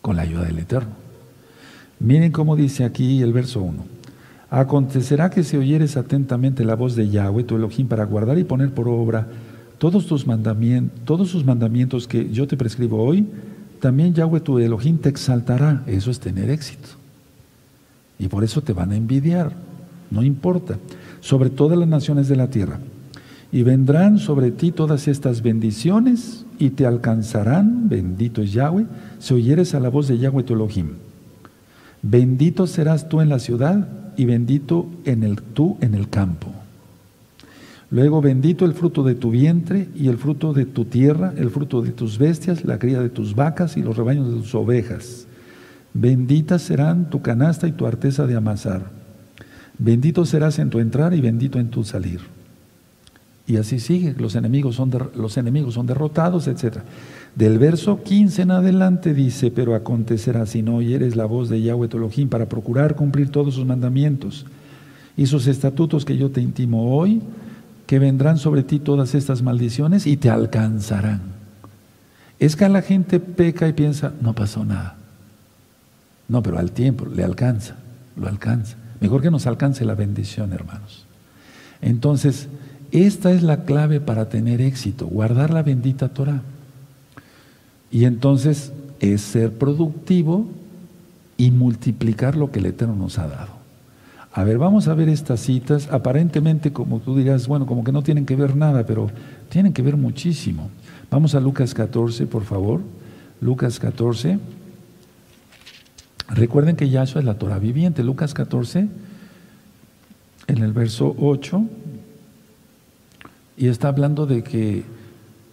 con 0.02 0.16
la 0.16 0.24
ayuda 0.24 0.44
del 0.44 0.60
Eterno. 0.60 0.92
Miren 2.00 2.32
cómo 2.32 2.56
dice 2.56 2.84
aquí 2.84 3.22
el 3.22 3.32
verso 3.32 3.62
1. 3.62 3.86
Acontecerá 4.50 5.30
que 5.30 5.44
si 5.44 5.58
oyeres 5.58 5.98
atentamente 5.98 6.66
la 6.66 6.76
voz 6.76 6.96
de 6.96 7.10
Yahweh, 7.10 7.44
tu 7.44 7.56
Elohim, 7.56 7.88
para 7.88 8.04
guardar 8.06 8.38
y 8.38 8.44
poner 8.44 8.72
por 8.72 8.88
obra 8.88 9.28
todos 9.78 10.06
tus 10.06 10.28
mandamientos, 10.28 11.00
todos 11.06 11.30
sus 11.30 11.46
mandamientos 11.46 12.08
que 12.08 12.30
yo 12.32 12.48
te 12.48 12.58
prescribo 12.58 13.04
hoy, 13.04 13.28
también 13.80 14.14
Yahweh 14.14 14.42
tu 14.42 14.60
Elohim 14.60 14.98
te 14.98 15.10
exaltará. 15.10 15.84
Eso 15.88 16.12
es 16.12 16.20
tener 16.20 16.50
éxito. 16.50 16.90
Y 18.20 18.28
por 18.28 18.44
eso 18.44 18.62
te 18.62 18.74
van 18.74 18.92
a 18.92 18.96
envidiar. 18.96 19.54
No 20.12 20.22
importa. 20.24 20.78
Sobre 21.22 21.50
todas 21.50 21.78
las 21.78 21.88
naciones 21.88 22.28
de 22.28 22.36
la 22.36 22.50
tierra 22.50 22.80
y 23.54 23.62
vendrán 23.62 24.18
sobre 24.18 24.50
ti 24.50 24.72
todas 24.72 25.08
estas 25.08 25.44
bendiciones 25.44 26.44
y 26.58 26.72
te 26.72 26.88
alcanzarán, 26.88 27.88
bendito 27.88 28.42
es 28.42 28.52
Yahweh, 28.52 28.88
si 29.20 29.36
oyeres 29.36 29.76
a 29.76 29.80
la 29.80 29.90
voz 29.90 30.08
de 30.08 30.18
Yahweh 30.18 30.42
tu 30.42 30.56
Elohim. 30.56 30.94
Bendito 32.02 32.66
serás 32.66 33.08
tú 33.08 33.22
en 33.22 33.30
la 33.30 33.38
ciudad 33.38 33.88
y 34.18 34.26
bendito 34.26 34.88
en 35.06 35.22
el, 35.22 35.40
tú 35.40 35.78
en 35.82 35.94
el 35.94 36.10
campo. 36.10 36.48
Luego 37.92 38.22
bendito 38.22 38.66
el 38.66 38.74
fruto 38.74 39.04
de 39.04 39.14
tu 39.14 39.30
vientre 39.30 39.88
y 39.96 40.08
el 40.08 40.18
fruto 40.18 40.52
de 40.52 40.66
tu 40.66 40.86
tierra, 40.86 41.32
el 41.38 41.52
fruto 41.52 41.84
de 41.84 41.92
tus 41.92 42.18
bestias, 42.18 42.66
la 42.66 42.80
cría 42.80 43.02
de 43.02 43.10
tus 43.10 43.36
vacas 43.36 43.78
y 43.78 43.84
los 43.84 43.96
rebaños 43.96 44.34
de 44.34 44.40
tus 44.40 44.56
ovejas. 44.56 45.28
Benditas 45.94 46.64
serán 46.64 47.12
tu 47.12 47.22
canasta 47.22 47.68
y 47.68 47.74
tu 47.74 47.86
arteza 47.86 48.26
de 48.26 48.36
amasar. 48.36 48.90
Bendito 49.78 50.26
serás 50.26 50.58
en 50.58 50.72
tu 50.72 50.80
entrar 50.80 51.14
y 51.14 51.22
bendito 51.22 51.60
en 51.60 51.70
tu 51.70 51.84
salir. 51.84 52.20
Y 53.46 53.58
así 53.58 53.80
sigue, 53.80 54.16
los 54.18 54.36
enemigos 54.36 54.76
son, 54.76 54.92
los 55.16 55.38
enemigos 55.38 55.74
son 55.74 55.86
derrotados, 55.86 56.48
etc. 56.48 56.78
Del 57.36 57.60
verso 57.60 58.02
15 58.02 58.44
en 58.44 58.52
adelante 58.52 59.14
dice, 59.14 59.52
pero 59.52 59.76
acontecerá 59.76 60.46
si 60.46 60.62
no 60.62 60.78
oyeres 60.78 61.16
la 61.16 61.26
voz 61.26 61.50
de 61.50 61.62
Yahweh 61.62 61.90
tu 61.90 62.10
para 62.30 62.48
procurar 62.48 62.96
cumplir 62.96 63.30
todos 63.30 63.56
sus 63.56 63.66
mandamientos 63.66 64.46
y 65.18 65.26
sus 65.26 65.48
estatutos 65.48 66.06
que 66.06 66.18
yo 66.18 66.32
te 66.32 66.42
intimo 66.42 66.96
hoy, 66.96 67.22
que 67.86 68.00
vendrán 68.00 68.38
sobre 68.38 68.64
ti 68.64 68.80
todas 68.80 69.14
estas 69.14 69.42
maldiciones 69.42 70.08
y 70.08 70.16
te 70.16 70.30
alcanzarán. 70.30 71.22
Es 72.40 72.56
que 72.56 72.68
la 72.70 72.82
gente 72.82 73.20
peca 73.20 73.68
y 73.68 73.74
piensa, 73.74 74.14
no 74.22 74.34
pasó 74.34 74.64
nada. 74.64 74.96
No, 76.28 76.42
pero 76.42 76.60
al 76.60 76.72
tiempo 76.72 77.06
le 77.06 77.24
alcanza, 77.24 77.76
lo 78.16 78.28
alcanza. 78.28 78.78
Mejor 79.02 79.22
que 79.22 79.32
nos 79.32 79.48
alcance 79.48 79.84
la 79.86 79.96
bendición, 79.96 80.54
hermanos. 80.54 81.06
Entonces, 81.82 82.48
esta 82.94 83.32
es 83.32 83.42
la 83.42 83.66
clave 83.66 84.00
para 84.00 84.30
tener 84.30 84.62
éxito, 84.62 85.08
guardar 85.08 85.52
la 85.52 85.64
bendita 85.64 86.10
Torah. 86.10 86.44
Y 87.92 88.06
entonces 88.06 88.72
es 89.00 89.22
ser 89.22 89.52
productivo 89.52 90.48
y 91.38 91.52
multiplicar 91.52 92.36
lo 92.36 92.52
que 92.52 92.60
el 92.60 92.68
Eterno 92.68 92.96
nos 92.96 93.18
ha 93.18 93.28
dado. 93.28 93.64
A 94.32 94.44
ver, 94.44 94.58
vamos 94.58 94.88
a 94.88 94.94
ver 94.96 95.10
estas 95.10 95.42
citas, 95.42 95.90
aparentemente 95.92 96.74
como 96.74 97.00
tú 97.00 97.16
dirás, 97.18 97.48
bueno, 97.48 97.66
como 97.66 97.84
que 97.84 97.92
no 97.92 98.02
tienen 98.02 98.26
que 98.26 98.36
ver 98.36 98.56
nada, 98.56 98.86
pero 98.86 99.10
tienen 99.50 99.74
que 99.74 99.82
ver 99.82 99.98
muchísimo. 99.98 100.70
Vamos 101.12 101.36
a 101.36 101.40
Lucas 101.40 101.74
14, 101.74 102.26
por 102.26 102.44
favor. 102.44 102.82
Lucas 103.42 103.80
14. 103.80 104.40
Recuerden 106.30 106.76
que 106.76 106.90
Yahshua 106.90 107.20
es 107.22 107.26
la 107.26 107.36
Torah 107.36 107.60
viviente. 107.60 108.04
Lucas 108.04 108.34
14, 108.34 108.88
en 110.48 110.58
el 110.58 110.74
verso 110.74 111.16
8. 111.20 111.64
Y 113.58 113.68
está 113.68 113.90
hablando 113.90 114.26
de 114.26 114.44
que 114.44 114.84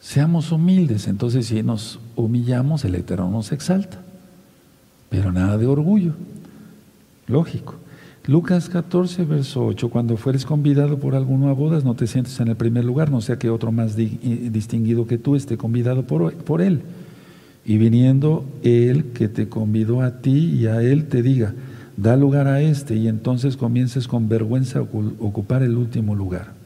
seamos 0.00 0.52
humildes. 0.52 1.06
Entonces, 1.06 1.46
si 1.46 1.62
nos 1.62 2.00
humillamos, 2.16 2.84
el 2.84 2.94
Eterno 2.94 3.30
nos 3.30 3.52
exalta. 3.52 4.02
Pero 5.08 5.32
nada 5.32 5.58
de 5.58 5.66
orgullo. 5.66 6.14
Lógico. 7.26 7.74
Lucas 8.26 8.68
14, 8.68 9.24
verso 9.24 9.64
8. 9.66 9.88
Cuando 9.88 10.16
fueres 10.16 10.44
convidado 10.44 10.98
por 10.98 11.14
alguno 11.14 11.48
a 11.48 11.52
bodas, 11.52 11.84
no 11.84 11.94
te 11.94 12.06
sientes 12.06 12.38
en 12.40 12.48
el 12.48 12.56
primer 12.56 12.84
lugar, 12.84 13.10
no 13.10 13.20
sea 13.20 13.38
que 13.38 13.50
otro 13.50 13.72
más 13.72 13.96
distinguido 13.96 15.06
que 15.06 15.18
tú 15.18 15.36
esté 15.36 15.56
convidado 15.56 16.06
por, 16.06 16.34
por 16.34 16.62
él. 16.62 16.82
Y 17.64 17.78
viniendo 17.78 18.44
él 18.62 19.06
que 19.12 19.28
te 19.28 19.48
convidó 19.48 20.02
a 20.02 20.20
ti 20.20 20.54
y 20.54 20.66
a 20.66 20.82
él 20.82 21.06
te 21.06 21.22
diga, 21.22 21.54
da 21.96 22.16
lugar 22.16 22.46
a 22.46 22.62
este, 22.62 22.96
y 22.96 23.08
entonces 23.08 23.56
comiences 23.56 24.06
con 24.06 24.28
vergüenza 24.28 24.78
a 24.78 24.82
ocupar 24.82 25.62
el 25.62 25.76
último 25.76 26.14
lugar. 26.14 26.59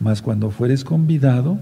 Mas 0.00 0.22
cuando 0.22 0.50
fueres 0.50 0.82
convidado, 0.82 1.58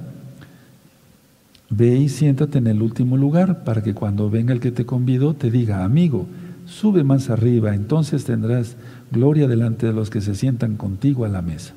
ve 1.69 1.97
y 1.97 2.09
siéntate 2.09 2.59
en 2.59 2.69
el 2.69 2.81
último 2.81 3.17
lugar 3.17 3.65
para 3.65 3.83
que 3.83 3.93
cuando 3.93 4.31
venga 4.31 4.55
el 4.55 4.61
que 4.61 4.71
te 4.71 4.87
convidó 4.87 5.35
te 5.35 5.51
diga, 5.51 5.85
amigo, 5.85 6.27
sube 6.65 7.05
más 7.05 7.31
arriba, 7.31 7.75
entonces 7.75 8.25
tendrás 8.25 8.77
gloria 9.11 9.49
delante 9.49 9.87
de 9.87 9.93
los 9.93 10.09
que 10.09 10.21
se 10.21 10.35
sientan 10.35 10.77
contigo 10.77 11.25
a 11.25 11.29
la 11.29 11.43
mesa. 11.43 11.75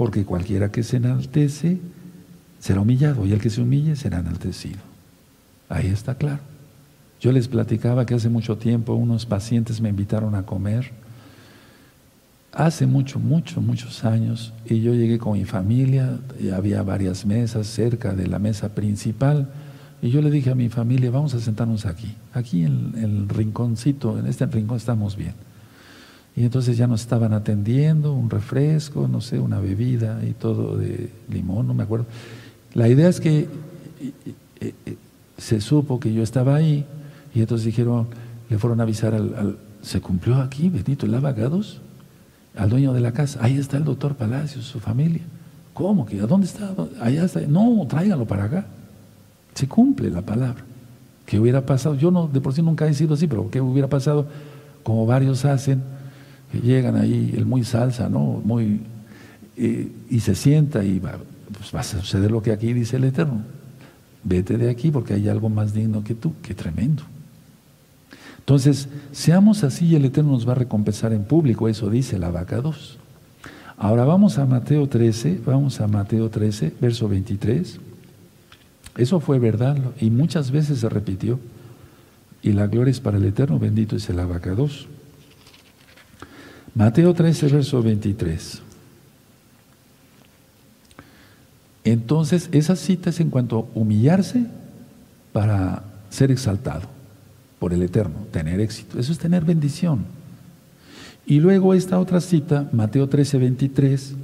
porque 0.00 0.24
cualquiera 0.24 0.72
que 0.72 0.82
se 0.82 0.96
enaltece 0.96 1.78
será 2.58 2.80
humillado 2.80 3.26
y 3.26 3.32
el 3.32 3.40
que 3.40 3.50
se 3.50 3.60
humille 3.60 3.96
será 3.96 4.20
enaltecido. 4.20 4.78
Ahí 5.68 5.88
está 5.88 6.14
claro. 6.14 6.40
Yo 7.20 7.32
les 7.32 7.48
platicaba 7.48 8.06
que 8.06 8.14
hace 8.14 8.30
mucho 8.30 8.56
tiempo 8.56 8.94
unos 8.94 9.26
pacientes 9.26 9.82
me 9.82 9.90
invitaron 9.90 10.34
a 10.34 10.44
comer, 10.44 10.92
hace 12.52 12.86
mucho, 12.86 13.18
mucho, 13.18 13.60
muchos 13.60 14.04
años, 14.04 14.52
y 14.64 14.80
yo 14.80 14.94
llegué 14.94 15.18
con 15.18 15.34
mi 15.34 15.44
familia, 15.44 16.18
había 16.54 16.82
varias 16.82 17.24
mesas 17.24 17.66
cerca 17.66 18.14
de 18.14 18.26
la 18.26 18.38
mesa 18.38 18.70
principal, 18.70 19.48
y 20.02 20.10
yo 20.10 20.22
le 20.22 20.30
dije 20.30 20.50
a 20.50 20.54
mi 20.54 20.68
familia, 20.68 21.10
vamos 21.10 21.34
a 21.34 21.40
sentarnos 21.40 21.86
aquí, 21.86 22.14
aquí 22.32 22.64
en 22.64 22.94
el 22.96 23.28
rinconcito, 23.28 24.18
en 24.18 24.26
este 24.26 24.46
rincón 24.46 24.78
estamos 24.78 25.16
bien. 25.16 25.34
Y 26.36 26.44
entonces 26.44 26.76
ya 26.76 26.86
nos 26.86 27.02
estaban 27.02 27.32
atendiendo, 27.34 28.14
un 28.14 28.30
refresco, 28.30 29.08
no 29.08 29.20
sé, 29.20 29.38
una 29.38 29.60
bebida 29.60 30.24
y 30.24 30.32
todo 30.32 30.76
de 30.76 31.10
limón, 31.28 31.66
no 31.66 31.74
me 31.74 31.82
acuerdo. 31.82 32.06
La 32.72 32.88
idea 32.88 33.08
es 33.08 33.20
que 33.20 33.48
se 35.36 35.60
supo 35.60 36.00
que 36.00 36.12
yo 36.14 36.22
estaba 36.22 36.54
ahí 36.54 36.86
y 37.34 37.40
entonces 37.40 37.66
dijeron, 37.66 38.06
le 38.48 38.58
fueron 38.58 38.80
a 38.80 38.84
avisar 38.84 39.14
al, 39.14 39.58
se 39.82 40.00
cumplió 40.00 40.36
aquí, 40.36 40.68
bendito 40.68 41.04
el 41.04 41.14
abagados, 41.14 41.80
al 42.56 42.68
dueño 42.68 42.92
de 42.92 43.00
la 43.00 43.12
casa. 43.12 43.38
Ahí 43.42 43.58
está 43.58 43.76
el 43.76 43.84
doctor 43.84 44.16
Palacios, 44.16 44.64
su 44.64 44.80
familia. 44.80 45.22
¿Cómo 45.72 46.04
que? 46.04 46.20
¿A 46.20 46.26
dónde 46.26 46.46
está? 46.46 46.74
Allá 47.00 47.24
está. 47.24 47.40
No, 47.40 47.86
tráigalo 47.88 48.26
para 48.26 48.44
acá. 48.44 48.66
Se 49.54 49.66
cumple 49.68 50.10
la 50.10 50.22
palabra. 50.22 50.64
¿Qué 51.26 51.38
hubiera 51.38 51.64
pasado? 51.64 51.94
Yo 51.94 52.10
no, 52.10 52.26
de 52.26 52.40
por 52.40 52.52
sí 52.52 52.62
nunca 52.62 52.86
he 52.86 52.94
sido 52.94 53.14
así, 53.14 53.26
pero 53.26 53.50
¿qué 53.50 53.60
hubiera 53.60 53.88
pasado? 53.88 54.26
Como 54.82 55.06
varios 55.06 55.44
hacen, 55.44 55.82
llegan 56.52 56.96
ahí, 56.96 57.32
el 57.36 57.46
muy 57.46 57.64
salsa, 57.64 58.08
¿no? 58.08 58.42
Muy, 58.44 58.80
eh, 59.56 59.92
y 60.10 60.20
se 60.20 60.34
sienta 60.34 60.82
y 60.82 60.98
va, 60.98 61.18
pues 61.56 61.74
va 61.74 61.80
a 61.80 61.84
suceder 61.84 62.30
lo 62.30 62.42
que 62.42 62.52
aquí 62.52 62.72
dice 62.72 62.96
el 62.96 63.04
Eterno. 63.04 63.42
Vete 64.24 64.58
de 64.58 64.68
aquí 64.68 64.90
porque 64.90 65.14
hay 65.14 65.28
algo 65.28 65.48
más 65.48 65.72
digno 65.72 66.02
que 66.02 66.14
tú. 66.14 66.34
Qué 66.42 66.54
tremendo. 66.54 67.04
Entonces, 68.40 68.88
seamos 69.12 69.62
así 69.64 69.86
y 69.86 69.94
el 69.94 70.06
Eterno 70.06 70.32
nos 70.32 70.48
va 70.48 70.52
a 70.52 70.56
recompensar 70.56 71.12
en 71.12 71.24
público. 71.24 71.68
Eso 71.68 71.88
dice 71.88 72.18
la 72.18 72.30
vaca 72.30 72.60
2. 72.60 72.98
Ahora 73.76 74.04
vamos 74.04 74.38
a 74.38 74.46
Mateo 74.46 74.88
13, 74.88 75.42
vamos 75.46 75.80
a 75.80 75.86
Mateo 75.86 76.28
13, 76.28 76.74
verso 76.80 77.08
23. 77.08 77.78
Eso 78.96 79.20
fue 79.20 79.38
verdad 79.38 79.78
y 80.00 80.10
muchas 80.10 80.50
veces 80.50 80.80
se 80.80 80.88
repitió. 80.88 81.38
Y 82.42 82.52
la 82.52 82.66
gloria 82.66 82.90
es 82.90 83.00
para 83.00 83.18
el 83.18 83.24
Eterno, 83.24 83.58
bendito 83.58 83.94
es 83.96 84.08
el 84.08 84.18
abacados. 84.18 84.88
Mateo 86.74 87.14
13, 87.14 87.48
verso 87.48 87.82
23. 87.82 88.62
Entonces, 91.84 92.48
esa 92.52 92.74
cita 92.74 93.10
es 93.10 93.20
en 93.20 93.30
cuanto 93.30 93.58
a 93.58 93.78
humillarse 93.78 94.46
para 95.32 95.84
ser 96.08 96.30
exaltado 96.30 96.99
por 97.60 97.72
el 97.72 97.82
Eterno, 97.82 98.16
tener 98.32 98.58
éxito. 98.58 98.98
Eso 98.98 99.12
es 99.12 99.18
tener 99.18 99.44
bendición. 99.44 100.00
Y 101.26 101.38
luego 101.38 101.74
esta 101.74 102.00
otra 102.00 102.20
cita, 102.20 102.68
Mateo 102.72 103.08
13, 103.08 103.38
23, 103.38 104.14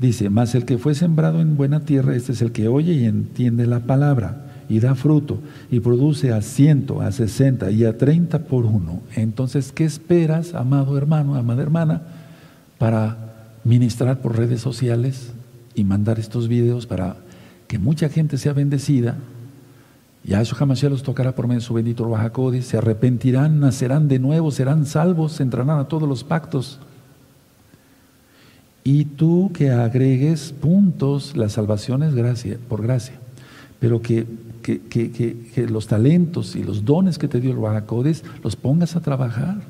dice, 0.00 0.30
mas 0.30 0.56
el 0.56 0.64
que 0.64 0.78
fue 0.78 0.96
sembrado 0.96 1.40
en 1.40 1.56
buena 1.56 1.80
tierra, 1.80 2.16
este 2.16 2.32
es 2.32 2.42
el 2.42 2.50
que 2.50 2.66
oye 2.66 2.94
y 2.94 3.04
entiende 3.04 3.66
la 3.66 3.80
palabra 3.80 4.46
y 4.68 4.80
da 4.80 4.94
fruto 4.94 5.38
y 5.70 5.80
produce 5.80 6.32
a 6.32 6.42
ciento, 6.42 7.02
a 7.02 7.12
sesenta 7.12 7.70
y 7.70 7.84
a 7.84 7.96
treinta 7.96 8.40
por 8.40 8.64
uno. 8.64 9.02
Entonces, 9.14 9.70
¿qué 9.72 9.84
esperas, 9.84 10.54
amado 10.54 10.98
hermano, 10.98 11.36
amada 11.36 11.62
hermana, 11.62 12.02
para 12.78 13.16
ministrar 13.62 14.20
por 14.20 14.36
redes 14.36 14.60
sociales 14.60 15.32
y 15.74 15.84
mandar 15.84 16.18
estos 16.18 16.48
videos 16.48 16.86
para 16.86 17.16
que 17.68 17.78
mucha 17.78 18.08
gente 18.08 18.38
sea 18.38 18.54
bendecida? 18.54 19.16
Ya 20.26 20.40
eso 20.40 20.56
jamás 20.56 20.80
ya 20.80 20.90
los 20.90 21.02
tocará 21.02 21.34
por 21.34 21.46
medio 21.46 21.60
de 21.60 21.66
su 21.66 21.72
bendito 21.72 22.04
Ruajacodis, 22.04 22.66
se 22.66 22.76
arrepentirán, 22.76 23.60
nacerán 23.60 24.08
de 24.08 24.18
nuevo, 24.18 24.50
serán 24.50 24.84
salvos, 24.84 25.40
entrarán 25.40 25.78
a 25.78 25.88
todos 25.88 26.08
los 26.08 26.24
pactos. 26.24 26.80
Y 28.82 29.04
tú 29.04 29.50
que 29.54 29.70
agregues 29.70 30.52
puntos, 30.52 31.36
la 31.36 31.48
salvación 31.48 32.02
es 32.02 32.14
gracia, 32.14 32.58
por 32.68 32.82
gracia, 32.82 33.14
pero 33.78 34.02
que 34.02 34.26
que, 34.74 35.66
los 35.68 35.86
talentos 35.86 36.56
y 36.56 36.64
los 36.64 36.84
dones 36.84 37.18
que 37.18 37.28
te 37.28 37.40
dio 37.40 37.52
el 37.52 37.58
Bajacodes 37.58 38.24
los 38.42 38.56
pongas 38.56 38.96
a 38.96 39.00
trabajar. 39.00 39.60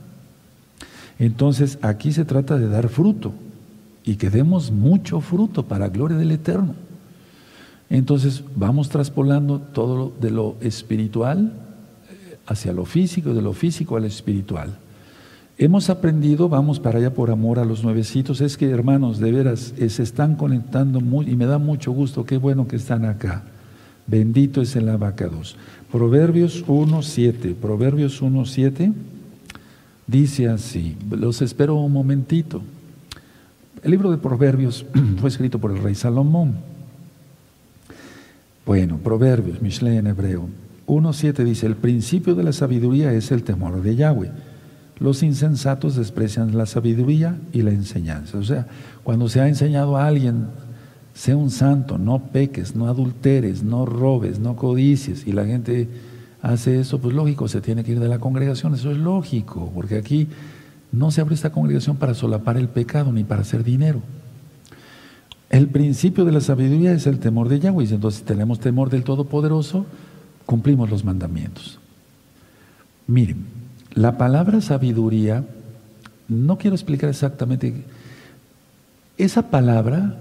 Entonces 1.18 1.78
aquí 1.82 2.12
se 2.12 2.24
trata 2.24 2.58
de 2.58 2.68
dar 2.68 2.88
fruto 2.88 3.32
y 4.04 4.16
que 4.16 4.30
demos 4.30 4.70
mucho 4.70 5.20
fruto 5.20 5.64
para 5.66 5.88
gloria 5.88 6.16
del 6.16 6.32
Eterno. 6.32 6.74
Entonces 7.88 8.42
vamos 8.54 8.88
traspolando 8.88 9.60
todo 9.60 10.12
de 10.20 10.30
lo 10.30 10.56
espiritual 10.60 11.52
eh, 12.10 12.38
hacia 12.46 12.72
lo 12.72 12.84
físico, 12.84 13.32
de 13.32 13.42
lo 13.42 13.52
físico 13.52 13.96
al 13.96 14.04
espiritual. 14.04 14.78
Hemos 15.58 15.88
aprendido, 15.88 16.50
vamos 16.50 16.80
para 16.80 16.98
allá 16.98 17.14
por 17.14 17.30
amor 17.30 17.58
a 17.58 17.64
los 17.64 17.82
nuevecitos, 17.82 18.42
es 18.42 18.58
que 18.58 18.68
hermanos, 18.68 19.18
de 19.18 19.32
veras, 19.32 19.72
eh, 19.78 19.88
se 19.88 20.02
están 20.02 20.36
conectando 20.36 21.00
muy, 21.00 21.30
y 21.30 21.36
me 21.36 21.46
da 21.46 21.58
mucho 21.58 21.92
gusto, 21.92 22.26
qué 22.26 22.36
bueno 22.36 22.68
que 22.68 22.76
están 22.76 23.06
acá. 23.06 23.42
Bendito 24.06 24.60
es 24.60 24.76
el 24.76 24.88
abacados. 24.88 25.56
Proverbios 25.90 26.64
1.7. 26.66 27.54
Proverbios 27.54 28.22
1.7 28.22 28.92
dice 30.06 30.48
así. 30.48 30.96
Los 31.10 31.42
espero 31.42 31.76
un 31.76 31.92
momentito. 31.92 32.62
El 33.82 33.92
libro 33.92 34.10
de 34.10 34.18
Proverbios 34.18 34.84
fue 35.20 35.28
escrito 35.28 35.58
por 35.58 35.72
el 35.72 35.82
rey 35.82 35.94
Salomón. 35.94 36.75
Bueno, 38.66 38.98
Proverbios, 38.98 39.62
Mishle 39.62 39.96
en 39.96 40.08
hebreo. 40.08 40.48
1.7 40.86 41.44
dice, 41.44 41.66
el 41.66 41.76
principio 41.76 42.34
de 42.34 42.42
la 42.42 42.52
sabiduría 42.52 43.12
es 43.12 43.32
el 43.32 43.42
temor 43.42 43.80
de 43.80 43.96
Yahweh. 43.96 44.30
Los 44.98 45.22
insensatos 45.22 45.96
desprecian 45.96 46.56
la 46.56 46.66
sabiduría 46.66 47.38
y 47.52 47.62
la 47.62 47.70
enseñanza. 47.70 48.36
O 48.38 48.42
sea, 48.42 48.66
cuando 49.04 49.28
se 49.28 49.40
ha 49.40 49.48
enseñado 49.48 49.96
a 49.96 50.06
alguien 50.06 50.48
Sé 51.16 51.34
un 51.34 51.50
santo, 51.50 51.96
no 51.96 52.18
peques, 52.24 52.76
no 52.76 52.88
adulteres, 52.88 53.62
no 53.62 53.86
robes, 53.86 54.38
no 54.38 54.54
codicies. 54.54 55.26
Y 55.26 55.32
la 55.32 55.46
gente 55.46 55.88
hace 56.42 56.78
eso, 56.78 57.00
pues 57.00 57.14
lógico, 57.14 57.48
se 57.48 57.62
tiene 57.62 57.84
que 57.84 57.92
ir 57.92 58.00
de 58.00 58.08
la 58.08 58.18
congregación. 58.18 58.74
Eso 58.74 58.90
es 58.90 58.98
lógico, 58.98 59.72
porque 59.74 59.96
aquí 59.96 60.28
no 60.92 61.10
se 61.10 61.22
abre 61.22 61.34
esta 61.34 61.52
congregación 61.52 61.96
para 61.96 62.12
solapar 62.12 62.58
el 62.58 62.68
pecado 62.68 63.12
ni 63.12 63.24
para 63.24 63.40
hacer 63.40 63.64
dinero. 63.64 64.02
El 65.56 65.68
principio 65.68 66.26
de 66.26 66.32
la 66.32 66.42
sabiduría 66.42 66.92
es 66.92 67.06
el 67.06 67.18
temor 67.18 67.48
de 67.48 67.58
Yahweh. 67.58 67.88
Entonces, 67.88 68.20
si 68.20 68.26
tenemos 68.26 68.60
temor 68.60 68.90
del 68.90 69.04
Todopoderoso, 69.04 69.86
cumplimos 70.44 70.90
los 70.90 71.02
mandamientos. 71.02 71.78
Miren, 73.06 73.46
la 73.94 74.18
palabra 74.18 74.60
sabiduría, 74.60 75.46
no 76.28 76.58
quiero 76.58 76.76
explicar 76.76 77.08
exactamente. 77.08 77.72
Esa 79.16 79.48
palabra 79.48 80.18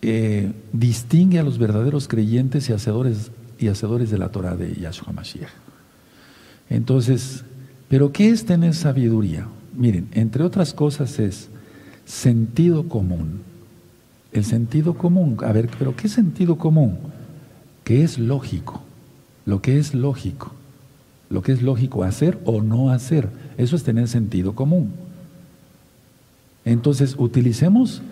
eh, 0.00 0.50
distingue 0.72 1.38
a 1.38 1.42
los 1.42 1.58
verdaderos 1.58 2.08
creyentes 2.08 2.70
y 2.70 2.72
hacedores, 2.72 3.32
y 3.58 3.68
hacedores 3.68 4.10
de 4.10 4.16
la 4.16 4.30
Torah 4.30 4.56
de 4.56 4.76
Yahshua 4.76 5.12
Mashiach. 5.12 5.50
Entonces, 6.70 7.44
¿pero 7.90 8.12
qué 8.12 8.30
es 8.30 8.46
tener 8.46 8.72
sabiduría? 8.72 9.46
Miren, 9.76 10.08
entre 10.12 10.42
otras 10.42 10.72
cosas 10.72 11.18
es 11.18 11.50
sentido 12.06 12.88
común. 12.88 13.52
El 14.34 14.44
sentido 14.44 14.94
común, 14.94 15.38
a 15.42 15.52
ver, 15.52 15.70
¿pero 15.78 15.96
qué 15.96 16.08
sentido 16.08 16.58
común? 16.58 16.98
Que 17.82 18.02
es 18.02 18.18
lógico, 18.18 18.82
lo 19.46 19.62
que 19.62 19.78
es 19.78 19.94
lógico, 19.94 20.52
lo 21.30 21.40
que 21.40 21.52
es 21.52 21.62
lógico 21.62 22.04
hacer 22.04 22.38
o 22.44 22.60
no 22.60 22.90
hacer, 22.90 23.30
eso 23.56 23.76
es 23.76 23.82
tener 23.82 24.08
sentido 24.08 24.54
común. 24.54 24.90
Entonces, 26.66 27.14
utilicemos 27.16 28.02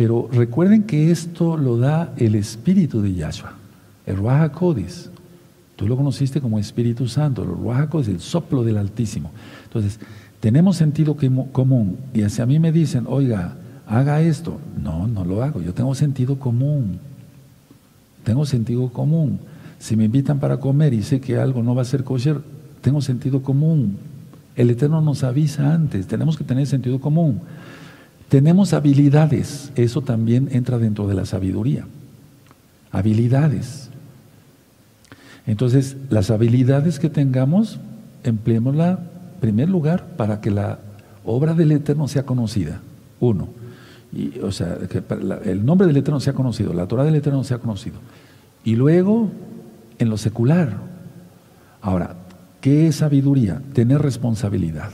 pero 0.00 0.30
recuerden 0.32 0.84
que 0.84 1.10
esto 1.10 1.58
lo 1.58 1.76
da 1.76 2.14
el 2.16 2.34
Espíritu 2.34 3.02
de 3.02 3.12
Yahshua, 3.12 3.52
el 4.06 4.16
Ruach 4.16 4.50
Codis. 4.50 5.10
Tú 5.76 5.86
lo 5.86 5.94
conociste 5.94 6.40
como 6.40 6.58
Espíritu 6.58 7.06
Santo, 7.06 7.42
el 7.42 7.50
Ruach 7.50 7.94
es 7.96 8.08
el 8.08 8.18
soplo 8.18 8.64
del 8.64 8.78
Altísimo. 8.78 9.30
Entonces, 9.64 10.00
tenemos 10.40 10.78
sentido 10.78 11.18
común 11.52 11.98
y 12.14 12.22
hacia 12.22 12.46
mí 12.46 12.58
me 12.58 12.72
dicen, 12.72 13.04
oiga, 13.06 13.56
haga 13.90 14.22
esto. 14.22 14.58
No, 14.80 15.06
no 15.06 15.24
lo 15.24 15.42
hago, 15.42 15.60
yo 15.60 15.74
tengo 15.74 15.94
sentido 15.94 16.38
común. 16.38 16.98
Tengo 18.24 18.46
sentido 18.46 18.88
común. 18.90 19.40
Si 19.78 19.96
me 19.96 20.04
invitan 20.04 20.38
para 20.38 20.58
comer 20.58 20.94
y 20.94 21.02
sé 21.02 21.20
que 21.20 21.36
algo 21.36 21.62
no 21.62 21.74
va 21.74 21.82
a 21.82 21.86
ser 21.86 22.04
kosher, 22.04 22.40
tengo 22.80 23.02
sentido 23.02 23.42
común. 23.42 23.98
El 24.54 24.70
Eterno 24.70 25.00
nos 25.00 25.24
avisa 25.24 25.74
antes, 25.74 26.06
tenemos 26.06 26.36
que 26.36 26.44
tener 26.44 26.66
sentido 26.66 27.00
común. 27.00 27.40
Tenemos 28.28 28.72
habilidades, 28.72 29.72
eso 29.74 30.02
también 30.02 30.48
entra 30.52 30.78
dentro 30.78 31.08
de 31.08 31.14
la 31.14 31.26
sabiduría. 31.26 31.86
Habilidades. 32.92 33.90
Entonces, 35.46 35.96
las 36.10 36.30
habilidades 36.30 37.00
que 37.00 37.10
tengamos, 37.10 37.80
empleémosla 38.22 39.00
en 39.00 39.40
primer 39.40 39.68
lugar 39.68 40.06
para 40.16 40.40
que 40.40 40.50
la 40.50 40.78
obra 41.24 41.54
del 41.54 41.72
Eterno 41.72 42.06
sea 42.06 42.24
conocida. 42.24 42.80
Uno. 43.18 43.59
Y, 44.12 44.40
o 44.40 44.50
sea, 44.50 44.76
el 45.44 45.64
nombre 45.64 45.86
del 45.86 45.96
Eterno 45.96 46.20
sea 46.20 46.32
conocido, 46.32 46.72
la 46.72 46.86
Torah 46.86 47.04
del 47.04 47.14
Eterno 47.14 47.44
sea 47.44 47.58
conocido. 47.58 47.96
Y 48.64 48.76
luego, 48.76 49.30
en 49.98 50.10
lo 50.10 50.16
secular. 50.16 50.76
Ahora, 51.80 52.16
¿qué 52.60 52.88
es 52.88 52.96
sabiduría? 52.96 53.62
Tener 53.72 54.02
responsabilidad. 54.02 54.90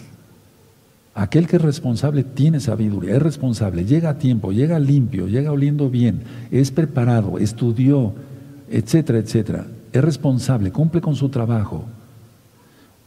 Aquel 1.14 1.46
que 1.46 1.56
es 1.56 1.62
responsable 1.62 2.24
tiene 2.24 2.60
sabiduría, 2.60 3.16
es 3.16 3.22
responsable, 3.22 3.86
llega 3.86 4.10
a 4.10 4.18
tiempo, 4.18 4.52
llega 4.52 4.78
limpio, 4.78 5.28
llega 5.28 5.50
oliendo 5.50 5.88
bien, 5.88 6.20
es 6.50 6.70
preparado, 6.70 7.38
estudió, 7.38 8.12
etcétera, 8.70 9.20
etcétera. 9.20 9.66
Es 9.94 10.04
responsable, 10.04 10.72
cumple 10.72 11.00
con 11.00 11.16
su 11.16 11.30
trabajo. 11.30 11.86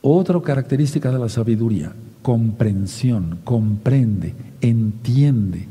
Otra 0.01 0.41
característica 0.41 1.11
de 1.11 1.19
la 1.19 1.29
sabiduría, 1.29 1.93
comprensión, 2.23 3.39
comprende, 3.43 4.33
entiende. 4.59 5.67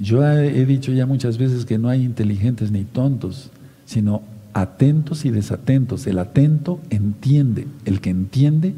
Yo 0.00 0.26
he 0.26 0.64
dicho 0.64 0.92
ya 0.92 1.04
muchas 1.04 1.36
veces 1.36 1.66
que 1.66 1.78
no 1.78 1.88
hay 1.88 2.02
inteligentes 2.04 2.70
ni 2.70 2.84
tontos, 2.84 3.50
sino 3.84 4.22
atentos 4.54 5.24
y 5.24 5.30
desatentos. 5.30 6.06
El 6.06 6.18
atento 6.18 6.80
entiende, 6.90 7.66
el 7.84 8.00
que 8.00 8.10
entiende 8.10 8.74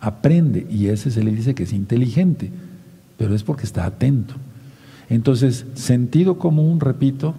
aprende 0.00 0.66
y 0.68 0.88
ese 0.88 1.10
se 1.10 1.22
le 1.22 1.30
dice 1.30 1.54
que 1.54 1.62
es 1.62 1.72
inteligente, 1.72 2.50
pero 3.16 3.34
es 3.34 3.42
porque 3.42 3.64
está 3.64 3.86
atento. 3.86 4.34
Entonces, 5.08 5.64
sentido 5.74 6.38
común, 6.38 6.80
repito, 6.80 7.34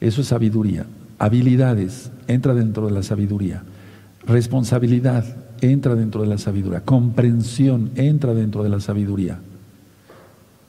eso 0.00 0.20
es 0.20 0.28
sabiduría. 0.28 0.86
Habilidades, 1.18 2.10
entra 2.28 2.54
dentro 2.54 2.86
de 2.86 2.92
la 2.92 3.02
sabiduría. 3.02 3.62
Responsabilidad, 4.26 5.24
entra 5.60 5.94
dentro 5.94 6.22
de 6.22 6.28
la 6.28 6.38
sabiduría. 6.38 6.82
Comprensión, 6.82 7.90
entra 7.96 8.34
dentro 8.34 8.62
de 8.62 8.68
la 8.68 8.80
sabiduría. 8.80 9.40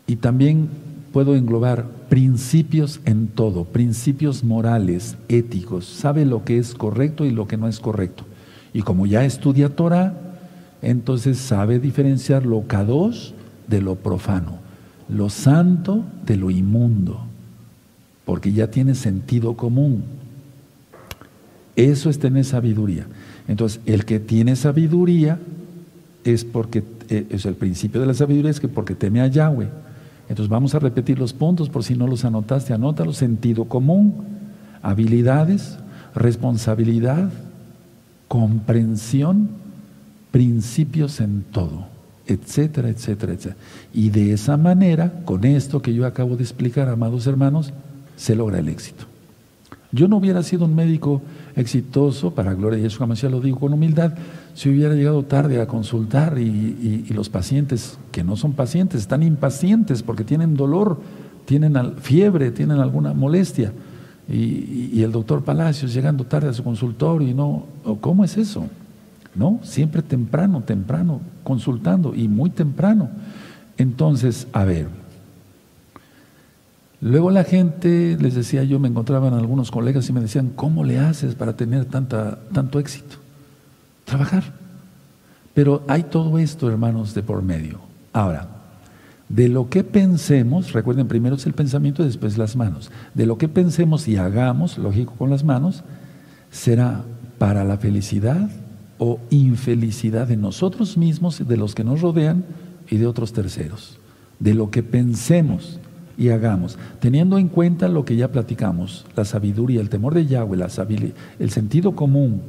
Y 0.08 0.16
también 0.16 0.70
puedo 1.12 1.36
englobar 1.36 1.86
principios 2.10 3.00
en 3.06 3.28
todo, 3.28 3.66
principios 3.66 4.44
morales, 4.44 5.18
éticos. 5.28 5.86
Sabe 5.86 6.26
lo 6.26 6.44
que 6.44 6.58
es 6.58 6.74
correcto 6.74 7.26
y 7.26 7.32
lo 7.32 7.48
que 7.48 7.58
no 7.58 7.68
es 7.68 7.80
correcto. 7.80 8.26
Y 8.74 8.82
como 8.82 9.06
ya 9.06 9.26
estudia 9.26 9.70
Torah, 9.70 10.14
entonces 10.82 11.38
sabe 11.38 11.80
diferenciar 11.80 12.46
lo 12.46 12.68
kadosh 12.68 13.32
de 13.68 13.82
lo 13.82 13.96
profano, 13.96 14.60
lo 15.10 15.30
santo 15.30 16.04
de 16.26 16.38
lo 16.38 16.52
inmundo, 16.52 17.22
porque 18.26 18.52
ya 18.52 18.70
tiene 18.70 18.96
sentido 18.96 19.56
común. 19.56 20.04
Eso 21.76 22.10
es 22.10 22.20
tener 22.20 22.46
sabiduría. 22.46 23.08
Entonces, 23.48 23.82
el 23.86 24.06
que 24.06 24.20
tiene 24.20 24.56
sabiduría 24.56 25.40
es 26.24 26.44
porque, 26.44 26.84
eh, 27.10 27.28
es 27.30 27.46
el 27.46 27.56
principio 27.56 28.02
de 28.02 28.08
la 28.08 28.14
sabiduría 28.14 28.52
es 28.52 28.60
que 28.60 28.68
porque 28.68 28.96
teme 28.96 29.22
a 29.22 29.28
Yahweh. 29.28 29.70
Entonces 30.30 30.50
vamos 30.50 30.76
a 30.76 30.80
repetir 30.80 31.20
los 31.20 31.34
puntos 31.34 31.70
por 31.70 31.84
si 31.84 31.96
no 31.96 32.08
los 32.08 32.26
anotaste, 32.26 32.74
anótalo, 32.74 33.14
sentido 33.14 33.66
común, 33.66 34.14
habilidades, 34.82 35.78
responsabilidad, 36.14 37.30
comprensión, 38.28 39.50
principios 40.32 41.22
en 41.22 41.44
todo, 41.44 41.86
etcétera, 42.26 42.90
etcétera, 42.90 43.34
etcétera. 43.34 43.56
Y 43.94 44.10
de 44.10 44.34
esa 44.34 44.58
manera, 44.58 45.22
con 45.24 45.46
esto 45.46 45.82
que 45.82 45.94
yo 45.94 46.06
acabo 46.06 46.36
de 46.36 46.44
explicar, 46.44 46.90
amados 46.90 47.26
hermanos, 47.26 47.72
se 48.18 48.36
logra 48.36 48.60
el 48.60 48.68
éxito. 48.68 49.06
Yo 49.92 50.08
no 50.08 50.18
hubiera 50.18 50.44
sido 50.44 50.66
un 50.66 50.76
médico 50.76 51.22
exitoso, 51.56 52.32
para 52.32 52.54
gloria 52.54 52.78
de 52.78 52.84
Yeshua 52.84 53.08
Mashiach 53.08 53.32
lo 53.32 53.40
digo 53.40 53.60
con 53.60 53.74
humildad, 53.74 54.14
si 54.54 54.70
hubiera 54.70 54.94
llegado 54.94 55.24
tarde 55.24 55.62
a 55.62 55.68
consultar 55.68 56.38
y, 56.38 57.06
los 57.10 57.30
pacientes, 57.30 57.98
que 58.12 58.24
no 58.24 58.36
son 58.36 58.54
pacientes, 58.54 59.02
están 59.02 59.24
impacientes 59.24 60.04
porque 60.04 60.24
tienen 60.24 60.56
dolor, 60.56 61.00
tienen 61.46 61.96
fiebre, 61.98 62.52
tienen 62.52 62.80
alguna 62.80 63.14
molestia. 63.14 63.72
Y, 64.30 64.90
y 64.92 65.04
el 65.04 65.14
doctor 65.14 65.44
Palacios 65.46 65.94
llegando 65.94 66.26
tarde 66.26 66.50
a 66.50 66.54
su 66.54 66.64
consultorio 66.64 67.30
y 67.30 67.34
no, 67.34 67.66
¿cómo 68.02 68.26
es 68.26 68.36
eso? 68.38 68.66
No, 69.36 69.60
siempre 69.64 70.02
temprano, 70.02 70.64
temprano, 70.64 71.22
consultando 71.44 72.14
y 72.14 72.28
muy 72.28 72.50
temprano. 72.50 73.10
Entonces, 73.78 74.48
a 74.52 74.66
ver, 74.66 74.90
luego 77.02 77.32
la 77.32 77.44
gente, 77.44 78.18
les 78.20 78.36
decía 78.36 78.64
yo, 78.64 78.80
me 78.80 78.88
encontraban 78.88 79.34
algunos 79.34 79.72
colegas 79.72 80.10
y 80.10 80.14
me 80.14 80.22
decían, 80.22 80.52
¿cómo 80.56 80.84
le 80.84 81.00
haces 81.00 81.36
para 81.36 81.56
tener 81.56 81.86
tanta, 81.86 82.40
tanto 82.54 82.80
éxito? 82.80 83.18
Trabajar. 84.06 84.44
Pero 85.54 85.84
hay 85.88 86.04
todo 86.04 86.38
esto, 86.40 86.70
hermanos, 86.70 87.14
de 87.14 87.24
por 87.24 87.42
medio. 87.42 87.80
Ahora, 88.14 88.48
de 89.30 89.50
lo 89.50 89.70
que 89.70 89.84
pensemos, 89.84 90.72
recuerden, 90.72 91.08
primero 91.08 91.36
es 91.36 91.46
el 91.46 91.54
pensamiento 91.54 92.02
y 92.02 92.06
después 92.06 92.38
las 92.38 92.56
manos. 92.56 92.92
De 93.14 93.26
lo 93.26 93.38
que 93.38 93.50
pensemos 93.50 94.08
y 94.08 94.18
hagamos, 94.18 94.78
lógico 94.78 95.14
con 95.18 95.30
las 95.30 95.44
manos, 95.44 95.84
será 96.52 97.04
para 97.38 97.64
la 97.64 97.78
felicidad 97.78 98.50
o 98.98 99.20
infelicidad 99.30 100.28
de 100.28 100.38
nosotros 100.38 100.98
mismos, 100.98 101.46
de 101.46 101.58
los 101.58 101.76
que 101.76 101.84
nos 101.84 102.02
rodean 102.02 102.46
y 102.90 102.98
de 102.98 103.06
otros 103.06 103.34
terceros, 103.34 104.00
de 104.40 104.54
lo 104.54 104.72
que 104.72 104.82
pensemos 104.82 105.80
y 106.18 106.30
hagamos, 106.30 106.78
teniendo 107.00 107.38
en 107.38 107.48
cuenta 107.48 107.88
lo 107.88 108.06
que 108.06 108.16
ya 108.16 108.32
platicamos, 108.32 109.06
la 109.16 109.26
sabiduría, 109.26 109.82
el 109.82 109.90
temor 109.90 110.14
de 110.14 110.26
Yahweh, 110.26 110.58
la 110.58 110.70
el 111.40 111.52
sentido 111.52 111.96
común, 111.96 112.42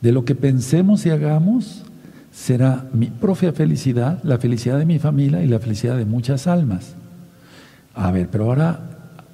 de 0.00 0.12
lo 0.12 0.24
que 0.24 0.34
pensemos 0.34 1.04
y 1.06 1.10
hagamos 1.10 1.82
será 2.30 2.86
mi 2.92 3.06
propia 3.06 3.52
felicidad, 3.52 4.22
la 4.22 4.38
felicidad 4.38 4.78
de 4.78 4.86
mi 4.86 4.98
familia 4.98 5.42
y 5.42 5.48
la 5.48 5.58
felicidad 5.58 5.96
de 5.96 6.04
muchas 6.04 6.46
almas. 6.46 6.94
A 7.94 8.12
ver, 8.12 8.28
pero 8.30 8.44
ahora 8.44 8.80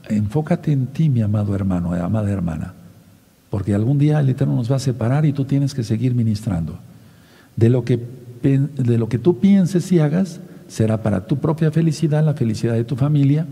enfócate 0.08 0.72
en 0.72 0.86
ti, 0.86 1.10
mi 1.10 1.20
amado 1.20 1.54
hermano, 1.54 1.92
amada 1.92 2.30
hermana 2.30 2.74
porque 3.54 3.72
algún 3.72 3.98
día 3.98 4.18
el 4.18 4.28
Eterno 4.28 4.56
nos 4.56 4.68
va 4.68 4.74
a 4.74 4.80
separar 4.80 5.24
y 5.24 5.32
tú 5.32 5.44
tienes 5.44 5.74
que 5.74 5.84
seguir 5.84 6.12
ministrando. 6.12 6.76
De 7.54 7.68
lo 7.68 7.84
que, 7.84 8.00
de 8.42 8.98
lo 8.98 9.08
que 9.08 9.20
tú 9.20 9.38
pienses 9.38 9.92
y 9.92 10.00
hagas 10.00 10.40
será 10.74 11.00
para 11.00 11.24
tu 11.24 11.38
propia 11.38 11.70
felicidad, 11.70 12.24
la 12.24 12.34
felicidad 12.34 12.74
de 12.74 12.82
tu 12.82 12.96
familia 12.96 13.46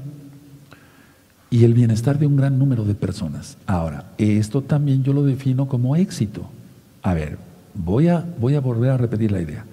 y 1.51 1.63
el 1.63 1.73
bienestar 1.73 2.19
de 2.19 2.27
un 2.27 2.35
gran 2.35 2.59
número 2.59 2.85
de 2.85 2.97
personas. 2.97 3.57
Ahora, 3.65 4.07
esto 4.19 4.61
también 4.61 5.05
yo 5.05 5.13
lo 5.13 5.23
defino 5.23 5.69
como 5.69 5.95
éxito. 5.95 6.51
A 7.01 7.15
ver, 7.15 7.39
voy 7.75 8.09
a, 8.09 8.27
voy 8.41 8.57
a 8.57 8.61
volver 8.61 8.91
a 8.91 8.97
repetir 8.97 9.31
la 9.31 9.41
idea. 9.41 9.65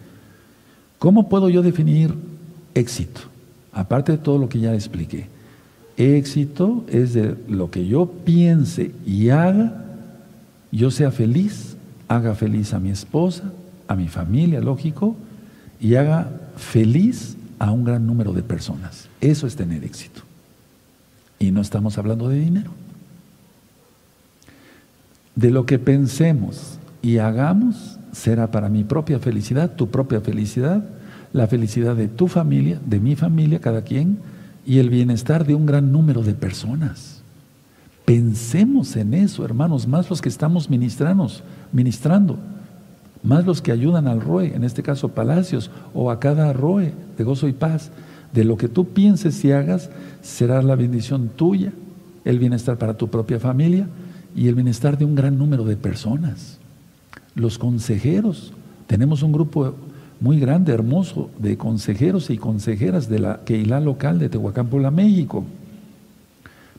¿Cómo 0.99 1.27
puedo 1.27 1.49
yo 1.49 1.63
definir 1.63 2.13
éxito? 2.75 3.21
Aparte 3.73 4.11
de 4.11 4.17
todo 4.19 4.37
lo 4.37 4.47
que 4.47 4.59
ya 4.59 4.75
expliqué. 4.75 5.25
Éxito 5.97 6.85
es 6.87 7.15
de 7.15 7.35
lo 7.47 7.71
que 7.71 7.87
yo 7.87 8.11
piense 8.25 8.91
y 9.07 9.29
haga 9.29 9.85
yo 10.71 10.91
sea 10.91 11.09
feliz, 11.09 11.77
haga 12.07 12.35
feliz 12.35 12.75
a 12.75 12.79
mi 12.79 12.91
esposa, 12.91 13.51
a 13.87 13.95
mi 13.95 14.07
familia, 14.07 14.61
lógico, 14.61 15.15
y 15.81 15.95
haga 15.95 16.29
feliz 16.57 17.37
a 17.59 17.71
un 17.71 17.83
gran 17.83 18.07
número 18.07 18.33
de 18.33 18.41
personas. 18.41 19.09
Eso 19.21 19.45
es 19.45 19.55
tener 19.55 19.83
éxito. 19.83 20.21
Y 21.37 21.51
no 21.51 21.61
estamos 21.61 21.97
hablando 21.97 22.29
de 22.29 22.39
dinero. 22.39 22.71
De 25.35 25.51
lo 25.51 25.65
que 25.65 25.77
pensemos 25.77 26.79
y 27.01 27.17
hagamos 27.17 27.97
será 28.11 28.51
para 28.51 28.69
mi 28.69 28.83
propia 28.83 29.19
felicidad, 29.19 29.75
tu 29.75 29.89
propia 29.89 30.21
felicidad, 30.21 30.83
la 31.31 31.47
felicidad 31.47 31.95
de 31.95 32.07
tu 32.07 32.27
familia, 32.27 32.79
de 32.85 32.99
mi 32.99 33.15
familia, 33.15 33.59
cada 33.59 33.83
quien, 33.83 34.17
y 34.65 34.79
el 34.79 34.89
bienestar 34.89 35.45
de 35.45 35.55
un 35.55 35.65
gran 35.65 35.91
número 35.91 36.23
de 36.23 36.33
personas. 36.33 37.21
Pensemos 38.05 38.95
en 38.95 39.13
eso, 39.13 39.45
hermanos, 39.45 39.87
más 39.87 40.09
los 40.09 40.21
que 40.21 40.29
estamos 40.29 40.69
ministrando, 40.69 42.37
más 43.23 43.45
los 43.45 43.61
que 43.61 43.71
ayudan 43.71 44.07
al 44.07 44.21
ROE, 44.21 44.55
en 44.55 44.63
este 44.63 44.83
caso 44.83 45.09
Palacios, 45.09 45.71
o 45.93 46.11
a 46.11 46.19
cada 46.19 46.53
ROE 46.53 46.93
de 47.17 47.23
gozo 47.23 47.47
y 47.47 47.53
paz. 47.53 47.91
De 48.33 48.43
lo 48.43 48.57
que 48.57 48.67
tú 48.67 48.89
pienses 48.89 49.43
y 49.43 49.51
hagas 49.51 49.89
será 50.21 50.61
la 50.61 50.75
bendición 50.75 51.29
tuya, 51.35 51.73
el 52.25 52.39
bienestar 52.39 52.77
para 52.77 52.95
tu 52.95 53.07
propia 53.07 53.39
familia 53.39 53.87
y 54.35 54.47
el 54.47 54.55
bienestar 54.55 54.97
de 54.97 55.05
un 55.05 55.15
gran 55.15 55.37
número 55.37 55.65
de 55.65 55.75
personas. 55.75 56.59
Los 57.35 57.57
consejeros, 57.57 58.53
tenemos 58.87 59.23
un 59.23 59.31
grupo 59.31 59.75
muy 60.19 60.39
grande, 60.39 60.73
hermoso, 60.73 61.29
de 61.39 61.57
consejeros 61.57 62.29
y 62.29 62.37
consejeras 62.37 63.09
de 63.09 63.19
la 63.19 63.41
Keila 63.45 63.79
local 63.79 64.19
de 64.19 64.29
Tehuacán, 64.29 64.67
Puebla, 64.67 64.91
México. 64.91 65.45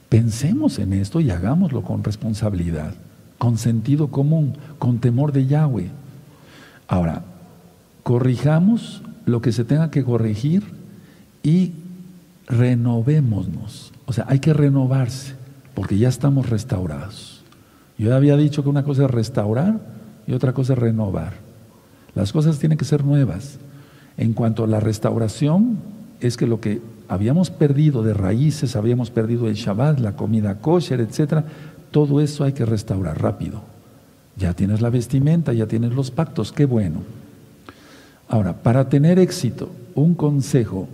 Pensemos 0.08 0.78
en 0.78 0.92
esto 0.92 1.20
y 1.20 1.30
hagámoslo 1.30 1.82
con 1.82 2.04
responsabilidad, 2.04 2.94
con 3.38 3.56
sentido 3.56 4.08
común, 4.08 4.54
con 4.78 4.98
temor 4.98 5.32
de 5.32 5.46
Yahweh. 5.46 5.90
Ahora, 6.90 7.22
corrijamos 8.02 9.02
lo 9.24 9.40
que 9.40 9.52
se 9.52 9.62
tenga 9.62 9.92
que 9.92 10.02
corregir 10.02 10.64
y 11.40 11.70
renovémonos. 12.48 13.92
O 14.06 14.12
sea, 14.12 14.24
hay 14.26 14.40
que 14.40 14.52
renovarse, 14.52 15.36
porque 15.76 15.98
ya 15.98 16.08
estamos 16.08 16.50
restaurados. 16.50 17.44
Yo 17.96 18.12
había 18.12 18.36
dicho 18.36 18.64
que 18.64 18.70
una 18.70 18.82
cosa 18.82 19.04
es 19.04 19.10
restaurar 19.12 19.78
y 20.26 20.32
otra 20.32 20.52
cosa 20.52 20.72
es 20.72 20.80
renovar. 20.80 21.34
Las 22.16 22.32
cosas 22.32 22.58
tienen 22.58 22.76
que 22.76 22.84
ser 22.84 23.04
nuevas. 23.04 23.58
En 24.16 24.32
cuanto 24.32 24.64
a 24.64 24.66
la 24.66 24.80
restauración, 24.80 25.78
es 26.18 26.36
que 26.36 26.48
lo 26.48 26.60
que 26.60 26.82
habíamos 27.06 27.50
perdido 27.50 28.02
de 28.02 28.14
raíces, 28.14 28.74
habíamos 28.74 29.12
perdido 29.12 29.46
el 29.46 29.54
Shabbat, 29.54 30.00
la 30.00 30.16
comida 30.16 30.56
kosher, 30.56 31.00
etc. 31.00 31.44
Todo 31.92 32.20
eso 32.20 32.42
hay 32.42 32.52
que 32.52 32.66
restaurar 32.66 33.22
rápido. 33.22 33.69
Ya 34.40 34.54
tienes 34.54 34.80
la 34.80 34.88
vestimenta, 34.88 35.52
ya 35.52 35.66
tienes 35.66 35.92
los 35.92 36.10
pactos, 36.10 36.50
qué 36.50 36.64
bueno. 36.64 37.02
Ahora, 38.26 38.62
para 38.62 38.88
tener 38.88 39.18
éxito, 39.18 39.70
un 39.94 40.14
consejo, 40.14 40.88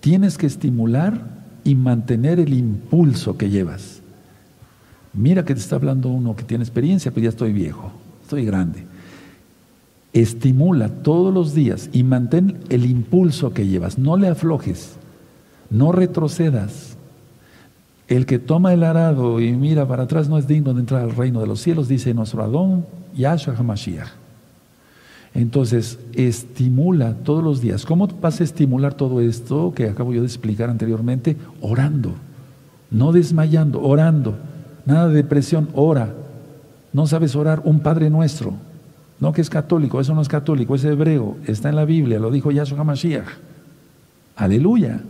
tienes 0.00 0.36
que 0.36 0.46
estimular 0.46 1.22
y 1.64 1.74
mantener 1.74 2.38
el 2.38 2.52
impulso 2.52 3.38
que 3.38 3.48
llevas. 3.48 4.02
Mira 5.14 5.44
que 5.44 5.54
te 5.54 5.60
está 5.60 5.76
hablando 5.76 6.10
uno 6.10 6.36
que 6.36 6.44
tiene 6.44 6.64
experiencia, 6.64 7.10
pero 7.10 7.24
ya 7.24 7.28
estoy 7.30 7.52
viejo, 7.52 7.92
estoy 8.22 8.44
grande. 8.44 8.84
Estimula 10.12 10.90
todos 10.90 11.32
los 11.32 11.54
días 11.54 11.88
y 11.92 12.02
mantén 12.02 12.58
el 12.68 12.84
impulso 12.84 13.54
que 13.54 13.66
llevas, 13.66 13.96
no 13.96 14.18
le 14.18 14.28
aflojes, 14.28 14.96
no 15.70 15.92
retrocedas. 15.92 16.98
El 18.12 18.26
que 18.26 18.38
toma 18.38 18.74
el 18.74 18.84
arado 18.84 19.40
y 19.40 19.52
mira 19.52 19.88
para 19.88 20.02
atrás 20.02 20.28
no 20.28 20.36
es 20.36 20.46
digno 20.46 20.74
de 20.74 20.80
entrar 20.80 21.00
al 21.00 21.16
reino 21.16 21.40
de 21.40 21.46
los 21.46 21.62
cielos, 21.62 21.88
dice 21.88 22.12
nuestro 22.12 22.42
Adón 22.42 22.84
Yahshua 23.16 23.54
HaMashiach. 23.56 24.08
Entonces, 25.32 25.98
estimula 26.12 27.14
todos 27.24 27.42
los 27.42 27.62
días. 27.62 27.86
¿Cómo 27.86 28.06
vas 28.06 28.42
a 28.42 28.44
estimular 28.44 28.92
todo 28.92 29.22
esto 29.22 29.72
que 29.74 29.88
acabo 29.88 30.12
yo 30.12 30.20
de 30.20 30.26
explicar 30.26 30.68
anteriormente? 30.68 31.38
Orando, 31.62 32.12
no 32.90 33.12
desmayando, 33.12 33.80
orando. 33.80 34.36
Nada 34.84 35.08
de 35.08 35.14
depresión, 35.14 35.70
ora. 35.72 36.12
No 36.92 37.06
sabes 37.06 37.34
orar 37.34 37.62
un 37.64 37.80
Padre 37.80 38.10
Nuestro. 38.10 38.52
No 39.20 39.32
que 39.32 39.40
es 39.40 39.48
católico, 39.48 40.02
eso 40.02 40.14
no 40.14 40.20
es 40.20 40.28
católico, 40.28 40.74
es 40.74 40.84
hebreo, 40.84 41.38
está 41.46 41.70
en 41.70 41.76
la 41.76 41.86
Biblia, 41.86 42.18
lo 42.18 42.30
dijo 42.30 42.50
Yahshua 42.50 42.78
HaMashiach. 42.78 43.28
Aleluya. 44.36 45.00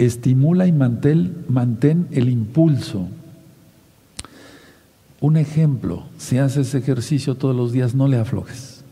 Estimula 0.00 0.66
y 0.66 0.72
mantén, 0.72 2.08
el 2.10 2.30
impulso. 2.30 3.06
Un 5.20 5.36
ejemplo, 5.36 6.04
si 6.16 6.38
haces 6.38 6.74
ejercicio 6.74 7.34
todos 7.34 7.54
los 7.54 7.70
días, 7.70 7.94
no 7.94 8.08
le 8.08 8.16
aflojes. 8.16 8.82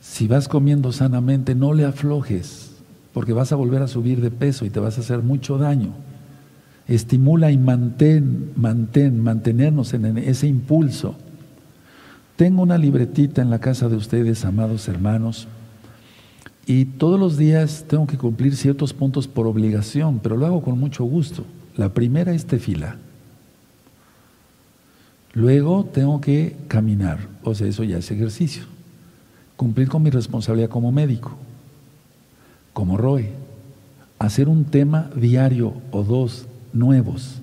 Si 0.00 0.26
vas 0.26 0.48
comiendo 0.48 0.90
sanamente, 0.90 1.54
no 1.54 1.72
le 1.72 1.84
aflojes, 1.84 2.72
porque 3.14 3.32
vas 3.32 3.52
a 3.52 3.56
volver 3.56 3.80
a 3.80 3.86
subir 3.86 4.20
de 4.20 4.32
peso 4.32 4.66
y 4.66 4.70
te 4.70 4.80
vas 4.80 4.98
a 4.98 5.02
hacer 5.02 5.22
mucho 5.22 5.56
daño. 5.56 5.92
Estimula 6.88 7.52
y 7.52 7.56
mantén, 7.56 8.50
mantén, 8.56 9.22
mantenernos 9.22 9.94
en 9.94 10.18
ese 10.18 10.48
impulso. 10.48 11.14
Tengo 12.34 12.62
una 12.62 12.76
libretita 12.76 13.40
en 13.40 13.50
la 13.50 13.60
casa 13.60 13.88
de 13.88 13.94
ustedes, 13.94 14.44
amados 14.44 14.88
hermanos, 14.88 15.46
y 16.68 16.84
todos 16.84 17.18
los 17.18 17.36
días 17.36 17.86
tengo 17.88 18.06
que 18.06 18.16
cumplir 18.16 18.54
ciertos 18.54 18.92
puntos 18.92 19.26
por 19.26 19.48
obligación, 19.48 20.20
pero 20.22 20.36
lo 20.36 20.46
hago 20.46 20.62
con 20.62 20.78
mucho 20.78 21.02
gusto. 21.02 21.44
La 21.76 21.88
primera 21.88 22.32
es 22.32 22.46
tefila. 22.46 22.96
Luego 25.32 25.84
tengo 25.84 26.20
que 26.20 26.56
caminar, 26.68 27.18
o 27.42 27.54
sea, 27.56 27.66
eso 27.66 27.82
ya 27.82 27.98
es 27.98 28.10
ejercicio 28.10 28.64
cumplir 29.58 29.88
con 29.88 30.04
mi 30.04 30.10
responsabilidad 30.10 30.70
como 30.70 30.92
médico, 30.92 31.32
como 32.72 32.96
ROE, 32.96 33.32
hacer 34.20 34.48
un 34.48 34.64
tema 34.64 35.10
diario 35.16 35.74
o 35.90 36.04
dos 36.04 36.46
nuevos. 36.72 37.40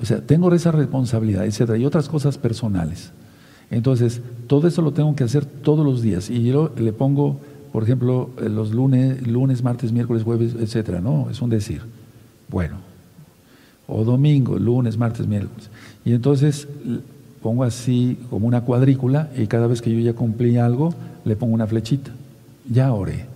O 0.00 0.04
sea, 0.04 0.20
tengo 0.20 0.52
esa 0.52 0.72
responsabilidad, 0.72 1.46
etcétera, 1.46 1.78
y 1.78 1.86
otras 1.86 2.06
cosas 2.06 2.36
personales. 2.36 3.12
Entonces, 3.70 4.20
todo 4.46 4.68
eso 4.68 4.82
lo 4.82 4.92
tengo 4.92 5.16
que 5.16 5.24
hacer 5.24 5.46
todos 5.46 5.86
los 5.86 6.02
días. 6.02 6.28
Y 6.28 6.44
yo 6.44 6.70
le 6.76 6.92
pongo, 6.92 7.40
por 7.72 7.82
ejemplo, 7.82 8.30
los 8.38 8.72
lunes, 8.72 9.26
lunes, 9.26 9.62
martes, 9.62 9.92
miércoles, 9.92 10.22
jueves, 10.22 10.54
etcétera, 10.58 11.00
¿no? 11.00 11.28
Es 11.30 11.40
un 11.40 11.50
decir. 11.50 11.82
Bueno. 12.48 12.76
O 13.86 14.04
domingo, 14.04 14.58
lunes, 14.58 14.96
martes, 14.96 15.26
miércoles. 15.26 15.68
Y 16.04 16.12
entonces 16.12 16.68
pongo 17.42 17.64
así 17.64 18.18
como 18.28 18.46
una 18.46 18.62
cuadrícula 18.62 19.30
y 19.36 19.46
cada 19.46 19.66
vez 19.66 19.82
que 19.82 19.92
yo 19.92 19.98
ya 19.98 20.12
cumplí 20.12 20.56
algo, 20.58 20.94
le 21.24 21.36
pongo 21.36 21.54
una 21.54 21.66
flechita. 21.66 22.12
Ya 22.68 22.92
oré. 22.92 23.26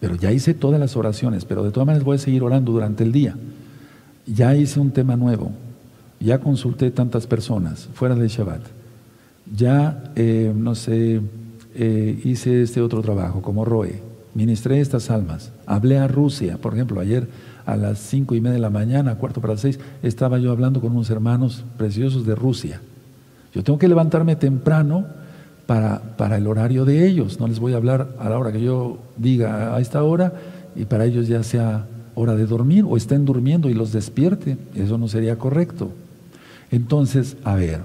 Pero 0.00 0.16
ya 0.16 0.32
hice 0.32 0.54
todas 0.54 0.80
las 0.80 0.96
oraciones, 0.96 1.44
pero 1.44 1.64
de 1.64 1.70
todas 1.70 1.86
maneras 1.86 2.04
voy 2.04 2.16
a 2.16 2.18
seguir 2.18 2.42
orando 2.42 2.72
durante 2.72 3.04
el 3.04 3.12
día. 3.12 3.36
Ya 4.26 4.54
hice 4.54 4.80
un 4.80 4.90
tema 4.90 5.16
nuevo. 5.16 5.50
Ya 6.20 6.38
consulté 6.38 6.90
tantas 6.90 7.26
personas 7.26 7.88
fuera 7.94 8.14
del 8.14 8.28
Shabbat. 8.28 8.62
Ya, 9.54 10.12
eh, 10.16 10.52
no 10.56 10.74
sé, 10.74 11.20
eh, 11.74 12.20
hice 12.24 12.62
este 12.62 12.80
otro 12.80 13.02
trabajo 13.02 13.42
como 13.42 13.64
Roe. 13.64 14.00
Ministré 14.34 14.80
estas 14.80 15.10
almas. 15.10 15.52
Hablé 15.66 15.98
a 15.98 16.08
Rusia, 16.08 16.58
por 16.58 16.74
ejemplo, 16.74 17.00
ayer 17.00 17.28
a 17.66 17.76
las 17.76 17.98
cinco 17.98 18.34
y 18.34 18.40
media 18.40 18.54
de 18.54 18.60
la 18.60 18.70
mañana, 18.70 19.14
cuarto 19.16 19.40
para 19.40 19.54
las 19.54 19.62
seis, 19.62 19.78
estaba 20.02 20.38
yo 20.38 20.50
hablando 20.50 20.80
con 20.80 20.92
unos 20.92 21.10
hermanos 21.10 21.64
preciosos 21.76 22.26
de 22.26 22.34
Rusia. 22.34 22.80
Yo 23.54 23.62
tengo 23.62 23.78
que 23.78 23.88
levantarme 23.88 24.36
temprano 24.36 25.06
para, 25.66 26.00
para, 26.16 26.36
el 26.36 26.46
horario 26.46 26.84
de 26.84 27.06
ellos. 27.06 27.40
No 27.40 27.46
les 27.46 27.60
voy 27.60 27.72
a 27.72 27.76
hablar 27.76 28.08
a 28.18 28.28
la 28.28 28.38
hora 28.38 28.52
que 28.52 28.60
yo 28.60 28.98
diga 29.16 29.74
a 29.74 29.80
esta 29.80 30.02
hora 30.02 30.32
y 30.74 30.84
para 30.84 31.04
ellos 31.04 31.28
ya 31.28 31.42
sea 31.42 31.86
hora 32.14 32.34
de 32.34 32.46
dormir 32.46 32.84
o 32.86 32.96
estén 32.96 33.24
durmiendo 33.24 33.70
y 33.70 33.74
los 33.74 33.92
despierte. 33.92 34.58
Eso 34.74 34.98
no 34.98 35.08
sería 35.08 35.38
correcto. 35.38 35.92
Entonces, 36.70 37.36
a 37.44 37.54
ver, 37.54 37.80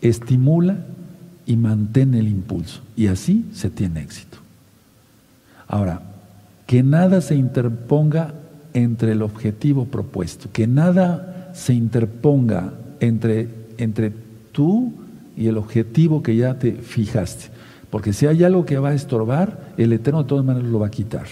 estimula 0.00 0.78
y 1.46 1.56
mantén 1.56 2.14
el 2.14 2.28
impulso. 2.28 2.80
Y 2.96 3.06
así 3.06 3.46
se 3.52 3.70
tiene 3.70 4.02
éxito. 4.02 4.38
Ahora, 5.68 6.02
que 6.66 6.82
nada 6.82 7.20
se 7.20 7.34
interponga 7.34 8.34
entre 8.74 9.12
el 9.12 9.22
objetivo 9.22 9.86
propuesto, 9.86 10.48
que 10.52 10.66
nada 10.66 11.50
se 11.54 11.74
interponga 11.74 12.72
entre, 13.00 13.48
entre 13.78 14.12
tú 14.52 14.92
y 15.36 15.48
el 15.48 15.58
objetivo 15.58 16.22
que 16.22 16.36
ya 16.36 16.58
te 16.58 16.72
fijaste. 16.72 17.50
Porque 17.90 18.12
si 18.12 18.26
hay 18.26 18.42
algo 18.44 18.64
que 18.64 18.78
va 18.78 18.90
a 18.90 18.94
estorbar, 18.94 19.74
el 19.76 19.92
Eterno 19.92 20.22
de 20.22 20.28
todas 20.28 20.44
maneras 20.44 20.68
lo 20.70 20.78
va 20.78 20.86
a 20.86 20.90
quitar. 20.90 21.26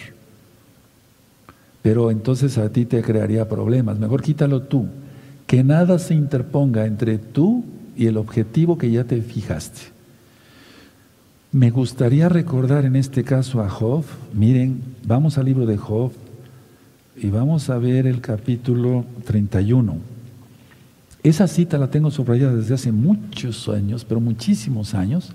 Pero 1.83 2.11
entonces 2.11 2.59
a 2.59 2.69
ti 2.69 2.85
te 2.85 3.03
crearía 3.03 3.49
problemas. 3.49 3.99
Mejor 3.99 4.23
quítalo 4.23 4.63
tú. 4.63 4.87
Que 5.47 5.65
nada 5.65 5.99
se 5.99 6.15
interponga 6.15 6.85
entre 6.85 7.19
tú 7.19 7.65
y 7.97 8.07
el 8.07 8.19
objetivo 8.19 8.77
que 8.77 8.91
ya 8.91 9.05
te 9.05 9.23
fijaste. 9.23 10.00
Me 11.53 11.73
gustaría 11.73 12.29
recordar 12.29 12.85
en 12.85 12.95
este 12.95 13.25
caso 13.25 13.61
a 13.61 13.69
Job. 13.69 14.05
Miren, 14.33 14.83
vamos 15.05 15.37
al 15.37 15.47
libro 15.47 15.67
de 15.67 15.77
Job 15.77 16.13
y 17.17 17.29
vamos 17.29 17.71
a 17.71 17.79
ver 17.79 18.07
el 18.07 18.21
capítulo 18.21 19.05
31. 19.25 19.97
Esa 21.25 21.49
cita 21.49 21.77
la 21.77 21.91
tengo 21.91 22.13
subrayada 22.13 22.55
desde 22.55 22.75
hace 22.75 22.93
muchos 22.93 23.69
años, 23.69 24.05
pero 24.05 24.21
muchísimos 24.21 24.95
años, 24.95 25.33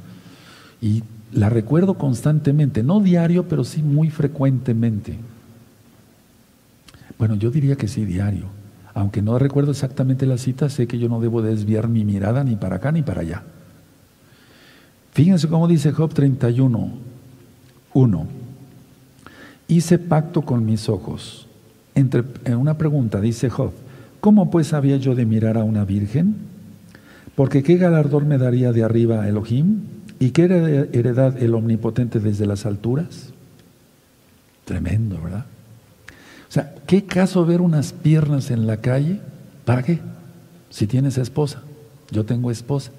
y 0.82 1.04
la 1.34 1.50
recuerdo 1.50 1.96
constantemente, 1.96 2.82
no 2.82 3.02
diario, 3.02 3.50
pero 3.50 3.66
sí 3.66 3.84
muy 3.84 4.10
frecuentemente. 4.10 5.18
Bueno, 7.20 7.36
yo 7.36 7.52
diría 7.52 7.76
que 7.76 7.90
sí 7.90 8.06
diario. 8.06 8.46
Aunque 8.94 9.22
no 9.22 9.38
recuerdo 9.38 9.72
exactamente 9.72 10.26
la 10.26 10.38
cita, 10.38 10.70
sé 10.70 10.88
que 10.88 10.98
yo 10.98 11.10
no 11.10 11.20
debo 11.20 11.42
desviar 11.42 11.90
mi 11.90 12.06
mirada 12.06 12.46
ni 12.46 12.56
para 12.56 12.78
acá 12.78 12.94
ni 12.94 13.02
para 13.02 13.20
allá. 13.20 13.44
Fíjense 15.16 15.48
cómo 15.48 15.68
dice 15.68 15.92
Job 15.92 16.14
31, 16.14 16.90
1. 17.94 18.28
Hice 19.68 19.98
pacto 19.98 20.44
con 20.44 20.64
mis 20.64 20.90
ojos. 20.90 21.48
Entre, 21.96 22.24
en 22.44 22.58
una 22.58 22.78
pregunta 22.78 23.20
dice 23.20 23.50
Job, 23.50 23.72
¿Cómo 24.26 24.50
pues 24.50 24.74
había 24.74 24.98
yo 24.98 25.14
de 25.14 25.24
mirar 25.24 25.56
a 25.56 25.64
una 25.64 25.86
virgen? 25.86 26.36
Porque 27.36 27.62
qué 27.62 27.78
galardón 27.78 28.28
me 28.28 28.40
daría 28.40 28.72
de 28.72 28.84
arriba 28.84 29.28
Elohim 29.28 29.82
y 30.18 30.32
qué 30.32 30.46
heredad 30.46 31.38
el 31.38 31.54
omnipotente 31.54 32.20
desde 32.20 32.48
las 32.48 32.66
alturas. 32.66 33.34
Tremendo, 34.64 35.22
¿verdad? 35.22 35.46
O 36.50 36.52
sea, 36.52 36.74
¿qué 36.88 37.06
caso 37.06 37.46
ver 37.46 37.62
unas 37.62 37.94
piernas 37.94 38.50
en 38.50 38.66
la 38.66 38.78
calle? 38.78 39.20
¿Para 39.64 39.84
qué? 39.84 40.00
Si 40.72 40.88
tienes 40.88 41.20
esposa. 41.20 41.62
Yo 42.10 42.26
tengo 42.26 42.50
esposa. 42.50 42.90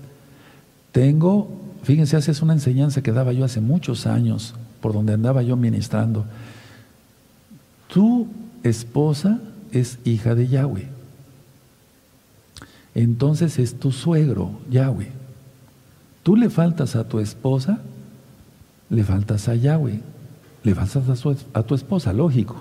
Tengo, 0.93 1.51
fíjense, 1.87 2.18
es 2.18 2.43
una 2.43 2.53
enseñanza 2.53 3.03
que 3.03 3.12
daba 3.12 3.32
yo 3.32 3.45
hace 3.45 3.61
muchos 3.61 4.07
años, 4.07 4.55
por 4.80 4.93
donde 4.93 5.14
andaba 5.14 5.43
yo 5.43 5.57
ministrando. 5.57 6.26
Tu 7.89 8.26
esposa 8.62 9.41
es 9.72 9.99
hija 10.05 10.34
de 10.34 10.49
Yahweh 10.49 10.97
entonces 12.97 13.59
es 13.59 13.78
tu 13.78 13.93
suegro, 13.93 14.53
Yahweh. 14.70 15.09
Tú 16.22 16.34
le 16.34 16.49
faltas 16.49 16.97
a 16.97 17.07
tu 17.07 17.18
esposa, 17.18 17.80
le 18.89 19.05
faltas 19.05 19.51
a 19.51 19.55
Yahweh, 19.55 20.01
le 20.64 20.74
faltas 20.74 21.26
a, 21.53 21.62
tu 21.62 21.74
esposa, 21.74 22.14
lógico, 22.14 22.57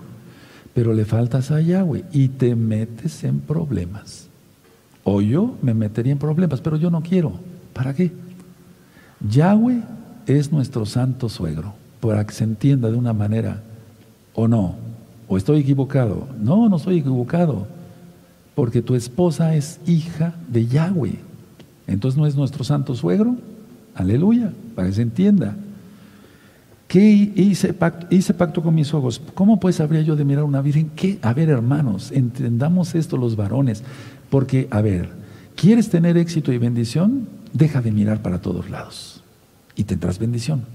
pero 0.73 0.93
le 0.93 1.05
faltas 1.05 1.51
a 1.51 1.61
Yahweh 1.61 2.03
y 2.11 2.28
te 2.28 2.53
metes 2.53 3.23
en 3.23 3.39
problemas. 3.39 4.28
O 5.05 5.21
yo 5.21 5.55
me 5.61 5.73
metería 5.73 6.11
en 6.11 6.19
problemas, 6.19 6.59
pero 6.59 6.76
yo 6.76 6.91
no 6.91 7.01
quiero. 7.01 7.39
¿Para 7.71 7.93
qué? 7.93 8.11
Yahweh 9.30 9.82
es 10.28 10.51
nuestro 10.51 10.86
santo 10.86 11.30
suegro, 11.30 11.73
para 11.99 12.26
que 12.26 12.34
se 12.34 12.43
entienda 12.43 12.89
de 12.89 12.97
una 12.97 13.13
manera 13.13 13.61
o 14.34 14.47
no. 14.47 14.76
¿O 15.28 15.38
estoy 15.38 15.59
equivocado? 15.59 16.28
No, 16.39 16.69
no 16.69 16.78
estoy 16.78 16.99
equivocado. 16.99 17.67
Porque 18.53 18.82
tu 18.82 18.95
esposa 18.95 19.55
es 19.55 19.80
hija 19.86 20.36
de 20.47 20.67
Yahweh. 20.67 21.19
Entonces 21.88 22.17
no 22.17 22.26
es 22.26 22.36
nuestro 22.36 22.63
santo 22.63 22.95
suegro. 22.95 23.36
Aleluya, 23.95 24.51
para 24.76 24.88
que 24.88 24.93
se 24.93 25.01
entienda. 25.01 25.55
¿Qué 26.88 27.34
hice 27.36 27.73
pacto, 27.73 28.07
hice 28.09 28.34
pacto 28.34 28.61
con 28.61 28.76
mis 28.76 28.93
ojos? 28.93 29.21
¿Cómo 29.34 29.59
pues 29.59 29.80
habría 29.80 30.01
yo 30.01 30.15
de 30.15 30.23
mirar 30.23 30.43
una 30.43 30.61
virgen? 30.61 30.91
¿Qué? 30.95 31.17
A 31.21 31.34
ver, 31.34 31.49
hermanos, 31.49 32.11
entendamos 32.11 32.93
esto 32.95 33.17
los 33.17 33.36
varones. 33.36 33.84
Porque, 34.30 34.67
a 34.69 34.82
ver, 34.82 35.09
¿quieres 35.55 35.89
tener 35.89 36.17
éxito 36.17 36.53
y 36.53 36.57
bendición? 36.57 37.28
Deja 37.56 37.82
de 37.82 37.93
mirar 37.93 38.22
para 38.22 38.41
todos 38.41 38.70
lados 38.70 39.24
y 39.78 39.86
tendrás 39.86 40.20
bendición. 40.20 40.66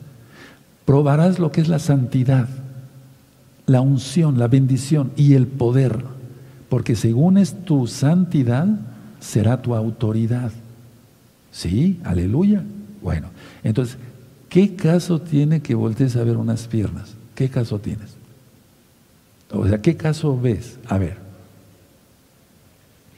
Probarás 0.86 1.38
lo 1.38 1.52
que 1.52 1.60
es 1.60 1.68
la 1.68 1.78
santidad, 1.78 2.48
la 3.66 3.82
unción, 3.82 4.38
la 4.38 4.48
bendición 4.48 5.12
y 5.14 5.34
el 5.34 5.46
poder. 5.46 6.02
Porque 6.70 6.96
según 6.96 7.36
es 7.36 7.66
tu 7.66 7.86
santidad, 7.86 8.66
será 9.20 9.60
tu 9.60 9.74
autoridad. 9.74 10.52
Sí, 11.52 12.00
aleluya. 12.02 12.64
Bueno, 13.02 13.28
entonces, 13.62 13.98
¿qué 14.48 14.74
caso 14.74 15.20
tiene 15.20 15.60
que 15.60 15.74
voltees 15.74 16.16
a 16.16 16.24
ver 16.24 16.38
unas 16.38 16.66
piernas? 16.66 17.14
¿Qué 17.34 17.50
caso 17.50 17.78
tienes? 17.78 18.16
O 19.52 19.68
sea, 19.68 19.82
¿qué 19.82 19.98
caso 19.98 20.40
ves? 20.40 20.78
A 20.86 20.96
ver. 20.96 21.18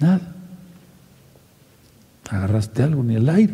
Nada. 0.00 0.31
Agarraste 2.32 2.82
algo 2.82 3.02
en 3.02 3.10
el 3.10 3.28
aire. 3.28 3.52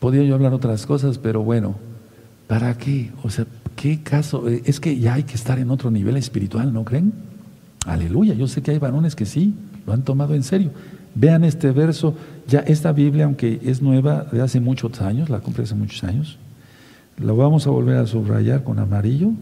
Podía 0.00 0.22
yo 0.22 0.34
hablar 0.34 0.54
otras 0.54 0.86
cosas, 0.86 1.18
pero 1.18 1.42
bueno, 1.42 1.74
¿para 2.46 2.78
qué? 2.78 3.12
O 3.22 3.28
sea, 3.28 3.44
¿qué 3.76 4.02
caso? 4.02 4.48
Eh, 4.48 4.62
es 4.64 4.80
que 4.80 4.98
ya 4.98 5.12
hay 5.14 5.24
que 5.24 5.34
estar 5.34 5.58
en 5.58 5.70
otro 5.70 5.90
nivel 5.90 6.16
espiritual, 6.16 6.72
¿no 6.72 6.86
creen? 6.86 7.12
Aleluya, 7.84 8.32
yo 8.32 8.48
sé 8.48 8.62
que 8.62 8.70
hay 8.70 8.78
varones 8.78 9.14
que 9.14 9.26
sí, 9.26 9.54
lo 9.86 9.92
han 9.92 10.02
tomado 10.04 10.34
en 10.34 10.42
serio. 10.42 10.70
Vean 11.14 11.44
este 11.44 11.70
verso, 11.72 12.14
ya 12.46 12.60
esta 12.60 12.92
Biblia, 12.92 13.26
aunque 13.26 13.60
es 13.62 13.82
nueva 13.82 14.24
de 14.32 14.40
hace 14.40 14.58
muchos 14.58 15.02
años, 15.02 15.28
la 15.28 15.40
compré 15.40 15.64
hace 15.64 15.74
muchos 15.74 16.02
años, 16.04 16.38
la 17.18 17.32
vamos 17.32 17.66
a 17.66 17.70
volver 17.70 17.98
a 17.98 18.06
subrayar 18.06 18.64
con 18.64 18.78
amarillo, 18.78 19.32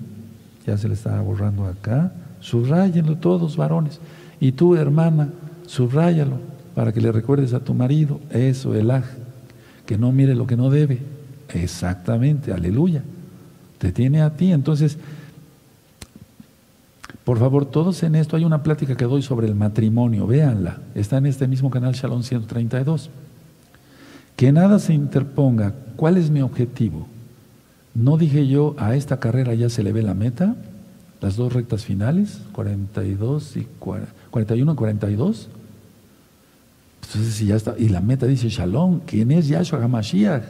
ya 0.66 0.76
se 0.76 0.88
le 0.88 0.94
está 0.94 1.20
borrando 1.20 1.66
acá, 1.66 2.12
subrayenlo 2.40 3.16
todos 3.18 3.56
varones, 3.56 4.00
y 4.40 4.52
tú 4.52 4.76
hermana, 4.76 5.30
subráyalo 5.66 6.38
para 6.74 6.92
que 6.92 7.00
le 7.00 7.12
recuerdes 7.12 7.54
a 7.54 7.60
tu 7.60 7.74
marido, 7.74 8.20
eso, 8.30 8.74
el 8.74 8.90
aj, 8.90 9.04
que 9.86 9.98
no 9.98 10.12
mire 10.12 10.34
lo 10.34 10.46
que 10.46 10.56
no 10.56 10.70
debe, 10.70 11.00
exactamente, 11.48 12.52
aleluya, 12.52 13.02
te 13.78 13.92
tiene 13.92 14.22
a 14.22 14.30
ti, 14.36 14.52
entonces 14.52 14.98
por 17.26 17.40
favor, 17.40 17.66
todos 17.66 18.04
en 18.04 18.14
esto 18.14 18.36
hay 18.36 18.44
una 18.44 18.62
plática 18.62 18.96
que 18.96 19.04
doy 19.04 19.20
sobre 19.20 19.48
el 19.48 19.56
matrimonio, 19.56 20.28
véanla, 20.28 20.78
está 20.94 21.16
en 21.16 21.26
este 21.26 21.48
mismo 21.48 21.70
canal 21.70 21.92
Shalom 21.92 22.22
132. 22.22 23.10
Que 24.36 24.52
nada 24.52 24.78
se 24.78 24.94
interponga, 24.94 25.74
¿cuál 25.96 26.18
es 26.18 26.30
mi 26.30 26.40
objetivo? 26.40 27.08
No 27.94 28.16
dije 28.16 28.46
yo, 28.46 28.76
a 28.78 28.94
esta 28.94 29.18
carrera 29.18 29.54
ya 29.54 29.68
se 29.70 29.82
le 29.82 29.92
ve 29.92 30.04
la 30.04 30.14
meta, 30.14 30.54
las 31.20 31.34
dos 31.34 31.52
rectas 31.52 31.84
finales, 31.84 32.42
42 32.52 33.56
y 33.56 33.66
41 34.36 34.70
y 34.70 34.76
42. 34.76 35.48
Entonces, 37.02 37.34
si 37.34 37.46
ya 37.46 37.56
está, 37.56 37.74
y 37.78 37.88
la 37.88 38.02
meta 38.02 38.26
dice 38.26 38.50
Shalom, 38.50 39.00
¿quién 39.06 39.30
es 39.30 39.48
Yahshua 39.48 39.82
HaMashiach? 39.82 40.42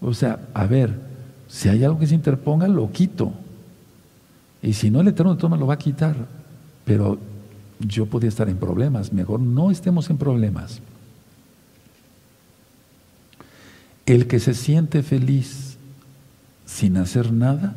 O 0.00 0.14
sea, 0.14 0.38
a 0.54 0.66
ver, 0.66 0.94
si 1.48 1.68
hay 1.68 1.82
algo 1.82 1.98
que 1.98 2.06
se 2.06 2.14
interponga, 2.14 2.68
lo 2.68 2.92
quito. 2.92 3.32
Y 4.62 4.74
si 4.74 4.92
no, 4.92 5.00
el 5.00 5.08
Eterno 5.08 5.34
de 5.34 5.48
lo 5.48 5.66
va 5.66 5.74
a 5.74 5.78
quitar. 5.78 6.14
Pero 6.84 7.18
yo 7.80 8.06
podía 8.06 8.28
estar 8.28 8.48
en 8.48 8.58
problemas. 8.58 9.12
Mejor 9.12 9.40
no 9.40 9.72
estemos 9.72 10.08
en 10.08 10.18
problemas. 10.18 10.80
El 14.06 14.28
que 14.28 14.38
se 14.38 14.54
siente 14.54 15.02
feliz 15.02 15.78
sin 16.64 16.96
hacer 16.96 17.32
nada, 17.32 17.74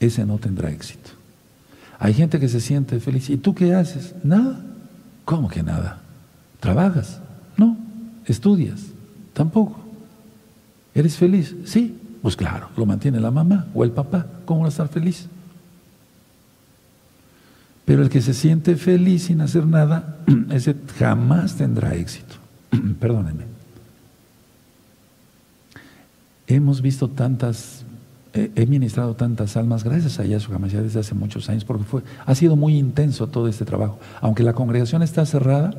ese 0.00 0.24
no 0.24 0.38
tendrá 0.38 0.70
éxito. 0.70 1.19
Hay 2.00 2.14
gente 2.14 2.40
que 2.40 2.48
se 2.48 2.60
siente 2.60 2.98
feliz. 2.98 3.30
¿Y 3.30 3.36
tú 3.36 3.54
qué 3.54 3.74
haces? 3.74 4.14
Nada. 4.24 4.58
¿Cómo 5.24 5.48
que 5.48 5.62
nada? 5.62 6.00
¿Trabajas? 6.58 7.20
No. 7.56 7.76
¿Estudias? 8.24 8.80
Tampoco. 9.34 9.78
¿Eres 10.94 11.16
feliz? 11.16 11.54
Sí. 11.66 11.96
Pues 12.22 12.36
claro, 12.36 12.68
lo 12.76 12.84
mantiene 12.86 13.20
la 13.20 13.30
mamá 13.30 13.66
o 13.74 13.84
el 13.84 13.92
papá. 13.92 14.26
¿Cómo 14.44 14.60
va 14.60 14.66
a 14.66 14.70
estar 14.70 14.88
feliz? 14.88 15.28
Pero 17.84 18.02
el 18.02 18.08
que 18.08 18.22
se 18.22 18.34
siente 18.34 18.76
feliz 18.76 19.24
sin 19.24 19.40
hacer 19.40 19.66
nada, 19.66 20.18
ese 20.50 20.74
jamás 20.98 21.56
tendrá 21.56 21.94
éxito. 21.94 22.36
Perdónenme. 23.00 23.44
Hemos 26.46 26.82
visto 26.82 27.08
tantas, 27.08 27.84
he 28.32 28.66
ministrado 28.66 29.14
tantas 29.14 29.56
almas, 29.56 29.82
gracias 29.82 30.20
a 30.20 30.24
Yahshua 30.24 30.56
Hamashiach 30.56 30.82
desde 30.82 31.00
hace 31.00 31.14
muchos 31.14 31.48
años, 31.48 31.64
porque 31.64 31.84
fue, 31.84 32.02
ha 32.24 32.34
sido 32.34 32.56
muy 32.56 32.76
intenso 32.76 33.26
todo 33.26 33.48
este 33.48 33.64
trabajo. 33.64 33.98
Aunque 34.20 34.42
la 34.42 34.52
congregación 34.52 35.02
está 35.02 35.26
cerrada, 35.26 35.72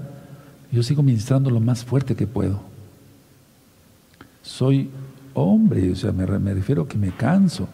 yo 0.71 0.83
sigo 0.83 1.03
ministrando 1.03 1.49
lo 1.49 1.59
más 1.59 1.85
fuerte 1.85 2.15
que 2.15 2.27
puedo. 2.27 2.59
Soy 4.41 4.89
hombre, 5.33 5.91
o 5.91 5.95
sea, 5.95 6.11
me, 6.11 6.25
me 6.25 6.53
refiero 6.53 6.87
que 6.87 6.97
me 6.97 7.11
canso, 7.11 7.67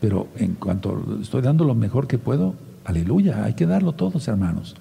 pero 0.00 0.28
en 0.36 0.54
cuanto 0.54 1.18
estoy 1.20 1.42
dando 1.42 1.64
lo 1.64 1.74
mejor 1.74 2.06
que 2.06 2.18
puedo, 2.18 2.54
Aleluya, 2.84 3.44
hay 3.44 3.54
que 3.54 3.66
darlo 3.66 3.92
todos, 3.92 4.26
hermanos. 4.28 4.74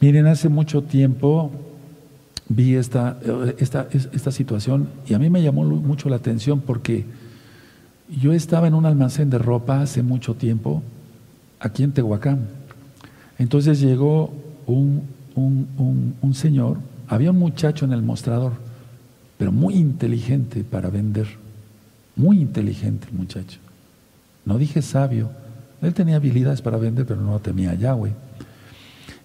Miren, 0.00 0.26
hace 0.26 0.48
mucho 0.48 0.82
tiempo 0.82 1.50
vi 2.48 2.74
esta, 2.74 3.18
esta, 3.56 3.88
esta 3.90 4.30
situación 4.30 4.88
y 5.06 5.14
a 5.14 5.18
mí 5.18 5.30
me 5.30 5.42
llamó 5.42 5.64
mucho 5.64 6.10
la 6.10 6.16
atención 6.16 6.60
porque 6.60 7.06
yo 8.08 8.32
estaba 8.32 8.66
en 8.66 8.74
un 8.74 8.86
almacén 8.86 9.30
de 9.30 9.38
ropa 9.38 9.80
hace 9.80 10.02
mucho 10.02 10.34
tiempo 10.34 10.82
aquí 11.60 11.82
en 11.82 11.92
Tehuacán. 11.92 12.46
Entonces 13.38 13.80
llegó 13.80 14.32
un, 14.66 15.02
un, 15.34 16.14
un, 16.20 16.34
señor, 16.34 16.78
había 17.08 17.30
un 17.30 17.38
muchacho 17.38 17.84
en 17.84 17.92
el 17.92 18.02
mostrador, 18.02 18.52
pero 19.38 19.50
muy 19.50 19.74
inteligente 19.74 20.64
para 20.64 20.90
vender, 20.90 21.26
muy 22.16 22.40
inteligente 22.40 23.08
el 23.10 23.14
muchacho. 23.14 23.58
No 24.44 24.58
dije 24.58 24.82
sabio, 24.82 25.30
él 25.82 25.94
tenía 25.94 26.16
habilidades 26.16 26.62
para 26.62 26.76
vender, 26.76 27.06
pero 27.06 27.20
no 27.20 27.38
temía 27.40 27.74
Yahweh. 27.74 28.12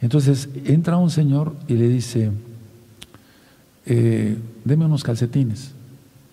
Entonces 0.02 0.50
entra 0.66 0.98
un 0.98 1.10
señor 1.10 1.54
y 1.68 1.74
le 1.74 1.90
dice, 1.90 2.32
eh, 3.86 4.38
deme 4.64 4.86
unos 4.86 5.04
calcetines. 5.04 5.72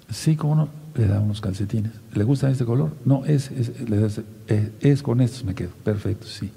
Sí, 0.08 0.36
¿cómo 0.36 0.54
no? 0.54 0.68
Le 0.96 1.06
da 1.06 1.20
unos 1.20 1.40
calcetines. 1.40 1.92
¿Le 2.14 2.24
gusta 2.24 2.50
este 2.50 2.64
color? 2.64 2.92
No, 3.04 3.24
es, 3.24 3.50
es, 3.50 3.72
es, 4.80 5.02
con 5.02 5.20
estos 5.20 5.44
me 5.44 5.54
quedo. 5.54 5.70
Perfecto, 5.84 6.26
sí. 6.26 6.50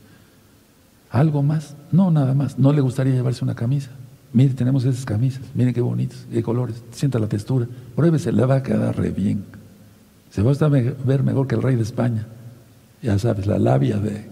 ¿Algo 1.12 1.44
más? 1.44 1.76
No, 1.92 2.10
nada 2.12 2.34
más. 2.34 2.58
¿No 2.58 2.72
le 2.72 2.82
gustaría 2.82 3.14
llevarse 3.14 3.44
una 3.44 3.56
camisa? 3.56 3.92
Mire, 4.32 4.54
tenemos 4.54 4.86
esas 4.86 5.06
camisas. 5.06 5.42
Miren 5.56 5.74
qué 5.74 5.82
bonitas, 5.82 6.26
qué 6.32 6.42
colores. 6.42 6.82
Sienta 6.92 7.20
la 7.20 7.28
textura. 7.28 7.68
Pruébese, 7.96 8.32
le 8.32 8.46
va 8.46 8.56
a 8.56 8.64
quedar 8.64 8.96
re 8.96 9.10
bien. 9.10 9.44
Se 10.30 10.42
va 10.42 10.52
a 10.52 10.70
ver 10.70 11.24
mejor 11.24 11.48
que 11.48 11.56
el 11.56 11.62
rey 11.62 11.76
de 11.76 11.82
España 11.82 12.28
ya 13.02 13.18
sabes, 13.18 13.48
la 13.48 13.58
labia 13.58 13.98
de... 13.98 14.28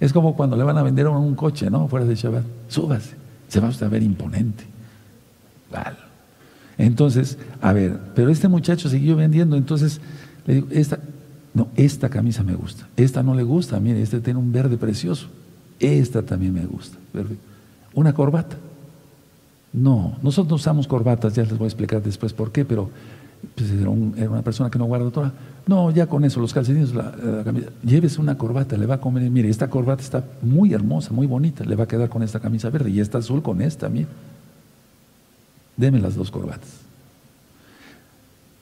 Es 0.00 0.12
como 0.12 0.34
cuando 0.34 0.56
le 0.56 0.64
van 0.64 0.78
a 0.78 0.82
vender 0.82 1.06
un 1.08 1.34
coche, 1.34 1.70
¿no? 1.70 1.88
Fuera 1.88 2.04
de 2.04 2.14
Shabbat. 2.14 2.44
Súbase, 2.68 3.14
se 3.48 3.60
va 3.60 3.68
a 3.68 3.88
ver 3.88 4.02
imponente. 4.02 4.64
Vale. 5.70 5.96
Entonces, 6.78 7.38
a 7.60 7.72
ver, 7.72 7.98
pero 8.14 8.30
este 8.30 8.48
muchacho 8.48 8.88
siguió 8.88 9.16
vendiendo, 9.16 9.56
entonces 9.56 10.00
le 10.46 10.54
digo, 10.54 10.66
esta, 10.70 10.98
no, 11.54 11.68
esta 11.76 12.08
camisa 12.08 12.42
me 12.42 12.54
gusta, 12.54 12.88
esta 12.96 13.22
no 13.22 13.34
le 13.34 13.42
gusta, 13.42 13.78
mire, 13.78 14.02
este 14.02 14.20
tiene 14.20 14.40
un 14.40 14.52
verde 14.52 14.76
precioso, 14.76 15.28
esta 15.78 16.22
también 16.22 16.54
me 16.54 16.64
gusta. 16.64 16.96
Una 17.94 18.12
corbata. 18.12 18.56
No, 19.72 20.16
nosotros 20.22 20.60
usamos 20.60 20.86
corbatas, 20.86 21.34
ya 21.34 21.42
les 21.42 21.56
voy 21.56 21.64
a 21.64 21.68
explicar 21.68 22.02
después 22.02 22.32
por 22.32 22.52
qué, 22.52 22.64
pero 22.64 22.90
pues 23.54 23.70
era, 23.70 23.90
una 23.90 24.42
persona 24.42 24.70
que 24.70 24.78
no 24.78 24.84
guarda 24.84 25.10
Torah. 25.10 25.32
No, 25.66 25.90
ya 25.90 26.06
con 26.06 26.24
eso, 26.24 26.40
los 26.40 26.52
calcetines, 26.52 26.94
la, 26.94 27.12
camisa. 27.44 27.68
Llévese 27.84 28.20
una 28.20 28.36
corbata, 28.36 28.76
le 28.76 28.86
va 28.86 28.96
a 28.96 29.00
comer. 29.00 29.28
Mire, 29.30 29.48
esta 29.48 29.68
corbata 29.68 30.02
está 30.02 30.24
muy 30.42 30.72
hermosa, 30.72 31.12
muy 31.12 31.26
bonita. 31.26 31.64
Le 31.64 31.74
va 31.74 31.84
a 31.84 31.88
quedar 31.88 32.08
con 32.08 32.22
esta 32.22 32.40
camisa 32.40 32.70
verde 32.70 32.90
y 32.90 33.00
esta 33.00 33.18
azul 33.18 33.42
con 33.42 33.62
esta, 33.62 33.88
mire. 33.88 34.08
Deme 35.76 36.00
las 36.00 36.14
dos 36.14 36.30
corbatas. 36.30 36.82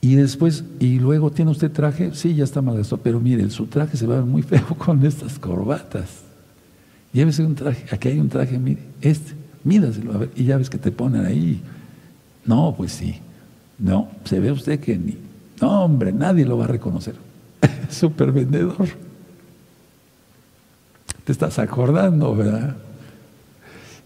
Y 0.01 0.15
después, 0.15 0.63
y 0.79 0.97
luego, 0.97 1.31
¿tiene 1.31 1.51
usted 1.51 1.71
traje? 1.71 2.15
Sí, 2.15 2.33
ya 2.33 2.43
está 2.43 2.61
mal 2.61 2.79
esto, 2.79 2.97
pero 2.97 3.19
mire, 3.19 3.47
su 3.51 3.67
traje 3.67 3.95
se 3.97 4.07
va 4.07 4.15
a 4.15 4.17
ver 4.17 4.25
muy 4.25 4.41
feo 4.41 4.75
con 4.77 5.05
estas 5.05 5.37
corbatas. 5.37 6.09
Llévese 7.13 7.45
un 7.45 7.55
traje, 7.55 7.85
aquí 7.93 8.07
hay 8.07 8.19
un 8.19 8.29
traje, 8.29 8.57
mire, 8.57 8.81
este, 9.01 9.33
mídaselo, 9.63 10.27
y 10.35 10.45
ya 10.45 10.57
ves 10.57 10.69
que 10.69 10.77
te 10.77 10.91
ponen 10.91 11.25
ahí. 11.25 11.61
No, 12.45 12.73
pues 12.75 12.93
sí. 12.93 13.19
No, 13.77 14.09
se 14.25 14.39
ve 14.39 14.51
usted 14.51 14.79
que 14.79 14.97
ni. 14.97 15.17
No, 15.59 15.83
hombre, 15.83 16.11
nadie 16.11 16.45
lo 16.45 16.57
va 16.57 16.65
a 16.65 16.67
reconocer. 16.67 17.15
Súper 17.89 18.31
vendedor. 18.31 18.87
Te 21.23 21.31
estás 21.31 21.59
acordando, 21.59 22.35
¿verdad? 22.35 22.75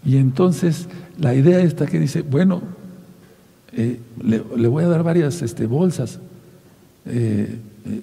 Y 0.04 0.18
entonces 0.18 0.88
la 1.18 1.34
idea 1.34 1.60
está 1.60 1.86
que 1.86 1.98
dice, 1.98 2.22
bueno, 2.22 2.62
eh, 3.76 4.00
le, 4.22 4.68
voy 4.68 4.84
a 4.84 4.88
dar 4.88 5.02
varias 5.02 5.42
este, 5.42 5.66
bolsas. 5.66 6.18
Eh, 7.04 7.58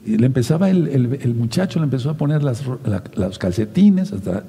y 0.06 0.18
le 0.18 0.26
empezaba 0.28 0.70
el, 0.70 1.36
muchacho, 1.36 1.80
le 1.80 1.86
empezó 1.86 2.12
a 2.12 2.14
poner 2.14 2.42
los 2.44 3.40
calcetines, 3.40 4.14
hasta 4.14 4.46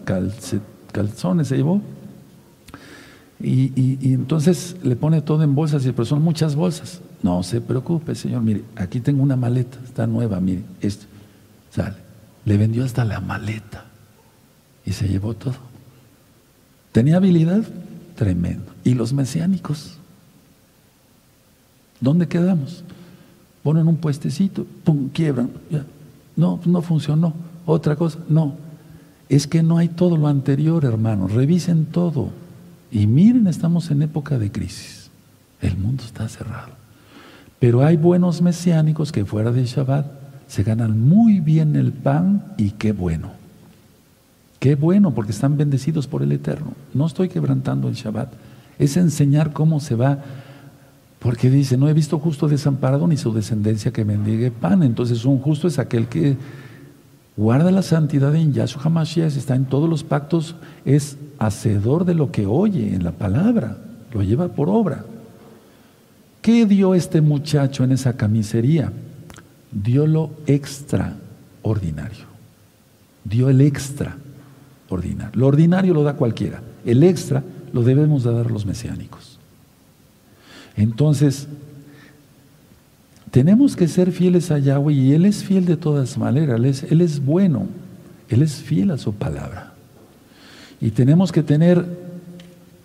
calzones 0.93 1.49
se 1.49 1.57
llevó. 1.57 1.81
Y, 3.41 3.99
entonces 4.13 4.77
le 4.83 4.97
pone 4.97 5.23
todo 5.23 5.43
en 5.43 5.55
bolsas 5.55 5.85
y 5.85 5.93
pero 5.93 6.05
son 6.05 6.23
muchas 6.23 6.55
bolsas. 6.55 7.01
No 7.23 7.43
se 7.43 7.61
preocupe, 7.61 8.15
señor, 8.15 8.43
mire, 8.43 8.63
aquí 8.77 9.01
tengo 9.01 9.23
una 9.23 9.35
maleta, 9.35 9.79
está 9.85 10.07
nueva, 10.07 10.41
mire, 10.41 10.63
esto. 10.81 11.07
Sale. 11.71 11.97
Le 12.45 12.57
vendió 12.59 12.85
hasta 12.85 13.05
la 13.05 13.21
maleta 13.21 13.87
y 14.85 14.93
se 14.93 15.09
llevó 15.09 15.35
todo. 15.35 15.57
Tenía 16.93 17.17
habilidad 17.17 17.65
tremendo. 18.15 18.73
¿Y 18.85 18.95
los 18.95 19.13
mesiánicos? 19.13 19.99
¿Dónde 22.05 22.29
quedamos? 22.29 22.85
Ponen 23.63 23.89
un 23.89 23.97
puestecito, 23.97 24.67
pum, 24.85 25.09
quiebran. 25.09 25.51
No, 26.37 26.61
no 26.67 26.83
funcionó. 26.83 27.33
Otra 27.65 27.97
cosa, 27.97 28.19
no. 28.29 28.57
Es 29.31 29.47
que 29.47 29.63
no 29.63 29.79
hay 29.79 29.89
todo 29.89 30.19
lo 30.19 30.29
anterior, 30.29 30.85
hermanos. 30.85 31.33
Revisen 31.33 31.87
todo. 31.87 32.29
Y 32.93 33.07
miren, 33.07 33.47
estamos 33.47 33.91
en 33.91 34.03
época 34.03 34.39
de 34.39 34.53
crisis. 34.53 35.11
El 35.63 35.79
mundo 35.79 36.05
está 36.05 36.29
cerrado. 36.29 36.73
Pero 37.59 37.83
hay 37.83 37.97
buenos 37.97 38.43
mesiánicos 38.43 39.11
que 39.11 39.25
fuera 39.25 39.51
de 39.51 39.65
Shabbat 39.65 40.07
se 40.47 40.63
ganan 40.63 41.01
muy 41.01 41.41
bien 41.41 41.75
el 41.75 41.91
pan 41.93 42.53
y 42.59 42.73
qué 42.73 42.93
bueno. 42.93 43.31
Qué 44.61 44.75
bueno, 44.75 45.13
porque 45.13 45.33
están 45.33 45.57
bendecidos 45.57 46.07
por 46.07 46.23
el 46.23 46.33
Eterno. 46.33 46.75
No 46.93 47.07
estoy 47.07 47.31
quebrantando 47.31 47.89
el 47.89 47.95
Shabbat. 47.95 48.31
Es 48.79 48.99
enseñar 48.99 49.55
cómo 49.55 49.81
se 49.81 49.95
va 49.95 50.19
porque 51.25 51.49
dice, 51.49 51.79
no 51.79 51.89
he 51.89 51.95
visto 51.95 52.19
justo 52.19 52.49
desamparado 52.49 53.09
ni 53.09 53.17
su 53.17 53.33
descendencia 53.33 53.91
que 53.95 54.05
mendigue 54.05 54.51
pan. 54.51 54.83
Entonces 54.83 55.25
un 55.25 55.39
justo 55.39 55.67
es 55.67 55.79
aquel 55.79 56.07
que 56.07 56.37
guarda 57.35 57.71
la 57.71 57.81
santidad 57.81 58.35
en 58.35 58.53
Yahshua 58.53 58.83
HaMashiach, 58.83 59.35
está 59.35 59.55
en 59.55 59.65
todos 59.65 59.89
los 59.89 60.05
pactos, 60.05 60.55
es 60.85 61.17
hacedor 61.39 62.05
de 62.05 62.13
lo 62.13 62.31
que 62.31 62.45
oye 62.45 62.95
en 62.95 63.05
la 63.05 63.13
palabra, 63.13 63.79
lo 64.13 64.23
lleva 64.23 64.49
por 64.49 64.69
obra. 64.69 65.07
¿Qué 66.43 66.67
dio 66.67 66.95
este 66.95 67.23
muchacho 67.23 67.85
en 67.85 67.93
esa 67.93 68.19
camisería? 68.19 68.93
Dio 69.73 70.07
lo 70.07 70.29
extraordinario. 70.47 72.27
Dio 73.25 73.49
el 73.49 73.63
extraordinario. 73.63 75.31
Lo 75.33 75.47
ordinario 75.47 75.95
lo 75.95 76.03
da 76.03 76.17
cualquiera. 76.17 76.61
El 76.85 77.03
extra 77.03 77.43
lo 77.73 77.83
debemos 77.83 78.25
de 78.25 78.33
dar 78.35 78.51
los 78.51 78.67
mesiánicos. 78.67 79.34
Entonces, 80.77 81.49
tenemos 83.31 83.75
que 83.75 83.89
ser 83.89 84.13
fieles 84.13 84.51
a 84.51 84.59
Yahweh 84.59 84.95
y 84.95 85.13
Él 85.13 85.25
es 85.25 85.43
fiel 85.43 85.67
de 85.67 85.77
todas 85.77 86.19
maneras, 86.19 86.85
él 86.89 87.01
es, 87.01 87.25
bueno, 87.25 87.67
Él 88.29 88.43
es 88.43 88.55
fiel 88.55 88.91
a 88.91 88.99
su 88.99 89.13
palabra. 89.13 89.73
Y 90.81 90.91
tenemos 90.91 91.33
que 91.33 91.43
tener 91.43 91.85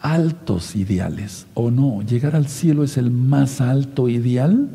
altos 0.01 0.75
ideales, 0.75 1.45
¿o 1.53 1.69
no? 1.69 2.01
Llegar 2.01 2.35
al 2.35 2.47
cielo 2.47 2.83
es 2.83 2.97
el 2.97 3.11
más 3.11 3.61
alto 3.61 4.09
ideal. 4.09 4.69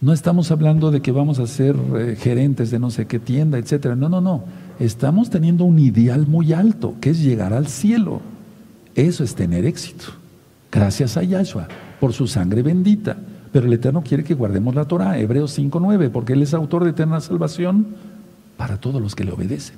No 0.00 0.12
estamos 0.12 0.50
hablando 0.50 0.90
de 0.90 1.00
que 1.00 1.10
vamos 1.10 1.38
a 1.38 1.46
ser 1.46 1.74
eh, 1.96 2.16
gerentes 2.20 2.70
de 2.70 2.78
no 2.78 2.90
sé 2.90 3.06
qué 3.06 3.18
tienda, 3.18 3.58
etcétera. 3.58 3.96
No, 3.96 4.08
no, 4.08 4.20
no. 4.20 4.44
Estamos 4.78 5.30
teniendo 5.30 5.64
un 5.64 5.78
ideal 5.78 6.26
muy 6.26 6.52
alto, 6.52 6.94
que 7.00 7.10
es 7.10 7.22
llegar 7.22 7.52
al 7.52 7.66
cielo. 7.66 8.20
Eso 8.94 9.24
es 9.24 9.34
tener 9.34 9.64
éxito. 9.64 10.04
Gracias 10.74 11.16
a 11.16 11.22
Yahshua 11.22 11.68
por 12.00 12.12
su 12.12 12.26
sangre 12.26 12.62
bendita. 12.62 13.16
Pero 13.52 13.66
el 13.66 13.72
Eterno 13.72 14.02
quiere 14.02 14.24
que 14.24 14.34
guardemos 14.34 14.74
la 14.74 14.86
Torah, 14.86 15.16
Hebreos 15.16 15.56
5.9, 15.56 16.10
porque 16.10 16.32
Él 16.32 16.42
es 16.42 16.52
autor 16.52 16.82
de 16.82 16.90
eterna 16.90 17.20
salvación 17.20 17.86
para 18.56 18.80
todos 18.80 19.00
los 19.00 19.14
que 19.14 19.22
le 19.22 19.30
obedecen. 19.30 19.76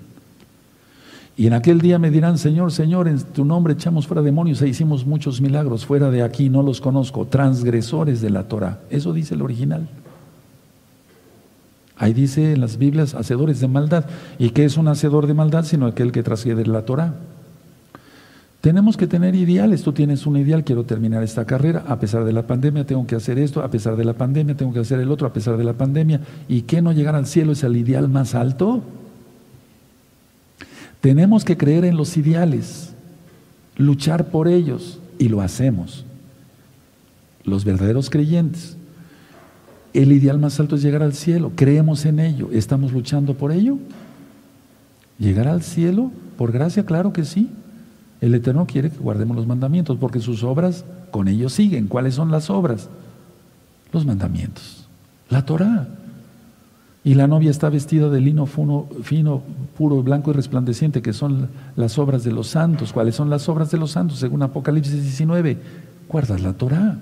Y 1.36 1.46
en 1.46 1.52
aquel 1.52 1.82
día 1.82 1.98
me 1.98 2.10
dirán, 2.10 2.38
Señor, 2.38 2.72
Señor, 2.72 3.08
en 3.08 3.20
tu 3.20 3.44
nombre 3.44 3.74
echamos 3.74 4.06
fuera 4.06 4.22
demonios 4.22 4.62
e 4.62 4.68
hicimos 4.68 5.04
muchos 5.04 5.42
milagros 5.42 5.84
fuera 5.84 6.10
de 6.10 6.22
aquí, 6.22 6.48
no 6.48 6.62
los 6.62 6.80
conozco, 6.80 7.26
transgresores 7.26 8.22
de 8.22 8.30
la 8.30 8.44
Torah. 8.44 8.80
Eso 8.88 9.12
dice 9.12 9.34
el 9.34 9.42
original. 9.42 9.86
Ahí 11.98 12.14
dice 12.14 12.54
en 12.54 12.62
las 12.62 12.78
Biblias, 12.78 13.14
hacedores 13.14 13.60
de 13.60 13.68
maldad. 13.68 14.06
¿Y 14.38 14.50
qué 14.50 14.64
es 14.64 14.78
un 14.78 14.88
hacedor 14.88 15.26
de 15.26 15.34
maldad? 15.34 15.66
Sino 15.66 15.84
aquel 15.84 16.10
que 16.10 16.22
trasciende 16.22 16.64
la 16.64 16.86
Torah. 16.86 17.12
Tenemos 18.66 18.96
que 18.96 19.06
tener 19.06 19.36
ideales. 19.36 19.84
Tú 19.84 19.92
tienes 19.92 20.26
un 20.26 20.36
ideal, 20.36 20.64
quiero 20.64 20.82
terminar 20.82 21.22
esta 21.22 21.44
carrera, 21.44 21.84
a 21.86 22.00
pesar 22.00 22.24
de 22.24 22.32
la 22.32 22.48
pandemia 22.48 22.84
tengo 22.84 23.06
que 23.06 23.14
hacer 23.14 23.38
esto, 23.38 23.62
a 23.62 23.70
pesar 23.70 23.94
de 23.94 24.04
la 24.04 24.14
pandemia 24.14 24.56
tengo 24.56 24.72
que 24.72 24.80
hacer 24.80 24.98
el 24.98 25.12
otro, 25.12 25.28
a 25.28 25.32
pesar 25.32 25.56
de 25.56 25.62
la 25.62 25.74
pandemia. 25.74 26.20
¿Y 26.48 26.62
qué 26.62 26.82
no 26.82 26.90
llegar 26.90 27.14
al 27.14 27.28
cielo 27.28 27.52
es 27.52 27.62
el 27.62 27.76
ideal 27.76 28.08
más 28.08 28.34
alto? 28.34 28.82
Tenemos 31.00 31.44
que 31.44 31.56
creer 31.56 31.84
en 31.84 31.96
los 31.96 32.16
ideales, 32.16 32.92
luchar 33.76 34.30
por 34.30 34.48
ellos, 34.48 34.98
y 35.16 35.28
lo 35.28 35.42
hacemos. 35.42 36.04
Los 37.44 37.64
verdaderos 37.64 38.10
creyentes. 38.10 38.76
El 39.92 40.10
ideal 40.10 40.40
más 40.40 40.58
alto 40.58 40.74
es 40.74 40.82
llegar 40.82 41.04
al 41.04 41.14
cielo. 41.14 41.52
Creemos 41.54 42.04
en 42.04 42.18
ello. 42.18 42.48
¿Estamos 42.50 42.92
luchando 42.92 43.34
por 43.34 43.52
ello? 43.52 43.78
¿Llegar 45.20 45.46
al 45.46 45.62
cielo? 45.62 46.10
Por 46.36 46.50
gracia, 46.50 46.84
claro 46.84 47.12
que 47.12 47.24
sí. 47.24 47.48
El 48.20 48.34
Eterno 48.34 48.66
quiere 48.66 48.90
que 48.90 48.98
guardemos 48.98 49.36
los 49.36 49.46
mandamientos 49.46 49.98
porque 49.98 50.20
sus 50.20 50.42
obras 50.42 50.84
con 51.10 51.28
ellos 51.28 51.52
siguen. 51.52 51.86
¿Cuáles 51.86 52.14
son 52.14 52.30
las 52.30 52.50
obras? 52.50 52.88
Los 53.92 54.06
mandamientos. 54.06 54.86
La 55.28 55.44
Torah. 55.44 55.88
Y 57.04 57.14
la 57.14 57.28
novia 57.28 57.50
está 57.50 57.68
vestida 57.68 58.10
de 58.10 58.20
lino 58.20 58.46
fino, 58.46 59.42
puro, 59.76 60.02
blanco 60.02 60.30
y 60.30 60.34
resplandeciente, 60.34 61.02
que 61.02 61.12
son 61.12 61.48
las 61.76 61.98
obras 61.98 62.24
de 62.24 62.32
los 62.32 62.48
santos. 62.48 62.92
¿Cuáles 62.92 63.14
son 63.14 63.30
las 63.30 63.48
obras 63.48 63.70
de 63.70 63.78
los 63.78 63.92
santos? 63.92 64.18
Según 64.18 64.42
Apocalipsis 64.42 65.00
19, 65.02 65.56
guardas 66.08 66.40
la 66.40 66.54
Torah. 66.54 66.98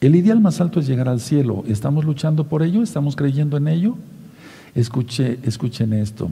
El 0.00 0.16
ideal 0.16 0.40
más 0.40 0.60
alto 0.60 0.80
es 0.80 0.86
llegar 0.86 1.08
al 1.08 1.20
cielo. 1.20 1.64
¿Estamos 1.66 2.06
luchando 2.06 2.44
por 2.44 2.62
ello? 2.62 2.82
¿Estamos 2.82 3.16
creyendo 3.16 3.56
en 3.56 3.68
ello? 3.68 3.96
Escuche, 4.74 5.38
escuchen 5.42 5.92
esto. 5.92 6.30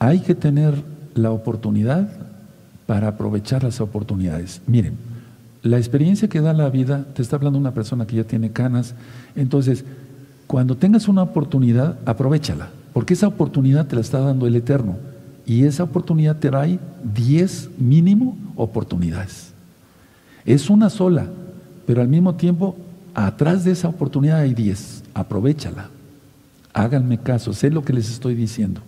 Hay 0.00 0.20
que 0.20 0.34
tener 0.34 0.74
la 1.16 1.30
oportunidad 1.30 2.08
para 2.86 3.08
aprovechar 3.08 3.64
las 3.64 3.80
oportunidades. 3.80 4.62
Miren, 4.66 4.94
la 5.62 5.78
experiencia 5.78 6.28
que 6.28 6.40
da 6.40 6.52
la 6.52 6.70
vida, 6.70 7.04
te 7.14 7.22
está 7.22 7.36
hablando 7.36 7.58
una 7.58 7.74
persona 7.74 8.06
que 8.06 8.16
ya 8.16 8.24
tiene 8.24 8.52
canas, 8.52 8.94
entonces, 9.34 9.84
cuando 10.46 10.76
tengas 10.76 11.08
una 11.08 11.22
oportunidad, 11.22 11.98
aprovechala, 12.06 12.70
porque 12.92 13.14
esa 13.14 13.26
oportunidad 13.26 13.86
te 13.86 13.96
la 13.96 14.02
está 14.02 14.20
dando 14.20 14.46
el 14.46 14.54
Eterno, 14.54 14.96
y 15.44 15.64
esa 15.64 15.84
oportunidad 15.84 16.36
te 16.36 16.48
trae 16.48 16.78
10 17.14 17.70
mínimo 17.78 18.36
oportunidades. 18.54 19.52
Es 20.44 20.70
una 20.70 20.90
sola, 20.90 21.26
pero 21.86 22.00
al 22.00 22.08
mismo 22.08 22.34
tiempo, 22.34 22.76
atrás 23.14 23.64
de 23.64 23.72
esa 23.72 23.88
oportunidad 23.88 24.40
hay 24.40 24.54
10, 24.54 25.04
aprovechala. 25.14 25.88
Háganme 26.72 27.18
caso, 27.18 27.52
sé 27.52 27.70
lo 27.70 27.84
que 27.84 27.92
les 27.92 28.10
estoy 28.10 28.34
diciendo 28.34 28.82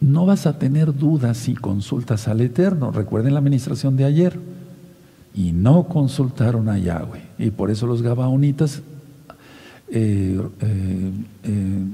no 0.00 0.26
vas 0.26 0.46
a 0.46 0.58
tener 0.58 0.94
dudas 0.94 1.36
si 1.36 1.54
consultas 1.54 2.28
al 2.28 2.40
Eterno. 2.40 2.92
Recuerden 2.92 3.34
la 3.34 3.40
administración 3.40 3.96
de 3.96 4.04
ayer. 4.04 4.38
Y 5.34 5.52
no 5.52 5.84
consultaron 5.84 6.68
a 6.68 6.78
Yahweh. 6.78 7.22
Y 7.38 7.50
por 7.50 7.70
eso 7.70 7.86
los 7.86 8.02
gabaonitas 8.02 8.82
eh, 9.90 10.40
eh, 10.60 11.12
eh, 11.44 11.84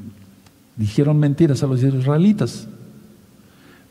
dijeron 0.76 1.18
mentiras 1.18 1.62
a 1.62 1.66
los 1.66 1.82
israelitas. 1.82 2.68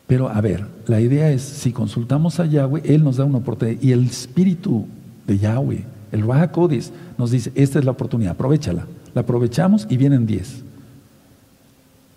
Pero 0.06 0.28
a 0.28 0.40
ver, 0.40 0.66
la 0.86 1.00
idea 1.00 1.30
es, 1.30 1.42
si 1.42 1.72
consultamos 1.72 2.40
a 2.40 2.46
Yahweh, 2.46 2.82
Él 2.84 3.04
nos 3.04 3.16
da 3.16 3.24
una 3.24 3.38
oportunidad. 3.38 3.80
Y 3.82 3.92
el 3.92 4.04
espíritu 4.04 4.86
de 5.26 5.38
Yahweh, 5.38 5.84
el 6.12 6.26
Raja 6.26 6.50
nos 7.16 7.30
dice, 7.30 7.52
esta 7.54 7.78
es 7.78 7.84
la 7.84 7.92
oportunidad, 7.92 8.32
aprovechala. 8.32 8.86
La 9.14 9.22
aprovechamos 9.22 9.86
y 9.88 9.96
vienen 9.96 10.26
diez. 10.26 10.62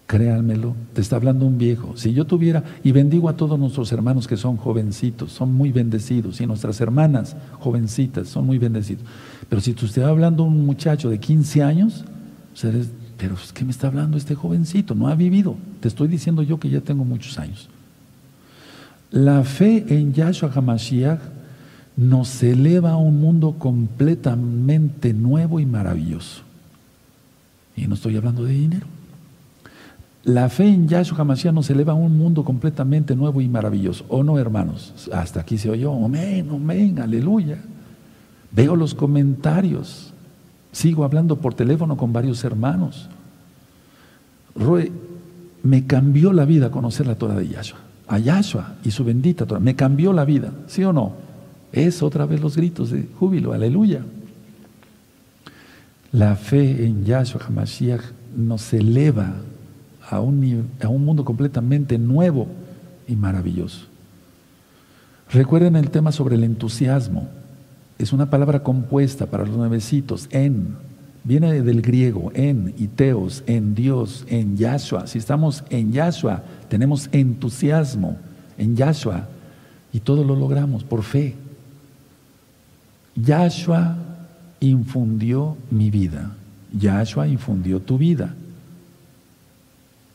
Créanmelo, 0.08 0.74
te 0.94 1.02
está 1.02 1.18
hablando 1.18 1.46
un 1.46 1.58
viejo. 1.58 1.98
Si 1.98 2.14
yo 2.14 2.26
tuviera, 2.26 2.64
y 2.82 2.94
bendigo 2.94 3.28
a 3.28 3.36
todos 3.36 3.60
nuestros 3.60 3.92
hermanos 3.92 4.26
que 4.26 4.38
son 4.38 4.56
jovencitos, 4.56 5.34
son 5.34 5.54
muy 5.54 5.74
bendecidos, 5.74 6.40
y 6.40 6.48
nuestras 6.48 6.80
hermanas 6.80 7.36
jovencitas 7.60 8.30
son 8.30 8.46
muy 8.46 8.58
bendecidos. 8.58 9.04
Pero 9.50 9.62
si 9.62 9.74
tú 9.74 9.86
estás 9.86 10.06
hablando 10.06 10.44
un 10.44 10.66
muchacho 10.66 11.10
de 11.10 11.20
15 11.20 11.62
años, 11.62 12.06
pero 13.18 13.36
¿qué 13.54 13.66
me 13.66 13.72
está 13.72 13.88
hablando 13.88 14.18
este 14.18 14.34
jovencito? 14.34 14.96
No 14.96 15.10
ha 15.10 15.16
vivido. 15.16 15.58
Te 15.82 15.90
estoy 15.90 16.08
diciendo 16.08 16.42
yo 16.42 16.58
que 16.58 16.70
ya 16.70 16.80
tengo 16.80 17.04
muchos 17.04 17.38
años. 17.38 17.68
La 19.12 19.44
fe 19.44 19.86
en 19.90 20.14
Yahshua 20.14 20.52
HaMashiach 20.54 21.20
nos 21.98 22.42
eleva 22.44 22.92
a 22.92 22.98
un 22.98 23.20
mundo 23.20 23.56
completamente 23.58 25.14
nuevo 25.14 25.60
y 25.60 25.66
maravilloso. 25.66 26.44
Y 27.76 27.88
no 27.88 27.96
estoy 27.96 28.16
hablando 28.16 28.46
de 28.46 28.54
dinero. 28.54 28.97
La 30.28 30.50
fe 30.50 30.68
en 30.68 30.90
Yahshua 30.90 31.20
HaMashiach 31.20 31.54
nos 31.54 31.70
eleva 31.70 31.94
a 31.94 31.96
un 31.96 32.18
mundo 32.18 32.44
completamente 32.44 33.16
nuevo 33.16 33.40
y 33.40 33.48
maravilloso. 33.48 34.04
¿O 34.10 34.24
no, 34.24 34.38
hermanos? 34.38 35.08
Hasta 35.14 35.40
aquí 35.40 35.58
se 35.58 35.70
oyó, 35.70 35.94
amén, 36.04 36.50
amén, 36.52 37.00
aleluya. 37.00 37.60
Veo 38.52 38.76
los 38.76 38.94
comentarios. 38.94 40.12
Sigo 40.74 41.06
hablando 41.06 41.38
por 41.38 41.54
teléfono 41.54 41.96
con 41.96 42.12
varios 42.12 42.44
hermanos. 42.44 43.08
Roe, 44.54 44.92
me 45.64 45.88
cambió 45.88 46.34
la 46.34 46.44
vida 46.44 46.72
conocer 46.72 47.08
la 47.08 47.16
Torah 47.16 47.36
de 47.36 47.48
Yahshua. 47.48 47.80
A 48.10 48.20
Yahshua 48.20 48.76
y 48.84 48.92
su 48.92 49.06
bendita 49.06 49.46
Torah. 49.46 49.62
Me 49.62 49.78
cambió 49.78 50.12
la 50.12 50.26
vida, 50.26 50.52
¿sí 50.68 50.84
o 50.84 50.92
no? 50.92 51.14
Es 51.72 52.04
otra 52.04 52.26
vez 52.26 52.42
los 52.42 52.58
gritos 52.58 52.92
de 52.92 53.08
júbilo, 53.18 53.54
aleluya. 53.54 54.02
La 56.12 56.36
fe 56.36 56.86
en 56.86 57.06
Yahshua 57.06 57.46
HaMashiach 57.48 58.02
nos 58.36 58.74
eleva 58.74 59.34
a 60.10 60.20
un, 60.20 60.70
a 60.82 60.88
un 60.88 61.06
mundo 61.06 61.26
completamente 61.26 61.98
nuevo 61.98 62.48
y 63.08 63.16
maravilloso. 63.16 63.86
Recuerden 65.30 65.76
el 65.76 65.90
tema 65.90 66.12
sobre 66.12 66.36
el 66.36 66.44
entusiasmo. 66.44 67.28
Es 67.98 68.14
una 68.14 68.30
palabra 68.30 68.64
compuesta 68.64 69.26
para 69.26 69.46
los 69.46 69.58
nuevecitos, 69.58 70.28
en. 70.32 70.76
Viene 71.24 71.62
del 71.62 71.82
griego, 71.82 72.32
en, 72.36 72.74
y 72.78 72.88
teos, 72.88 73.44
en 73.48 73.76
Dios, 73.76 74.24
en 74.30 74.56
Yahshua. 74.56 75.08
Si 75.08 75.18
estamos 75.18 75.66
en 75.70 75.92
Yahshua, 75.92 76.44
tenemos 76.70 77.10
entusiasmo 77.12 78.18
en 78.58 78.78
Yahshua. 78.78 79.28
Y 79.92 80.00
todo 80.00 80.24
lo 80.24 80.38
logramos 80.38 80.86
por 80.86 81.04
fe. 81.04 81.36
Yahshua 83.16 83.98
infundió 84.62 85.58
mi 85.70 85.90
vida. 85.90 86.32
Yahshua 86.72 87.28
infundió 87.28 87.82
tu 87.82 87.98
vida. 87.98 88.34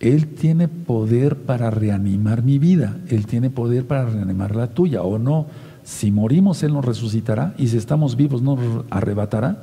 Él 0.02 0.26
tiene 0.26 0.66
poder 0.66 1.36
para 1.36 1.70
reanimar 1.70 2.42
mi 2.42 2.58
vida, 2.58 2.98
Él 3.08 3.26
tiene 3.26 3.50
poder 3.50 3.86
para 3.86 4.04
reanimar 4.04 4.56
la 4.56 4.66
tuya, 4.66 5.02
o 5.02 5.16
no. 5.16 5.46
Si 5.84 6.10
morimos, 6.10 6.62
Él 6.64 6.72
nos 6.72 6.84
resucitará, 6.84 7.54
y 7.56 7.68
si 7.68 7.76
estamos 7.76 8.16
vivos, 8.16 8.42
nos 8.42 8.58
arrebatará. 8.90 9.62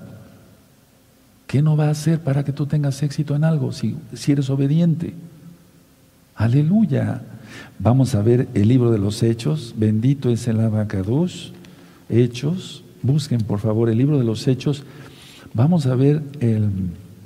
¿Qué 1.45 1.61
no 1.61 1.75
va 1.75 1.87
a 1.87 1.91
hacer 1.91 2.21
para 2.21 2.45
que 2.45 2.53
tú 2.53 2.67
tengas 2.67 3.03
éxito 3.03 3.35
en 3.35 3.43
algo 3.43 3.73
si, 3.73 3.97
si 4.13 4.31
eres 4.31 4.49
obediente? 4.49 5.13
Aleluya. 6.35 7.21
Vamos 7.77 8.15
a 8.15 8.21
ver 8.21 8.47
el 8.53 8.69
libro 8.69 8.91
de 8.91 8.97
los 8.97 9.21
Hechos. 9.23 9.73
Bendito 9.75 10.29
es 10.29 10.47
el 10.47 10.61
Abacados. 10.61 11.51
Hechos. 12.07 12.85
Busquen 13.01 13.41
por 13.41 13.59
favor 13.59 13.89
el 13.89 13.97
libro 13.97 14.17
de 14.17 14.23
los 14.23 14.47
Hechos. 14.47 14.83
Vamos 15.53 15.85
a 15.85 15.95
ver 15.95 16.23
el, 16.39 16.69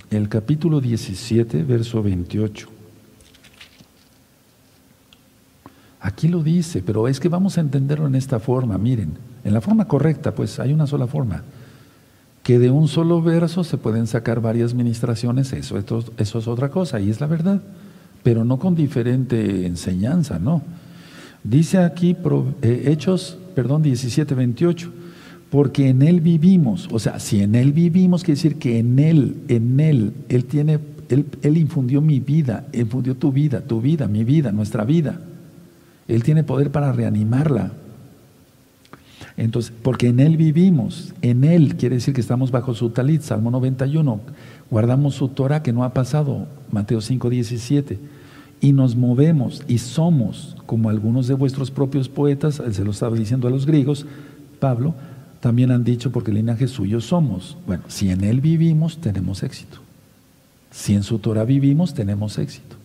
el 0.10 0.30
capítulo 0.30 0.82
17, 0.82 1.62
verso 1.64 2.02
28. 2.02 2.73
Aquí 6.04 6.28
lo 6.28 6.44
dice, 6.44 6.84
pero 6.86 7.08
es 7.08 7.22
que 7.22 7.30
vamos 7.30 7.58
a 7.58 7.62
entenderlo 7.62 8.08
en 8.08 8.16
esta 8.16 8.38
forma, 8.42 8.78
miren, 8.78 9.14
en 9.46 9.54
la 9.54 9.62
forma 9.62 9.86
correcta, 9.86 10.36
pues 10.36 10.60
hay 10.60 10.74
una 10.74 10.86
sola 10.86 11.08
forma. 11.08 11.44
Que 12.44 12.60
de 12.60 12.70
un 12.70 12.90
solo 12.90 13.22
verso 13.22 13.64
se 13.64 13.78
pueden 13.78 14.06
sacar 14.06 14.42
varias 14.42 14.74
ministraciones, 14.74 15.54
eso, 15.54 15.78
eso 16.18 16.40
es 16.40 16.48
otra 16.50 16.68
cosa, 16.68 17.00
y 17.00 17.10
es 17.10 17.22
la 17.22 17.28
verdad, 17.28 17.62
pero 18.22 18.44
no 18.44 18.60
con 18.60 18.76
diferente 18.76 19.66
enseñanza, 19.66 20.40
no. 20.40 20.62
Dice 21.42 21.78
aquí 21.78 22.18
eh, 22.62 22.84
Hechos, 22.88 23.38
perdón, 23.56 23.82
17, 23.82 24.36
28, 24.36 24.92
porque 25.50 25.88
en 25.88 26.02
Él 26.02 26.20
vivimos, 26.20 26.90
o 26.92 27.00
sea, 27.00 27.18
si 27.22 27.42
en 27.42 27.56
Él 27.56 27.72
vivimos, 27.72 28.26
quiere 28.26 28.36
decir 28.36 28.58
que 28.58 28.78
en 28.78 29.00
Él, 29.00 29.38
en 29.48 29.80
Él, 29.80 30.12
Él 30.28 30.44
tiene, 30.44 30.80
Él, 31.08 31.28
él 31.42 31.58
infundió 31.58 32.02
mi 32.02 32.20
vida, 32.20 32.68
infundió 32.74 33.16
tu 33.16 33.32
vida, 33.32 33.62
tu 33.62 33.80
vida, 33.80 34.10
mi 34.10 34.26
vida, 34.26 34.52
nuestra 34.52 34.84
vida. 34.84 35.18
Él 36.08 36.24
tiene 36.24 36.44
poder 36.44 36.72
para 36.72 36.92
reanimarla. 36.92 37.72
Entonces, 39.38 39.74
porque 39.82 40.08
en 40.08 40.20
Él 40.20 40.38
vivimos, 40.38 41.14
en 41.22 41.44
Él 41.44 41.76
quiere 41.76 41.96
decir 41.96 42.14
que 42.14 42.22
estamos 42.22 42.52
bajo 42.52 42.74
su 42.74 42.90
talit, 42.90 43.22
Salmo 43.22 43.50
91, 43.52 44.20
guardamos 44.70 45.16
su 45.16 45.30
Torah 45.30 45.64
que 45.64 45.74
no 45.74 45.84
ha 45.84 45.94
pasado, 45.94 46.48
Mateo 46.72 47.02
5, 47.02 47.30
17, 47.30 48.00
y 48.62 48.74
nos 48.74 48.96
movemos 48.96 49.64
y 49.68 49.80
somos, 49.80 50.56
como 50.66 50.90
algunos 50.90 51.28
de 51.28 51.34
vuestros 51.34 51.72
propios 51.72 52.10
poetas, 52.10 52.60
él 52.60 52.74
se 52.74 52.84
lo 52.84 52.92
estaba 52.92 53.16
diciendo 53.16 53.48
a 53.48 53.52
los 53.52 53.66
griegos, 53.66 54.06
Pablo, 54.60 54.94
también 55.44 55.72
han 55.72 55.84
dicho 55.84 56.12
porque 56.12 56.32
el 56.32 56.38
linaje 56.38 56.70
suyo 56.70 57.02
somos. 57.02 57.58
Bueno, 57.68 57.84
si 57.90 58.10
en 58.10 58.24
Él 58.24 58.40
vivimos, 58.40 59.00
tenemos 59.00 59.44
éxito. 59.44 59.80
Si 60.72 60.94
en 60.96 61.04
su 61.04 61.20
Torah 61.20 61.44
vivimos, 61.44 61.94
tenemos 61.94 62.38
éxito. 62.38 62.78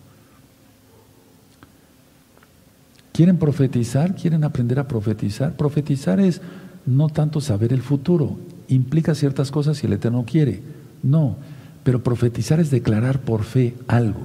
¿Quieren 3.18 3.36
profetizar? 3.36 4.14
¿Quieren 4.14 4.44
aprender 4.44 4.78
a 4.78 4.86
profetizar? 4.86 5.56
Profetizar 5.56 6.20
es 6.20 6.40
no 6.86 7.08
tanto 7.08 7.40
saber 7.40 7.72
el 7.72 7.82
futuro, 7.82 8.38
implica 8.68 9.12
ciertas 9.16 9.50
cosas 9.50 9.76
si 9.76 9.88
el 9.88 9.94
Eterno 9.94 10.24
quiere. 10.24 10.62
No, 11.02 11.34
pero 11.82 12.04
profetizar 12.04 12.60
es 12.60 12.70
declarar 12.70 13.22
por 13.22 13.42
fe 13.42 13.74
algo. 13.88 14.20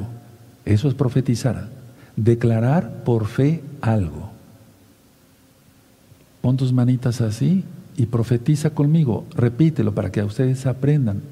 Eso 0.64 0.88
es 0.88 0.94
profetizar. 0.94 1.70
Declarar 2.16 3.04
por 3.04 3.26
fe 3.26 3.64
algo. 3.82 4.30
Pon 6.44 6.56
tus 6.56 6.72
manitas 6.72 7.20
así 7.20 7.64
y 7.98 8.06
profetiza 8.06 8.76
conmigo. 8.76 9.26
Repítelo 9.36 9.96
para 9.96 10.12
que 10.12 10.22
ustedes 10.22 10.68
aprendan. 10.68 11.24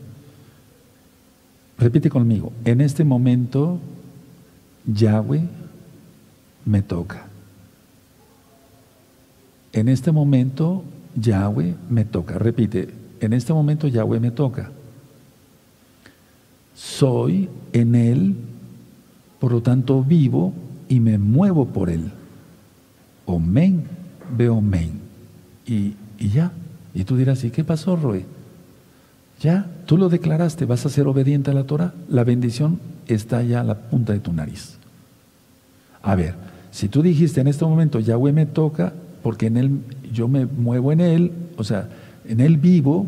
Repite 1.77 2.09
conmigo. 2.09 2.53
En 2.65 2.81
este 2.81 3.03
momento, 3.03 3.79
Yahweh 4.87 5.43
me 6.65 6.81
toca. 6.81 7.27
En 9.73 9.87
este 9.87 10.11
momento 10.11 10.83
Yahweh 11.15 11.75
me 11.89 12.05
toca. 12.05 12.37
Repite, 12.37 12.89
en 13.19 13.33
este 13.33 13.53
momento 13.53 13.87
Yahweh 13.87 14.19
me 14.19 14.31
toca. 14.31 14.71
Soy 16.75 17.49
en 17.73 17.95
Él, 17.95 18.35
por 19.39 19.51
lo 19.51 19.61
tanto 19.61 20.03
vivo 20.03 20.53
y 20.89 20.99
me 20.99 21.17
muevo 21.17 21.67
por 21.67 21.89
Él. 21.89 22.11
Omen, 23.25 23.83
veo 24.35 24.61
men. 24.61 24.99
Y, 25.65 25.95
y 26.17 26.29
ya. 26.29 26.51
Y 26.93 27.03
tú 27.03 27.15
dirás, 27.15 27.43
¿y 27.43 27.51
qué 27.51 27.63
pasó, 27.63 27.95
Roe? 27.95 28.25
Ya, 29.39 29.67
tú 29.85 29.97
lo 29.97 30.09
declaraste, 30.09 30.65
vas 30.65 30.85
a 30.85 30.89
ser 30.89 31.07
obediente 31.07 31.51
a 31.51 31.53
la 31.53 31.63
Torah. 31.63 31.93
La 32.09 32.23
bendición 32.23 32.79
está 33.07 33.41
ya 33.41 33.61
a 33.61 33.63
la 33.63 33.75
punta 33.75 34.13
de 34.13 34.19
tu 34.19 34.33
nariz. 34.33 34.77
A 36.03 36.15
ver, 36.15 36.35
si 36.71 36.89
tú 36.89 37.01
dijiste 37.01 37.41
en 37.41 37.47
este 37.47 37.65
momento, 37.65 37.99
Yahweh 37.99 38.33
me 38.33 38.45
toca, 38.45 38.93
porque 39.21 39.47
en 39.47 39.57
Él 39.57 39.79
yo 40.11 40.27
me 40.27 40.45
muevo 40.45 40.91
en 40.91 40.99
Él, 40.99 41.31
o 41.57 41.63
sea, 41.63 41.89
en 42.27 42.39
Él 42.39 42.57
vivo 42.57 43.07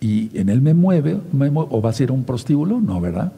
y 0.00 0.30
en 0.38 0.48
Él 0.48 0.60
me 0.60 0.74
mueve, 0.74 1.20
o 1.54 1.82
va 1.82 1.90
a 1.90 1.92
ser 1.92 2.10
un 2.10 2.24
prostíbulo, 2.24 2.80
no, 2.80 3.00
¿verdad? 3.00 3.32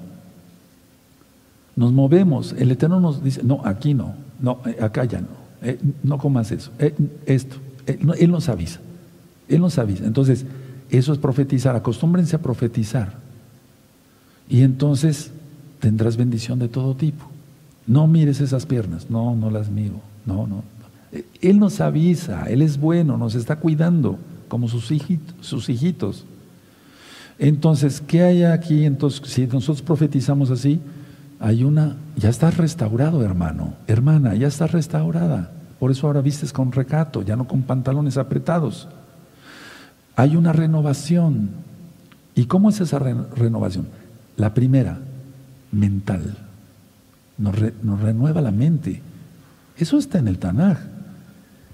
Nos 1.76 1.92
movemos, 1.92 2.54
el 2.58 2.70
Eterno 2.70 3.00
nos 3.00 3.22
dice, 3.22 3.42
no, 3.42 3.60
aquí 3.64 3.94
no, 3.94 4.14
no, 4.40 4.60
eh, 4.66 4.76
acá 4.80 5.04
ya 5.04 5.20
no, 5.20 5.28
eh, 5.62 5.78
no 6.02 6.18
comas 6.18 6.52
eso, 6.52 6.70
eh, 6.78 6.94
esto, 7.26 7.56
Él 7.86 8.30
nos 8.30 8.48
avisa, 8.48 8.80
Él 9.48 9.60
nos 9.60 9.78
avisa. 9.78 10.04
Entonces, 10.04 10.46
eso 10.90 11.12
es 11.12 11.18
profetizar, 11.18 11.74
acostúmbrense 11.74 12.36
a 12.36 12.42
profetizar. 12.42 13.14
Y 14.48 14.62
entonces 14.62 15.32
tendrás 15.80 16.16
bendición 16.16 16.58
de 16.58 16.68
todo 16.68 16.94
tipo. 16.94 17.24
No 17.86 18.06
mires 18.06 18.40
esas 18.40 18.66
piernas, 18.66 19.10
no, 19.10 19.34
no 19.34 19.50
las 19.50 19.70
miro, 19.70 20.00
no, 20.24 20.46
no, 20.46 20.62
él 21.40 21.58
nos 21.58 21.80
avisa, 21.80 22.44
Él 22.48 22.62
es 22.62 22.78
bueno, 22.78 23.16
nos 23.16 23.34
está 23.34 23.56
cuidando 23.56 24.18
como 24.48 24.68
sus 24.68 24.90
hijitos. 24.90 25.34
Sus 25.40 25.68
hijitos. 25.68 26.24
Entonces, 27.38 28.00
¿qué 28.00 28.22
hay 28.22 28.44
aquí? 28.44 28.84
Entonces, 28.84 29.22
si 29.28 29.46
nosotros 29.46 29.82
profetizamos 29.82 30.50
así, 30.50 30.80
hay 31.40 31.64
una, 31.64 31.96
ya 32.16 32.28
estás 32.28 32.56
restaurado, 32.56 33.22
hermano, 33.24 33.74
hermana, 33.86 34.34
ya 34.34 34.46
estás 34.46 34.72
restaurada. 34.72 35.50
Por 35.78 35.90
eso 35.90 36.06
ahora 36.06 36.20
vistes 36.20 36.52
con 36.52 36.72
recato, 36.72 37.22
ya 37.22 37.36
no 37.36 37.46
con 37.46 37.62
pantalones 37.62 38.16
apretados. 38.16 38.88
Hay 40.16 40.36
una 40.36 40.52
renovación. 40.52 41.50
¿Y 42.36 42.46
cómo 42.46 42.70
es 42.70 42.80
esa 42.80 42.98
renovación? 42.98 43.88
La 44.36 44.54
primera, 44.54 44.98
mental. 45.72 46.36
Nos, 47.36 47.54
nos 47.82 48.00
renueva 48.00 48.40
la 48.40 48.52
mente. 48.52 49.02
Eso 49.76 49.98
está 49.98 50.18
en 50.18 50.28
el 50.28 50.38
Tanaj 50.38 50.93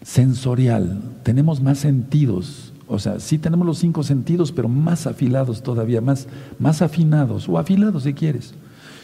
sensorial, 0.03 1.01
tenemos 1.23 1.61
más 1.61 1.79
sentidos, 1.79 2.73
o 2.89 2.99
sea, 2.99 3.21
sí 3.21 3.39
tenemos 3.39 3.67
los 3.67 3.79
cinco 3.79 4.03
sentidos, 4.03 4.51
pero 4.51 4.69
más 4.69 5.07
afilados 5.07 5.63
todavía, 5.63 6.01
más, 6.01 6.27
más 6.59 6.83
afinados, 6.83 7.49
o 7.49 7.59
afilados 7.59 8.03
si 8.03 8.15
quieres. 8.15 8.55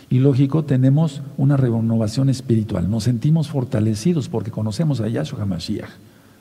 Y 0.08 0.18
lógico, 0.18 0.64
tenemos 0.64 1.22
una 1.36 1.56
renovación 1.56 2.28
espiritual, 2.28 2.90
nos 2.90 3.04
sentimos 3.04 3.48
fortalecidos 3.48 4.28
porque 4.28 4.50
conocemos 4.50 5.00
a 5.00 5.08
Yahshua 5.08 5.42
HaMashiach. 5.42 5.90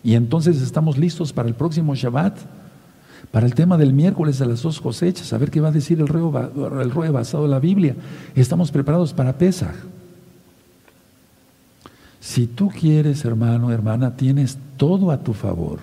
Y 0.04 0.14
entonces 0.14 0.62
estamos 0.62 0.98
listos 0.98 1.34
para 1.34 1.48
el 1.48 1.56
próximo 1.56 1.96
Shabbat, 1.96 2.38
para 3.32 3.48
el 3.48 3.56
tema 3.56 3.78
del 3.78 3.92
miércoles 3.92 4.38
de 4.38 4.46
las 4.46 4.62
dos 4.62 4.80
cosechas, 4.80 5.34
a 5.34 5.38
ver 5.38 5.50
qué 5.50 5.62
va 5.62 5.70
a 5.70 5.72
decir 5.72 6.00
el 6.00 6.08
rey, 6.08 7.10
basado 7.10 7.46
en 7.46 7.52
la 7.52 7.60
Biblia. 7.60 7.96
Estamos 8.36 8.72
preparados 8.72 9.14
para 9.14 9.38
Pesach. 9.38 9.76
Si 12.26 12.48
tú 12.48 12.70
quieres, 12.70 13.24
hermano, 13.24 13.72
hermana, 13.72 14.16
tienes 14.16 14.58
todo 14.78 15.12
a 15.12 15.20
tu 15.20 15.34
favor. 15.34 15.82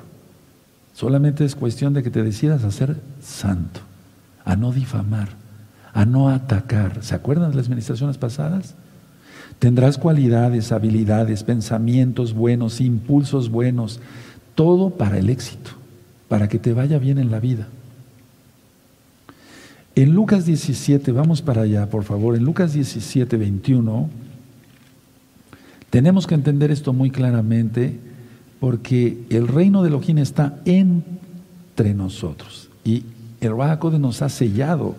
Solamente 0.92 1.44
es 1.44 1.54
cuestión 1.54 1.94
de 1.94 2.02
que 2.02 2.10
te 2.10 2.24
decidas 2.24 2.64
a 2.64 2.72
ser 2.72 2.96
santo, 3.22 3.78
a 4.44 4.56
no 4.56 4.72
difamar, 4.72 5.28
a 5.94 6.04
no 6.04 6.30
atacar. 6.30 7.04
¿Se 7.04 7.14
acuerdan 7.14 7.52
de 7.52 7.56
las 7.58 7.66
administraciones 7.66 8.18
pasadas? 8.18 8.74
Tendrás 9.60 9.98
cualidades, 9.98 10.72
habilidades, 10.72 11.44
pensamientos 11.44 12.34
buenos, 12.34 12.80
impulsos 12.80 13.48
buenos, 13.48 14.00
todo 14.56 14.90
para 14.90 15.18
el 15.18 15.30
éxito, 15.30 15.70
para 16.26 16.48
que 16.48 16.58
te 16.58 16.72
vaya 16.72 16.98
bien 16.98 17.18
en 17.18 17.30
la 17.30 17.38
vida. 17.38 17.68
En 19.94 20.12
Lucas 20.12 20.44
17, 20.44 21.12
vamos 21.12 21.40
para 21.40 21.62
allá, 21.62 21.88
por 21.88 22.02
favor, 22.02 22.34
en 22.34 22.42
Lucas 22.42 22.72
17, 22.72 23.36
21. 23.36 24.31
Tenemos 25.92 26.26
que 26.26 26.34
entender 26.34 26.70
esto 26.70 26.94
muy 26.94 27.10
claramente 27.10 28.00
porque 28.60 29.26
el 29.28 29.46
reino 29.46 29.82
de 29.82 29.90
Elohim 29.90 30.16
está 30.16 30.58
entre 30.64 31.92
nosotros 31.92 32.70
y 32.82 33.04
el 33.42 33.52
Code 33.78 33.98
nos 33.98 34.22
ha 34.22 34.30
sellado. 34.30 34.96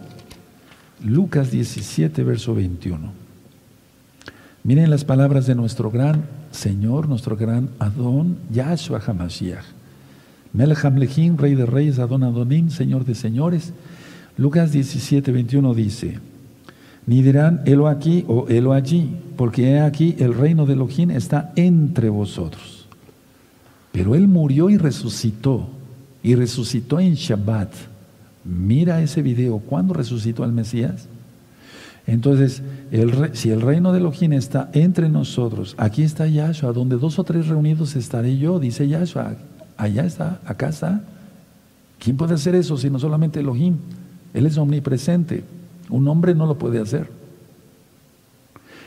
Lucas 1.04 1.50
17, 1.50 2.24
verso 2.24 2.54
21. 2.54 3.12
Miren 4.64 4.92
las 4.92 5.04
palabras 5.04 5.48
de 5.48 5.56
nuestro 5.56 5.90
gran 5.90 6.26
Señor, 6.52 7.10
nuestro 7.10 7.36
gran 7.38 7.72
Adón, 7.80 8.38
Yahshua 8.52 9.02
HaMashiach. 9.04 9.66
Melech 10.54 10.86
Hamlechim, 10.86 11.38
Rey 11.38 11.56
de 11.56 11.66
Reyes, 11.66 11.98
Adón 11.98 12.22
Adonim, 12.22 12.70
Señor 12.70 13.04
de 13.04 13.16
Señores. 13.16 13.74
Lucas 14.38 14.72
17, 14.72 15.32
21 15.32 15.74
dice, 15.74 16.20
ni 17.06 17.22
dirán 17.22 17.62
helo 17.66 17.88
aquí 17.88 18.24
o 18.28 18.48
helo 18.48 18.74
allí, 18.74 19.16
porque 19.36 19.72
he 19.72 19.80
aquí 19.82 20.16
el 20.20 20.34
reino 20.34 20.66
de 20.66 20.74
Elohim 20.74 21.12
está 21.12 21.52
entre 21.56 22.10
vosotros. 22.10 22.88
Pero 23.92 24.16
Él 24.16 24.28
murió 24.28 24.70
y 24.70 24.78
resucitó, 24.78 25.68
y 26.22 26.36
resucitó 26.36 27.00
en 27.00 27.16
Shabbat. 27.16 27.72
Mira 28.46 29.02
ese 29.02 29.22
video, 29.22 29.60
¿cuándo 29.60 29.94
resucitó 29.94 30.44
al 30.44 30.52
Mesías? 30.52 31.08
Entonces, 32.06 32.62
si 33.34 33.50
el 33.52 33.62
reino 33.62 33.94
de 33.94 34.00
Elohim 34.00 34.34
está 34.34 34.70
entre 34.74 35.08
nosotros, 35.08 35.74
aquí 35.78 36.04
está 36.04 36.28
Yahshua, 36.28 36.74
donde 36.74 36.98
dos 36.98 37.18
o 37.18 37.24
tres 37.24 37.48
reunidos 37.48 37.96
estaré 37.96 38.38
yo, 38.38 38.60
dice 38.60 38.88
Yahshua, 38.88 39.36
allá 39.78 40.06
está, 40.06 40.42
acá 40.46 40.70
está. 40.70 41.02
¿Quién 42.00 42.18
puede 42.18 42.34
hacer 42.34 42.56
eso 42.56 42.78
si 42.78 42.90
no 42.90 43.00
solamente 43.00 43.40
Elohim? 43.40 43.78
Él 44.34 44.46
es 44.46 44.58
omnipresente. 44.58 45.46
Un 45.94 46.08
hombre 46.08 46.34
no 46.34 46.48
lo 46.48 46.58
puede 46.58 46.80
hacer. 46.80 47.08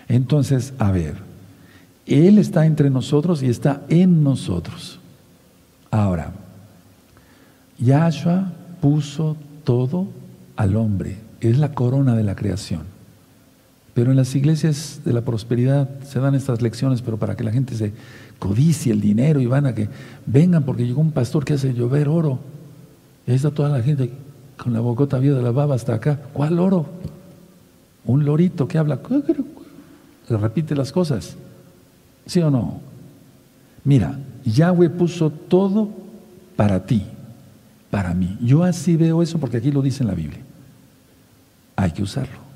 Entonces, 0.09 0.75
a 0.77 0.91
ver, 0.91 1.15
Él 2.05 2.37
está 2.37 2.67
entre 2.67 2.91
nosotros 2.91 3.45
y 3.45 3.47
está 3.47 3.85
en 3.89 4.25
nosotros. 4.25 4.99
Ahora, 5.89 6.33
Yahshua 7.79 8.53
puso 8.81 9.37
todo 9.63 10.09
al 10.57 10.75
hombre, 10.75 11.19
es 11.41 11.59
la 11.59 11.75
corona 11.75 12.17
de 12.17 12.25
la 12.25 12.35
creación. 12.35 12.83
Pero 13.95 14.11
en 14.11 14.17
las 14.17 14.35
iglesias 14.35 15.03
de 15.05 15.13
la 15.13 15.21
prosperidad 15.21 15.89
se 16.01 16.19
dan 16.19 16.35
estas 16.35 16.61
lecciones, 16.61 17.03
pero 17.03 17.19
para 17.19 17.37
que 17.37 17.45
la 17.45 17.53
gente 17.53 17.77
se 17.77 17.93
codicie 18.41 18.93
el 18.93 19.01
dinero 19.01 19.41
y 19.41 19.47
van 19.47 19.67
a 19.67 19.77
que 19.77 19.89
vengan 20.27 20.65
porque 20.65 20.85
llegó 20.85 21.03
un 21.03 21.13
pastor 21.13 21.45
que 21.45 21.55
hace 21.55 21.73
llover 21.73 22.09
oro. 22.09 22.41
Y 23.29 23.31
ahí 23.31 23.37
está 23.37 23.53
toda 23.53 23.69
la 23.69 23.81
gente 23.81 24.11
con 24.57 24.73
la 24.73 24.81
bocota 24.81 25.19
viva 25.19 25.37
de 25.37 25.43
la 25.43 25.51
baba 25.51 25.75
hasta 25.75 25.95
acá. 25.95 26.19
¿Cuál 26.33 26.59
oro? 26.59 26.87
Un 28.05 28.25
lorito 28.25 28.69
que 28.69 28.79
habla, 28.79 29.01
le 30.29 30.37
repite 30.37 30.75
las 30.75 30.93
cosas. 30.93 31.37
¿Sí 32.27 32.41
o 32.41 32.51
no? 32.51 32.81
Mira, 33.85 34.19
Yahweh 34.45 34.91
puso 34.91 35.31
todo 35.31 35.89
para 36.57 36.87
ti, 36.87 37.03
para 37.91 38.15
mí. 38.15 38.37
Yo 38.41 38.65
así 38.65 38.97
veo 38.97 39.23
eso 39.23 39.39
porque 39.39 39.59
aquí 39.59 39.71
lo 39.71 39.83
dice 39.83 40.03
en 40.03 40.09
la 40.09 40.15
Biblia. 40.15 40.41
Hay 41.77 41.93
que 41.93 42.03
usarlo. 42.03 42.47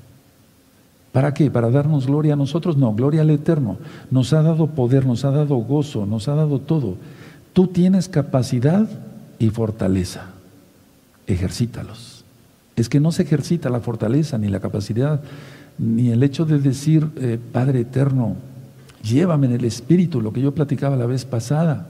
¿Para 1.11 1.33
qué? 1.33 1.51
¿Para 1.51 1.69
darnos 1.69 2.07
gloria 2.07 2.33
a 2.33 2.37
nosotros? 2.37 2.77
No, 2.77 2.93
gloria 2.93 3.21
al 3.21 3.29
Eterno. 3.29 3.77
Nos 4.09 4.31
ha 4.33 4.41
dado 4.41 4.67
poder, 4.67 5.05
nos 5.05 5.25
ha 5.25 5.31
dado 5.31 5.55
gozo, 5.57 6.05
nos 6.05 6.27
ha 6.27 6.35
dado 6.35 6.59
todo. 6.59 6.95
Tú 7.53 7.67
tienes 7.67 8.07
capacidad 8.07 8.87
y 9.37 9.49
fortaleza 9.49 10.27
ejercítalos. 11.33 12.23
Es 12.75 12.89
que 12.89 12.99
no 12.99 13.11
se 13.11 13.23
ejercita 13.23 13.69
la 13.69 13.79
fortaleza, 13.79 14.37
ni 14.37 14.47
la 14.47 14.59
capacidad, 14.59 15.21
ni 15.77 16.09
el 16.09 16.23
hecho 16.23 16.45
de 16.45 16.59
decir, 16.59 17.07
eh, 17.17 17.39
Padre 17.51 17.81
eterno, 17.81 18.35
llévame 19.03 19.47
en 19.47 19.53
el 19.53 19.65
Espíritu, 19.65 20.21
lo 20.21 20.31
que 20.33 20.41
yo 20.41 20.53
platicaba 20.53 20.95
la 20.95 21.05
vez 21.05 21.25
pasada. 21.25 21.87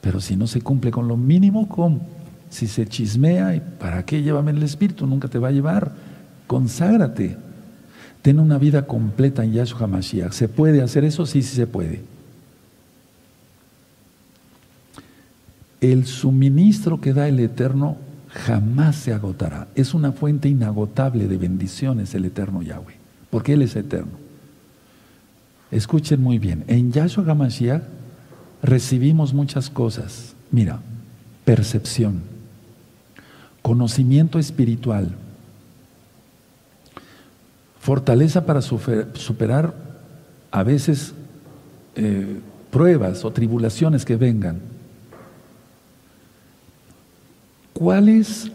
Pero 0.00 0.20
si 0.20 0.36
no 0.36 0.46
se 0.46 0.60
cumple 0.60 0.90
con 0.90 1.08
lo 1.08 1.16
mínimo, 1.16 1.68
¿cómo? 1.68 2.00
Si 2.50 2.66
se 2.66 2.86
chismea, 2.86 3.62
¿para 3.78 4.04
qué 4.04 4.22
llévame 4.22 4.50
en 4.50 4.58
el 4.58 4.62
Espíritu? 4.64 5.06
Nunca 5.06 5.28
te 5.28 5.38
va 5.38 5.48
a 5.48 5.52
llevar. 5.52 5.92
Conságrate. 6.46 7.36
Ten 8.20 8.38
una 8.38 8.58
vida 8.58 8.86
completa 8.86 9.44
en 9.44 9.52
Yahshua 9.52 9.84
HaMashiach. 9.84 10.32
¿Se 10.32 10.48
puede 10.48 10.82
hacer 10.82 11.04
eso? 11.04 11.26
Sí, 11.26 11.42
sí 11.42 11.56
se 11.56 11.66
puede. 11.66 12.02
El 15.80 16.06
suministro 16.06 17.00
que 17.00 17.12
da 17.12 17.26
el 17.26 17.40
Eterno 17.40 17.96
jamás 18.32 18.96
se 18.96 19.12
agotará. 19.12 19.68
Es 19.74 19.94
una 19.94 20.12
fuente 20.12 20.48
inagotable 20.48 21.28
de 21.28 21.36
bendiciones 21.36 22.14
el 22.14 22.24
eterno 22.24 22.62
Yahweh, 22.62 22.96
porque 23.30 23.52
Él 23.52 23.62
es 23.62 23.76
eterno. 23.76 24.12
Escuchen 25.70 26.20
muy 26.20 26.38
bien, 26.38 26.64
en 26.66 26.92
Yahshua 26.92 27.24
HaMashiach 27.30 27.82
recibimos 28.62 29.32
muchas 29.32 29.70
cosas. 29.70 30.34
Mira, 30.50 30.80
percepción, 31.44 32.22
conocimiento 33.62 34.38
espiritual, 34.38 35.14
fortaleza 37.80 38.44
para 38.44 38.60
superar 38.62 39.74
a 40.50 40.62
veces 40.62 41.14
eh, 41.96 42.38
pruebas 42.70 43.24
o 43.24 43.30
tribulaciones 43.30 44.04
que 44.04 44.16
vengan 44.16 44.71
¿Cuál 47.82 48.08
es, 48.08 48.48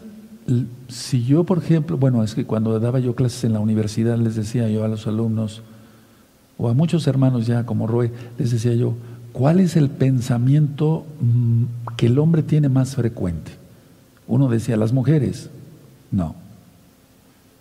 si 0.88 1.22
yo, 1.22 1.44
por 1.44 1.58
ejemplo, 1.58 1.98
bueno, 1.98 2.24
es 2.24 2.34
que 2.34 2.46
cuando 2.46 2.80
daba 2.80 2.98
yo 2.98 3.14
clases 3.14 3.44
en 3.44 3.52
la 3.52 3.60
universidad 3.60 4.16
les 4.16 4.36
decía 4.36 4.70
yo 4.70 4.84
a 4.84 4.88
los 4.88 5.06
alumnos, 5.06 5.60
o 6.56 6.70
a 6.70 6.72
muchos 6.72 7.06
hermanos 7.06 7.46
ya 7.46 7.66
como 7.66 7.86
Roy, 7.86 8.10
les 8.38 8.52
decía 8.52 8.72
yo, 8.72 8.94
¿cuál 9.34 9.60
es 9.60 9.76
el 9.76 9.90
pensamiento 9.90 11.04
mm, 11.20 11.64
que 11.98 12.06
el 12.06 12.18
hombre 12.18 12.42
tiene 12.42 12.70
más 12.70 12.96
frecuente? 12.96 13.52
Uno 14.26 14.48
decía, 14.48 14.78
las 14.78 14.94
mujeres, 14.94 15.50
no. 16.10 16.34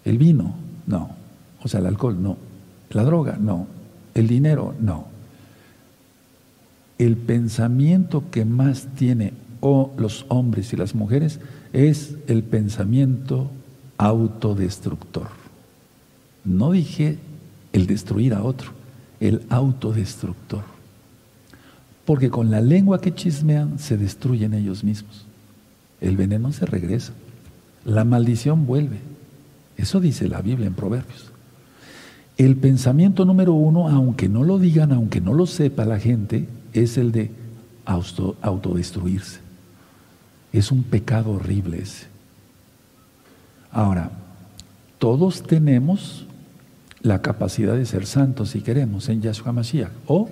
El 0.06 0.18
vino, 0.18 0.56
no. 0.86 1.10
O 1.64 1.68
sea, 1.68 1.82
el 1.82 1.88
alcohol, 1.88 2.16
no. 2.24 2.38
La 2.92 3.04
droga, 3.04 3.36
no. 3.38 3.68
El 4.14 4.30
dinero, 4.30 4.74
no. 4.80 5.08
El 6.98 7.18
pensamiento 7.18 8.24
que 8.32 8.46
más 8.46 8.88
tiene 8.96 9.34
o 9.60 9.92
los 9.98 10.26
hombres 10.30 10.72
y 10.72 10.78
las 10.78 10.96
mujeres 10.96 11.42
es 11.74 12.16
el 12.28 12.44
pensamiento 12.44 13.50
autodestructor. 13.98 15.28
No 16.44 16.72
dije 16.72 17.18
el 17.74 17.88
destruir 17.88 18.34
a 18.34 18.44
otro, 18.44 18.72
el 19.20 19.44
autodestructor. 19.50 20.64
Porque 22.06 22.30
con 22.30 22.52
la 22.52 22.62
lengua 22.62 23.02
que 23.02 23.14
chismean 23.14 23.80
se 23.80 23.98
destruyen 23.98 24.54
ellos 24.54 24.84
mismos. 24.84 25.26
El 26.00 26.16
veneno 26.16 26.52
se 26.54 26.66
regresa. 26.66 27.14
La 27.84 28.06
maldición 28.06 28.66
vuelve. 28.66 29.00
Eso 29.76 30.00
dice 30.00 30.28
la 30.28 30.42
Biblia 30.42 30.68
en 30.68 30.74
Proverbios. 30.74 31.32
El 32.38 32.56
pensamiento 32.56 33.26
número 33.26 33.54
uno, 33.54 33.90
aunque 33.90 34.30
no 34.30 34.44
lo 34.44 34.60
digan, 34.60 34.92
aunque 34.92 35.22
no 35.22 35.34
lo 35.34 35.48
sepa 35.48 35.86
la 35.86 36.00
gente, 36.00 36.48
es 36.72 36.98
el 36.98 37.12
de 37.12 37.32
autodestruirse. 38.42 39.47
Es 40.54 40.72
un 40.72 40.84
pecado 40.84 41.32
horrible 41.32 41.82
ese. 41.82 42.08
Ahora, 43.72 44.12
todos 44.98 45.44
tenemos 45.44 46.26
la 47.02 47.22
capacidad 47.22 47.76
de 47.76 47.86
ser 47.86 48.06
santos 48.06 48.50
si 48.50 48.62
queremos 48.62 49.08
en 49.10 49.22
Yahshua 49.22 49.52
Mashiach 49.52 49.92
o 50.08 50.30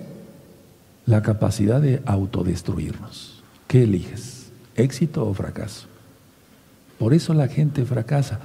la 1.06 1.22
capacidad 1.22 1.80
de 1.80 2.02
autodestruirnos. 2.04 3.42
¿Qué 3.68 3.84
eliges? 3.84 4.50
¿Éxito 4.74 5.26
o 5.26 5.34
fracaso? 5.34 5.86
Por 6.98 7.14
eso 7.14 7.34
la 7.34 7.48
gente 7.48 7.84
fracasa. 7.84 8.40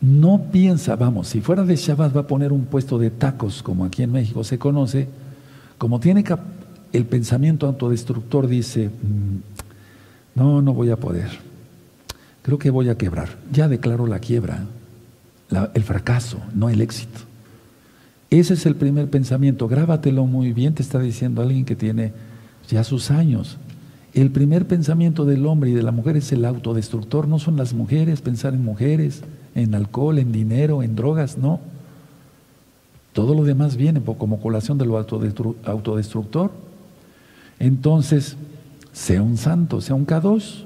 No 0.00 0.50
piensa, 0.50 0.96
vamos, 0.96 1.28
si 1.28 1.40
fuera 1.40 1.64
de 1.64 1.76
Shabbat 1.76 2.14
va 2.14 2.22
a 2.22 2.26
poner 2.26 2.52
un 2.52 2.64
puesto 2.64 2.98
de 2.98 3.10
tacos, 3.10 3.62
como 3.62 3.84
aquí 3.84 4.02
en 4.02 4.12
México 4.12 4.44
se 4.44 4.58
conoce, 4.58 5.08
como 5.78 6.00
tiene 6.00 6.24
el 6.92 7.06
pensamiento 7.06 7.66
autodestructor, 7.66 8.46
dice, 8.46 8.88
mm, 8.88 9.53
No, 10.34 10.62
no 10.62 10.74
voy 10.74 10.90
a 10.90 10.96
poder. 10.96 11.30
Creo 12.42 12.58
que 12.58 12.70
voy 12.70 12.88
a 12.88 12.98
quebrar. 12.98 13.38
Ya 13.52 13.68
declaro 13.68 14.06
la 14.06 14.18
quiebra, 14.18 14.66
el 15.74 15.82
fracaso, 15.82 16.38
no 16.54 16.68
el 16.68 16.80
éxito. 16.80 17.20
Ese 18.30 18.54
es 18.54 18.66
el 18.66 18.74
primer 18.74 19.08
pensamiento. 19.08 19.68
Grábatelo 19.68 20.26
muy 20.26 20.52
bien, 20.52 20.74
te 20.74 20.82
está 20.82 20.98
diciendo 20.98 21.40
alguien 21.40 21.64
que 21.64 21.76
tiene 21.76 22.12
ya 22.68 22.82
sus 22.84 23.10
años. 23.10 23.58
El 24.12 24.30
primer 24.30 24.66
pensamiento 24.66 25.24
del 25.24 25.46
hombre 25.46 25.70
y 25.70 25.74
de 25.74 25.82
la 25.82 25.92
mujer 25.92 26.16
es 26.16 26.32
el 26.32 26.44
autodestructor. 26.44 27.28
No 27.28 27.38
son 27.38 27.56
las 27.56 27.74
mujeres, 27.74 28.20
pensar 28.20 28.54
en 28.54 28.64
mujeres, 28.64 29.22
en 29.54 29.74
alcohol, 29.74 30.18
en 30.18 30.32
dinero, 30.32 30.82
en 30.82 30.96
drogas, 30.96 31.38
no. 31.38 31.60
Todo 33.12 33.34
lo 33.34 33.44
demás 33.44 33.76
viene 33.76 34.00
como 34.00 34.40
colación 34.40 34.78
de 34.78 34.86
lo 34.86 34.98
autodestructor. 34.98 36.50
Entonces, 37.60 38.36
sea 38.94 39.20
un 39.20 39.36
santo, 39.36 39.80
sea 39.82 39.96
un 39.96 40.06
K2. 40.06 40.64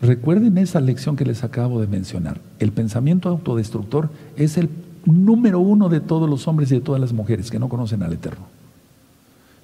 Recuerden 0.00 0.56
esa 0.58 0.80
lección 0.80 1.16
que 1.16 1.24
les 1.24 1.42
acabo 1.44 1.80
de 1.80 1.88
mencionar. 1.88 2.40
El 2.60 2.72
pensamiento 2.72 3.28
autodestructor 3.28 4.10
es 4.36 4.56
el 4.56 4.70
número 5.04 5.58
uno 5.58 5.88
de 5.88 6.00
todos 6.00 6.30
los 6.30 6.46
hombres 6.46 6.70
y 6.70 6.76
de 6.76 6.80
todas 6.80 7.00
las 7.00 7.12
mujeres 7.12 7.50
que 7.50 7.58
no 7.58 7.68
conocen 7.68 8.02
al 8.02 8.12
Eterno. 8.12 8.46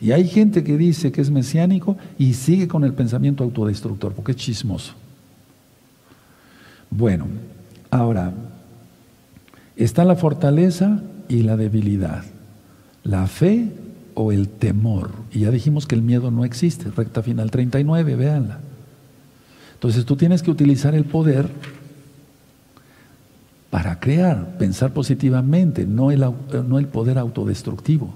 Y 0.00 0.12
hay 0.12 0.26
gente 0.26 0.64
que 0.64 0.76
dice 0.76 1.12
que 1.12 1.20
es 1.20 1.30
mesiánico 1.30 1.96
y 2.18 2.34
sigue 2.34 2.66
con 2.66 2.84
el 2.84 2.94
pensamiento 2.94 3.44
autodestructor, 3.44 4.12
porque 4.12 4.32
es 4.32 4.38
chismoso. 4.38 4.94
Bueno, 6.90 7.26
ahora, 7.90 8.32
está 9.76 10.04
la 10.04 10.16
fortaleza 10.16 11.00
y 11.28 11.42
la 11.42 11.56
debilidad, 11.56 12.24
la 13.04 13.28
fe 13.28 13.68
o 14.14 14.32
el 14.32 14.48
temor. 14.48 15.10
Y 15.32 15.40
ya 15.40 15.50
dijimos 15.50 15.86
que 15.86 15.94
el 15.94 16.02
miedo 16.02 16.30
no 16.30 16.44
existe, 16.44 16.90
recta 16.90 17.22
final 17.22 17.50
39, 17.50 18.16
véanla. 18.16 18.60
Entonces 19.74 20.04
tú 20.04 20.16
tienes 20.16 20.42
que 20.42 20.50
utilizar 20.50 20.94
el 20.94 21.04
poder 21.04 21.48
para 23.70 24.00
crear, 24.00 24.58
pensar 24.58 24.92
positivamente, 24.92 25.86
no 25.86 26.10
el, 26.10 26.20
no 26.20 26.78
el 26.78 26.86
poder 26.86 27.18
autodestructivo. 27.18 28.12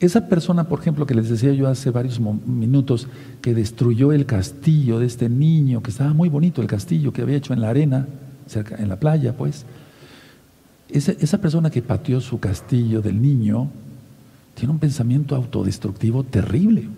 Esa 0.00 0.28
persona, 0.28 0.68
por 0.68 0.80
ejemplo, 0.80 1.06
que 1.06 1.14
les 1.14 1.30
decía 1.30 1.52
yo 1.52 1.68
hace 1.68 1.90
varios 1.90 2.20
minutos, 2.20 3.08
que 3.40 3.54
destruyó 3.54 4.12
el 4.12 4.26
castillo 4.26 4.98
de 4.98 5.06
este 5.06 5.28
niño, 5.28 5.82
que 5.82 5.90
estaba 5.90 6.12
muy 6.12 6.28
bonito 6.28 6.60
el 6.60 6.66
castillo 6.66 7.12
que 7.12 7.22
había 7.22 7.36
hecho 7.36 7.54
en 7.54 7.60
la 7.60 7.70
arena, 7.70 8.06
cerca, 8.46 8.76
en 8.76 8.88
la 8.88 8.96
playa, 8.96 9.36
pues. 9.36 9.64
Esa, 10.90 11.12
esa 11.12 11.38
persona 11.38 11.70
que 11.70 11.80
pateó 11.80 12.20
su 12.20 12.38
castillo 12.38 13.00
del 13.00 13.22
niño 13.22 13.70
tiene 14.54 14.72
un 14.72 14.78
pensamiento 14.78 15.36
autodestructivo 15.36 16.22
terrible. 16.22 16.88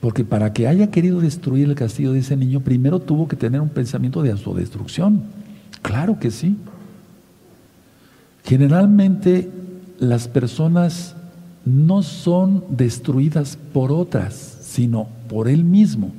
Porque 0.00 0.24
para 0.24 0.52
que 0.52 0.68
haya 0.68 0.90
querido 0.90 1.20
destruir 1.20 1.68
el 1.68 1.74
castillo 1.74 2.12
de 2.12 2.20
ese 2.20 2.36
niño, 2.36 2.60
primero 2.60 3.00
tuvo 3.00 3.28
que 3.28 3.36
tener 3.36 3.60
un 3.60 3.68
pensamiento 3.68 4.22
de 4.22 4.32
autodestrucción. 4.32 5.22
Claro 5.82 6.18
que 6.18 6.30
sí. 6.30 6.56
Generalmente 8.44 9.50
las 9.98 10.28
personas 10.28 11.16
no 11.64 12.02
son 12.02 12.64
destruidas 12.68 13.58
por 13.72 13.90
otras, 13.90 14.58
sino 14.60 15.08
por 15.28 15.48
él 15.48 15.64
mismo. 15.64 16.12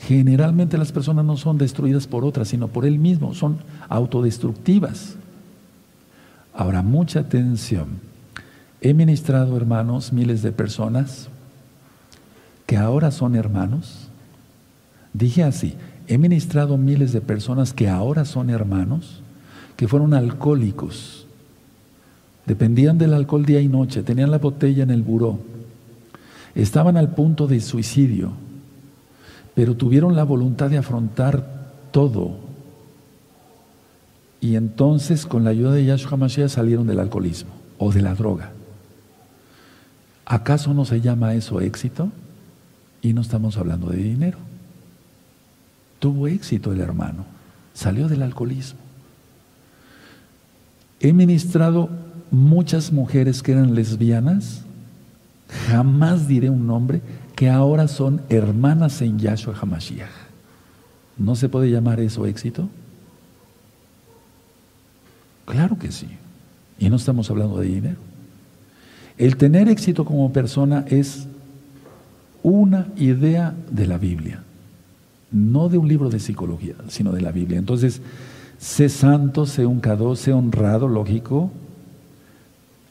Generalmente 0.00 0.76
las 0.76 0.92
personas 0.92 1.24
no 1.24 1.36
son 1.36 1.56
destruidas 1.56 2.06
por 2.06 2.24
otras, 2.24 2.48
sino 2.48 2.68
por 2.68 2.84
él 2.84 2.98
mismo, 2.98 3.32
son 3.34 3.58
autodestructivas. 3.88 5.16
Ahora, 6.52 6.82
mucha 6.82 7.20
atención. 7.20 8.13
He 8.80 8.94
ministrado, 8.94 9.56
hermanos, 9.56 10.12
miles 10.12 10.42
de 10.42 10.52
personas 10.52 11.28
que 12.66 12.76
ahora 12.76 13.10
son 13.10 13.34
hermanos. 13.34 14.08
Dije 15.12 15.42
así, 15.42 15.76
He 16.06 16.18
ministrado 16.18 16.76
miles 16.76 17.12
de 17.12 17.20
personas 17.20 17.72
que 17.72 17.88
ahora 17.88 18.24
son 18.24 18.50
hermanos, 18.50 19.22
que 19.76 19.88
fueron 19.88 20.12
alcohólicos, 20.12 21.26
dependían 22.44 22.98
del 22.98 23.14
alcohol 23.14 23.46
día 23.46 23.60
y 23.60 23.68
noche, 23.68 24.02
tenían 24.02 24.30
la 24.30 24.38
botella 24.38 24.82
en 24.82 24.90
el 24.90 25.02
buró, 25.02 25.38
estaban 26.54 26.98
al 26.98 27.14
punto 27.14 27.46
de 27.46 27.60
suicidio, 27.60 28.32
pero 29.54 29.76
tuvieron 29.76 30.14
la 30.14 30.24
voluntad 30.24 30.68
de 30.68 30.78
afrontar 30.78 31.72
todo. 31.90 32.36
Y 34.42 34.56
entonces 34.56 35.24
con 35.24 35.42
la 35.42 35.50
ayuda 35.50 35.72
de 35.72 35.86
Yahshua 35.86 36.18
Mashiach 36.18 36.50
salieron 36.50 36.86
del 36.86 36.98
alcoholismo 36.98 37.50
o 37.78 37.92
de 37.92 38.02
la 38.02 38.14
droga. 38.14 38.52
¿Acaso 40.26 40.72
no 40.74 40.84
se 40.84 41.00
llama 41.00 41.34
eso 41.34 41.60
éxito? 41.60 42.10
Y 43.02 43.12
no 43.12 43.20
estamos 43.20 43.56
hablando 43.56 43.88
de 43.88 43.98
dinero. 43.98 44.38
Tuvo 45.98 46.28
éxito 46.28 46.72
el 46.72 46.80
hermano, 46.80 47.24
salió 47.74 48.08
del 48.08 48.22
alcoholismo. 48.22 48.80
He 51.00 51.12
ministrado 51.12 51.90
muchas 52.30 52.92
mujeres 52.92 53.42
que 53.42 53.52
eran 53.52 53.74
lesbianas, 53.74 54.62
jamás 55.68 56.26
diré 56.26 56.50
un 56.50 56.66
nombre, 56.66 57.02
que 57.36 57.50
ahora 57.50 57.88
son 57.88 58.22
hermanas 58.28 59.02
en 59.02 59.18
Yahshua 59.18 59.56
HaMashiach. 59.60 60.08
¿No 61.18 61.36
se 61.36 61.48
puede 61.48 61.70
llamar 61.70 62.00
eso 62.00 62.26
éxito? 62.26 62.68
Claro 65.44 65.78
que 65.78 65.92
sí. 65.92 66.08
Y 66.78 66.88
no 66.90 66.96
estamos 66.96 67.30
hablando 67.30 67.58
de 67.58 67.66
dinero. 67.66 67.98
El 69.18 69.36
tener 69.36 69.68
éxito 69.68 70.04
como 70.04 70.32
persona 70.32 70.84
es 70.88 71.26
una 72.42 72.88
idea 72.96 73.54
de 73.70 73.86
la 73.86 73.98
Biblia 73.98 74.44
no 75.34 75.68
de 75.68 75.78
un 75.78 75.88
libro 75.88 76.10
de 76.10 76.20
psicología, 76.20 76.74
sino 76.88 77.10
de 77.10 77.20
la 77.20 77.32
Biblia. 77.32 77.58
Entonces, 77.58 78.00
sé 78.58 78.88
santo, 78.88 79.46
sé 79.46 79.66
un 79.66 79.80
cado, 79.80 80.14
sé 80.14 80.32
honrado, 80.32 80.86
lógico, 80.86 81.50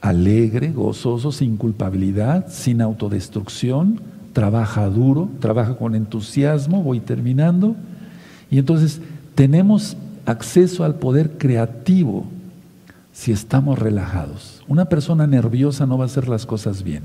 alegre, 0.01 0.73
gozoso, 0.73 1.31
sin 1.31 1.55
culpabilidad, 1.55 2.47
sin 2.49 2.81
autodestrucción, 2.81 4.01
trabaja 4.33 4.89
duro, 4.89 5.29
trabaja 5.39 5.77
con 5.77 5.95
entusiasmo, 5.95 6.83
voy 6.83 6.99
terminando. 6.99 7.77
Y 8.51 8.59
entonces 8.59 8.99
tenemos 9.35 9.95
acceso 10.25 10.83
al 10.83 10.95
poder 10.95 11.37
creativo 11.37 12.25
si 13.13 13.31
estamos 13.31 13.79
relajados. 13.79 14.63
Una 14.67 14.85
persona 14.85 15.27
nerviosa 15.27 15.85
no 15.85 15.97
va 15.97 16.05
a 16.05 16.07
hacer 16.07 16.27
las 16.27 16.45
cosas 16.45 16.83
bien. 16.83 17.03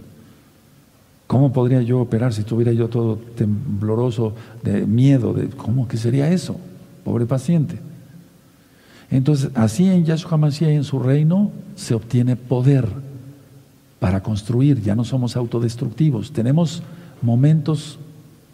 ¿Cómo 1.29 1.53
podría 1.53 1.83
yo 1.83 2.01
operar 2.01 2.33
si 2.33 2.41
estuviera 2.41 2.73
yo 2.73 2.89
todo 2.89 3.17
tembloroso 3.37 4.35
de 4.63 4.87
miedo? 4.87 5.35
De, 5.35 5.49
¿Cómo 5.51 5.87
que 5.87 5.99
sería 5.99 6.31
eso? 6.31 6.57
Pobre 7.05 7.27
paciente. 7.27 7.79
Entonces, 9.11 9.51
así 9.55 9.87
en 9.89 10.07
Yahshua 10.07 10.39
Mashiach 10.39 10.71
y 10.71 10.77
en 10.77 10.85
su 10.85 10.99
reino 10.99 11.53
se 11.77 11.95
obtiene 11.95 12.37
poder 12.37 12.89
para 14.01 14.23
construir. 14.23 14.81
Ya 14.83 14.95
no 14.95 15.05
somos 15.05 15.37
autodestructivos. 15.37 16.33
Tenemos 16.33 16.83
momentos 17.21 17.99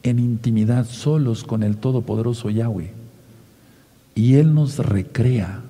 en 0.03 0.19
intimidad 0.19 0.87
solos 0.87 1.45
con 1.45 1.63
el 1.63 1.77
Todopoderoso 1.77 2.51
Yahweh. 2.51 2.93
Y 4.17 4.35
Él 4.35 4.53
nos 4.53 4.79
recrea. 4.79 5.63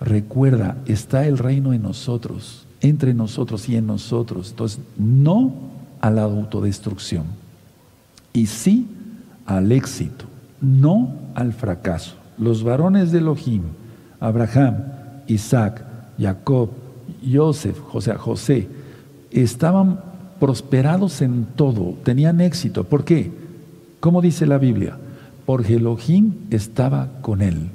Recuerda, 0.00 0.78
está 0.86 1.26
el 1.26 1.38
reino 1.38 1.72
en 1.72 1.82
nosotros, 1.82 2.66
entre 2.80 3.12
nosotros 3.12 3.68
y 3.68 3.76
en 3.76 3.86
nosotros. 3.86 4.50
Entonces, 4.50 4.80
no 4.96 5.52
a 6.00 6.10
la 6.10 6.22
autodestrucción 6.22 7.24
y 8.32 8.46
sí 8.46 8.86
al 9.46 9.72
éxito, 9.72 10.24
no 10.60 11.14
al 11.34 11.52
fracaso. 11.52 12.14
Los 12.38 12.62
varones 12.62 13.12
de 13.12 13.18
Elohim, 13.18 13.62
Abraham, 14.18 14.84
Isaac, 15.26 15.84
Jacob, 16.18 16.70
Joseph, 17.30 17.78
José, 17.88 18.14
José, 18.14 18.68
estaban 19.30 20.00
prosperados 20.38 21.20
en 21.20 21.44
todo, 21.56 21.96
tenían 22.02 22.40
éxito. 22.40 22.84
¿Por 22.84 23.04
qué? 23.04 23.30
¿Cómo 24.00 24.22
dice 24.22 24.46
la 24.46 24.56
Biblia? 24.56 24.96
Porque 25.44 25.74
Elohim 25.74 26.34
estaba 26.50 27.08
con 27.20 27.42
él. 27.42 27.70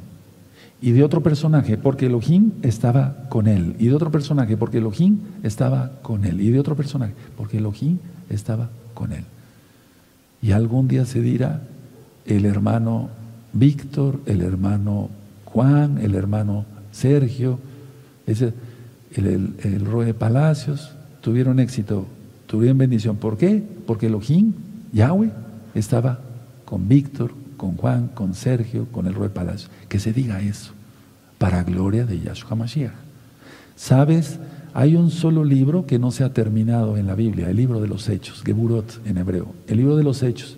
Y 0.82 0.92
de 0.92 1.04
otro 1.04 1.24
personaje, 1.24 1.78
porque 1.78 2.08
Elohim 2.08 2.52
estaba 2.62 3.28
con 3.30 3.48
él. 3.48 3.76
Y 3.80 3.88
de 3.88 3.96
otro 3.96 4.12
personaje, 4.12 4.58
porque 4.58 4.78
Elohim 4.78 5.20
estaba 5.44 5.92
con 6.02 6.26
él. 6.26 6.42
Y 6.42 6.50
de 6.50 6.60
otro 6.60 6.76
personaje, 6.76 7.14
porque 7.38 7.58
Elohim 7.58 7.98
estaba 8.30 8.70
con 8.94 9.14
él. 9.14 9.24
Y 10.42 10.52
algún 10.52 10.88
día 10.88 11.06
se 11.06 11.22
dirá, 11.22 11.62
el 12.26 12.46
hermano 12.46 13.10
Víctor, 13.54 14.20
el 14.26 14.42
hermano 14.42 15.10
Juan, 15.46 15.98
el 16.00 16.16
hermano 16.16 16.66
Sergio, 16.92 17.60
ese, 18.28 18.54
el, 19.14 19.54
el, 19.64 19.86
Roe 19.86 20.14
Palacios, 20.14 20.92
tuvieron 21.22 21.60
éxito, 21.60 22.06
tuvieron 22.48 22.78
bendición. 22.78 23.16
¿Por 23.16 23.38
qué? 23.38 23.64
Porque 23.88 24.08
Elohim, 24.08 24.54
Yahweh, 24.92 25.32
estaba 25.74 26.20
con 26.66 26.88
Víctor, 26.88 27.32
con 27.66 27.78
Juan, 27.78 28.10
con 28.14 28.36
Sergio, 28.36 28.86
con 28.92 29.08
el 29.08 29.16
Roe 29.16 29.30
Palacios. 29.30 29.72
Que 29.90 29.98
se 29.98 30.14
diga 30.14 30.40
eso, 30.40 30.72
para 31.40 31.64
gloria 31.64 32.06
de 32.06 32.20
Yahshua 32.20 32.56
Mashiach. 32.56 32.94
¿Sabes? 33.76 34.40
Hay 34.76 34.96
un 34.96 35.10
solo 35.10 35.44
libro 35.44 35.88
que 35.88 35.98
no 35.98 36.12
se 36.12 36.24
ha 36.24 36.32
terminado 36.32 36.96
en 36.96 37.08
la 37.08 37.16
Biblia, 37.16 37.50
el 37.50 37.56
libro 37.56 37.82
de 37.82 37.88
los 37.88 38.08
Hechos, 38.08 38.44
Geburot 38.46 39.02
en 39.08 39.18
hebreo, 39.18 39.56
el 39.68 39.78
libro 39.78 39.96
de 39.96 40.04
los 40.04 40.22
Hechos. 40.22 40.58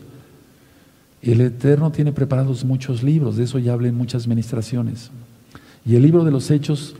El 1.21 1.39
Eterno 1.39 1.91
tiene 1.91 2.11
preparados 2.11 2.65
muchos 2.65 3.03
libros, 3.03 3.37
de 3.37 3.45
eso 3.45 3.57
ya 3.57 3.71
hablé 3.71 3.87
en 3.87 3.95
muchas 3.95 4.27
ministraciones. 4.27 5.09
Y 5.85 5.95
el 5.95 6.01
libro 6.01 6.25
de 6.25 6.31
los 6.31 6.51
Hechos 6.51 6.95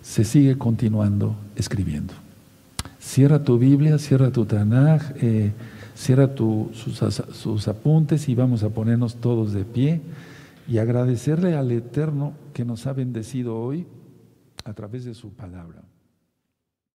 se 0.00 0.24
sigue 0.24 0.56
continuando 0.56 1.36
escribiendo. 1.56 2.14
Cierra 2.98 3.44
tu 3.44 3.58
Biblia, 3.58 3.98
cierra 3.98 4.30
tu 4.30 4.46
Tanaj, 4.46 5.12
eh, 5.20 5.52
cierra 6.02 6.34
sus, 6.36 6.98
sus 7.32 7.68
apuntes 7.68 8.28
y 8.28 8.34
vamos 8.34 8.62
a 8.64 8.70
ponernos 8.70 9.16
todos 9.16 9.52
de 9.52 9.64
pie 9.64 10.00
y 10.68 10.78
agradecerle 10.78 11.54
al 11.54 11.70
Eterno 11.70 12.32
que 12.52 12.64
nos 12.64 12.86
ha 12.86 12.92
bendecido 12.92 13.56
hoy 13.56 13.86
a 14.64 14.72
través 14.74 15.04
de 15.04 15.14
su 15.14 15.30
palabra. 15.30 15.82